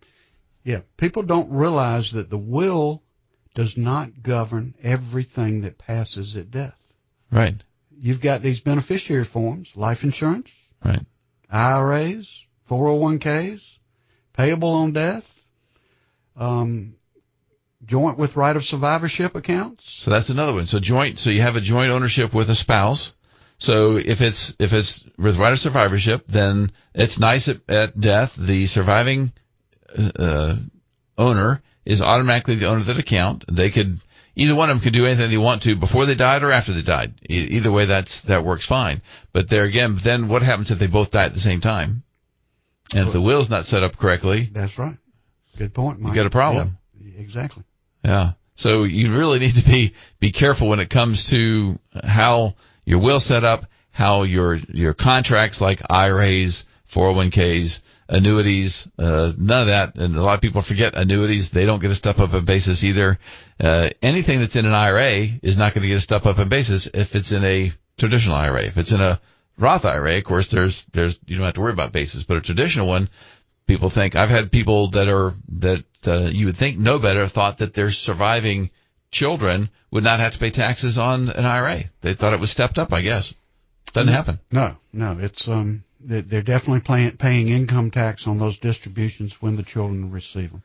Yeah, 0.63 0.81
people 0.97 1.23
don't 1.23 1.51
realize 1.51 2.11
that 2.11 2.29
the 2.29 2.37
will 2.37 3.01
does 3.55 3.77
not 3.77 4.21
govern 4.21 4.73
everything 4.83 5.61
that 5.61 5.77
passes 5.77 6.35
at 6.35 6.51
death. 6.51 6.77
Right. 7.31 7.55
You've 7.99 8.21
got 8.21 8.41
these 8.41 8.59
beneficiary 8.61 9.23
forms: 9.23 9.71
life 9.75 10.03
insurance, 10.03 10.51
Right. 10.83 11.05
IRAs, 11.49 12.45
401ks, 12.69 13.79
payable 14.33 14.69
on 14.71 14.91
death, 14.91 15.41
um, 16.35 16.96
joint 17.85 18.17
with 18.17 18.35
right 18.35 18.55
of 18.55 18.63
survivorship 18.63 19.35
accounts. 19.35 19.91
So 19.91 20.11
that's 20.11 20.29
another 20.29 20.53
one. 20.53 20.67
So 20.67 20.79
joint. 20.79 21.19
So 21.19 21.29
you 21.29 21.41
have 21.41 21.55
a 21.55 21.61
joint 21.61 21.91
ownership 21.91 22.33
with 22.33 22.49
a 22.49 22.55
spouse. 22.55 23.13
So 23.59 23.97
if 23.97 24.21
it's 24.21 24.55
if 24.59 24.73
it's 24.73 25.03
with 25.17 25.37
right 25.37 25.53
of 25.53 25.59
survivorship, 25.59 26.25
then 26.27 26.71
it's 26.93 27.19
nice 27.19 27.47
at, 27.47 27.57
at 27.67 27.99
death. 27.99 28.35
The 28.35 28.67
surviving 28.67 29.31
uh, 30.17 30.55
owner 31.17 31.61
is 31.85 32.01
automatically 32.01 32.55
the 32.55 32.67
owner 32.67 32.81
of 32.81 32.85
that 32.87 32.99
account. 32.99 33.45
They 33.49 33.69
could 33.71 33.99
either 34.35 34.53
one 34.55 34.69
of 34.69 34.77
them 34.77 34.83
could 34.83 34.93
do 34.93 35.05
anything 35.07 35.31
they 35.31 35.37
want 35.37 35.63
to 35.63 35.75
before 35.75 36.05
they 36.05 36.13
died 36.13 36.43
or 36.43 36.51
after 36.51 36.73
they 36.73 36.83
died. 36.83 37.15
E- 37.27 37.47
either 37.57 37.71
way, 37.71 37.85
that's 37.85 38.21
that 38.23 38.43
works 38.43 38.65
fine. 38.65 39.01
But 39.33 39.49
there 39.49 39.63
again, 39.63 39.95
then 39.95 40.27
what 40.27 40.43
happens 40.43 40.69
if 40.69 40.77
they 40.77 40.87
both 40.87 41.11
die 41.11 41.23
at 41.25 41.33
the 41.33 41.39
same 41.39 41.61
time? 41.61 42.03
And 42.93 43.07
if 43.07 43.13
the 43.13 43.21
will's 43.21 43.49
not 43.49 43.65
set 43.65 43.83
up 43.83 43.97
correctly, 43.97 44.49
That's 44.51 44.77
right. 44.77 44.97
Good 45.57 45.73
point, 45.73 45.99
Mike. 45.99 46.11
You 46.11 46.15
got 46.15 46.27
a 46.27 46.29
problem. 46.29 46.67
Yeah, 46.67 46.73
exactly. 47.17 47.63
Yeah. 48.03 48.33
So 48.55 48.85
you 48.85 49.15
really 49.15 49.39
need 49.39 49.55
to 49.55 49.65
be 49.65 49.93
be 50.19 50.31
careful 50.31 50.67
when 50.67 50.79
it 50.79 50.89
comes 50.89 51.29
to 51.29 51.79
how 52.03 52.55
your 52.85 52.99
will 52.99 53.19
set 53.19 53.43
up, 53.43 53.67
how 53.91 54.23
your 54.23 54.55
your 54.55 54.93
contracts 54.93 55.61
like 55.61 55.81
IRAs, 55.89 56.65
401ks, 56.89 57.81
annuities, 58.09 58.87
uh, 58.97 59.31
none 59.37 59.61
of 59.61 59.67
that. 59.67 59.95
And 59.97 60.15
a 60.15 60.21
lot 60.21 60.35
of 60.35 60.41
people 60.41 60.61
forget 60.61 60.95
annuities. 60.95 61.49
They 61.49 61.65
don't 61.65 61.79
get 61.79 61.91
a 61.91 61.95
step 61.95 62.19
up 62.19 62.33
in 62.33 62.45
basis 62.45 62.83
either. 62.83 63.19
Uh, 63.59 63.89
anything 64.01 64.39
that's 64.39 64.55
in 64.55 64.65
an 64.65 64.73
IRA 64.73 65.27
is 65.41 65.57
not 65.57 65.73
going 65.73 65.83
to 65.83 65.87
get 65.87 65.97
a 65.97 66.01
step 66.01 66.25
up 66.25 66.39
in 66.39 66.49
basis 66.49 66.87
if 66.87 67.15
it's 67.15 67.31
in 67.31 67.43
a 67.43 67.71
traditional 67.97 68.35
IRA. 68.35 68.63
If 68.63 68.77
it's 68.77 68.91
in 68.91 69.01
a 69.01 69.19
Roth 69.59 69.85
IRA, 69.85 70.17
of 70.17 70.23
course, 70.23 70.51
there's 70.51 70.85
there's 70.85 71.19
you 71.25 71.35
don't 71.35 71.45
have 71.45 71.55
to 71.55 71.61
worry 71.61 71.73
about 71.73 71.91
basis, 71.91 72.23
but 72.23 72.37
a 72.37 72.41
traditional 72.41 72.87
one, 72.87 73.09
people 73.67 73.89
think 73.89 74.15
I've 74.15 74.29
had 74.29 74.51
people 74.51 74.87
that 74.91 75.07
are 75.07 75.33
that 75.59 75.83
uh, 76.07 76.29
you 76.31 76.47
would 76.47 76.57
think 76.57 76.77
know 76.77 76.99
better 76.99 77.27
thought 77.27 77.59
that 77.59 77.73
their 77.73 77.91
surviving 77.91 78.69
children 79.11 79.69
would 79.91 80.03
not 80.03 80.19
have 80.19 80.33
to 80.33 80.39
pay 80.39 80.49
taxes 80.49 80.97
on 80.97 81.29
an 81.29 81.45
IRA. 81.45 81.83
They 82.01 82.13
thought 82.13 82.33
it 82.33 82.39
was 82.39 82.51
stepped 82.51 82.77
up. 82.79 82.91
I 82.93 83.01
guess 83.01 83.33
doesn't 83.93 84.11
happen. 84.13 84.39
No, 84.51 84.75
no, 84.93 85.17
it's 85.19 85.47
um, 85.47 85.83
they- 86.01 86.21
they're 86.21 86.41
definitely 86.41 86.81
paying 86.81 87.11
paying 87.17 87.49
income 87.49 87.91
tax 87.91 88.27
on 88.27 88.37
those 88.37 88.57
distributions 88.59 89.41
when 89.41 89.55
the 89.55 89.63
children 89.63 90.11
receive 90.11 90.51
them. 90.51 90.63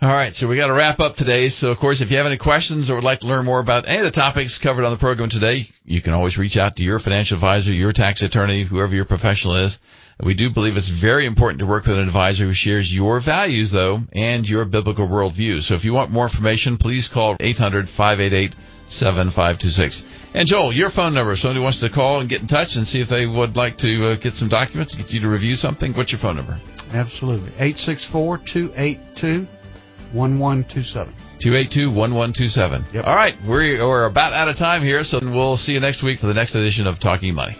All 0.00 0.08
right, 0.08 0.34
so 0.34 0.48
we 0.48 0.56
got 0.56 0.66
to 0.66 0.72
wrap 0.72 0.98
up 0.98 1.14
today. 1.14 1.48
So, 1.48 1.70
of 1.70 1.78
course, 1.78 2.00
if 2.00 2.10
you 2.10 2.16
have 2.16 2.26
any 2.26 2.36
questions 2.36 2.90
or 2.90 2.96
would 2.96 3.04
like 3.04 3.20
to 3.20 3.28
learn 3.28 3.44
more 3.44 3.60
about 3.60 3.86
any 3.88 3.98
of 3.98 4.04
the 4.04 4.10
topics 4.10 4.58
covered 4.58 4.84
on 4.84 4.90
the 4.90 4.96
program 4.98 5.28
today, 5.28 5.68
you 5.84 6.00
can 6.00 6.12
always 6.12 6.36
reach 6.36 6.56
out 6.56 6.74
to 6.76 6.82
your 6.82 6.98
financial 6.98 7.36
advisor, 7.36 7.72
your 7.72 7.92
tax 7.92 8.20
attorney, 8.20 8.64
whoever 8.64 8.96
your 8.96 9.04
professional 9.04 9.54
is. 9.54 9.78
We 10.22 10.34
do 10.34 10.50
believe 10.50 10.76
it's 10.76 10.88
very 10.88 11.26
important 11.26 11.58
to 11.58 11.66
work 11.66 11.86
with 11.86 11.96
an 11.96 12.04
advisor 12.04 12.44
who 12.44 12.52
shares 12.52 12.94
your 12.94 13.18
values, 13.18 13.72
though, 13.72 14.02
and 14.12 14.48
your 14.48 14.64
biblical 14.64 15.08
worldview. 15.08 15.62
So, 15.62 15.74
if 15.74 15.84
you 15.84 15.92
want 15.92 16.12
more 16.12 16.26
information, 16.26 16.76
please 16.76 17.08
call 17.08 17.36
800 17.40 17.88
588 17.88 18.54
7526. 18.86 20.04
And 20.34 20.46
Joel, 20.46 20.72
your 20.72 20.90
phone 20.90 21.14
number. 21.14 21.32
If 21.32 21.40
somebody 21.40 21.58
wants 21.60 21.80
to 21.80 21.88
call 21.88 22.20
and 22.20 22.28
get 22.28 22.40
in 22.40 22.46
touch 22.46 22.76
and 22.76 22.86
see 22.86 23.00
if 23.00 23.08
they 23.08 23.26
would 23.26 23.56
like 23.56 23.78
to 23.78 24.10
uh, 24.10 24.14
get 24.14 24.34
some 24.34 24.48
documents, 24.48 24.94
get 24.94 25.12
you 25.12 25.18
to 25.20 25.28
review 25.28 25.56
something, 25.56 25.92
what's 25.94 26.12
your 26.12 26.20
phone 26.20 26.36
number? 26.36 26.56
Absolutely. 26.92 27.50
864-282-1127. 27.50 29.48
282-1127. 30.14 32.84
Yep. 32.92 33.06
All 33.06 33.16
right, 33.16 33.34
we're, 33.44 33.88
we're 33.88 34.04
about 34.04 34.32
out 34.32 34.48
of 34.48 34.56
time 34.56 34.82
here, 34.82 35.02
so 35.02 35.18
we'll 35.20 35.56
see 35.56 35.72
you 35.72 35.80
next 35.80 36.04
week 36.04 36.20
for 36.20 36.26
the 36.26 36.34
next 36.34 36.54
edition 36.54 36.86
of 36.86 37.00
Talking 37.00 37.34
Money. 37.34 37.56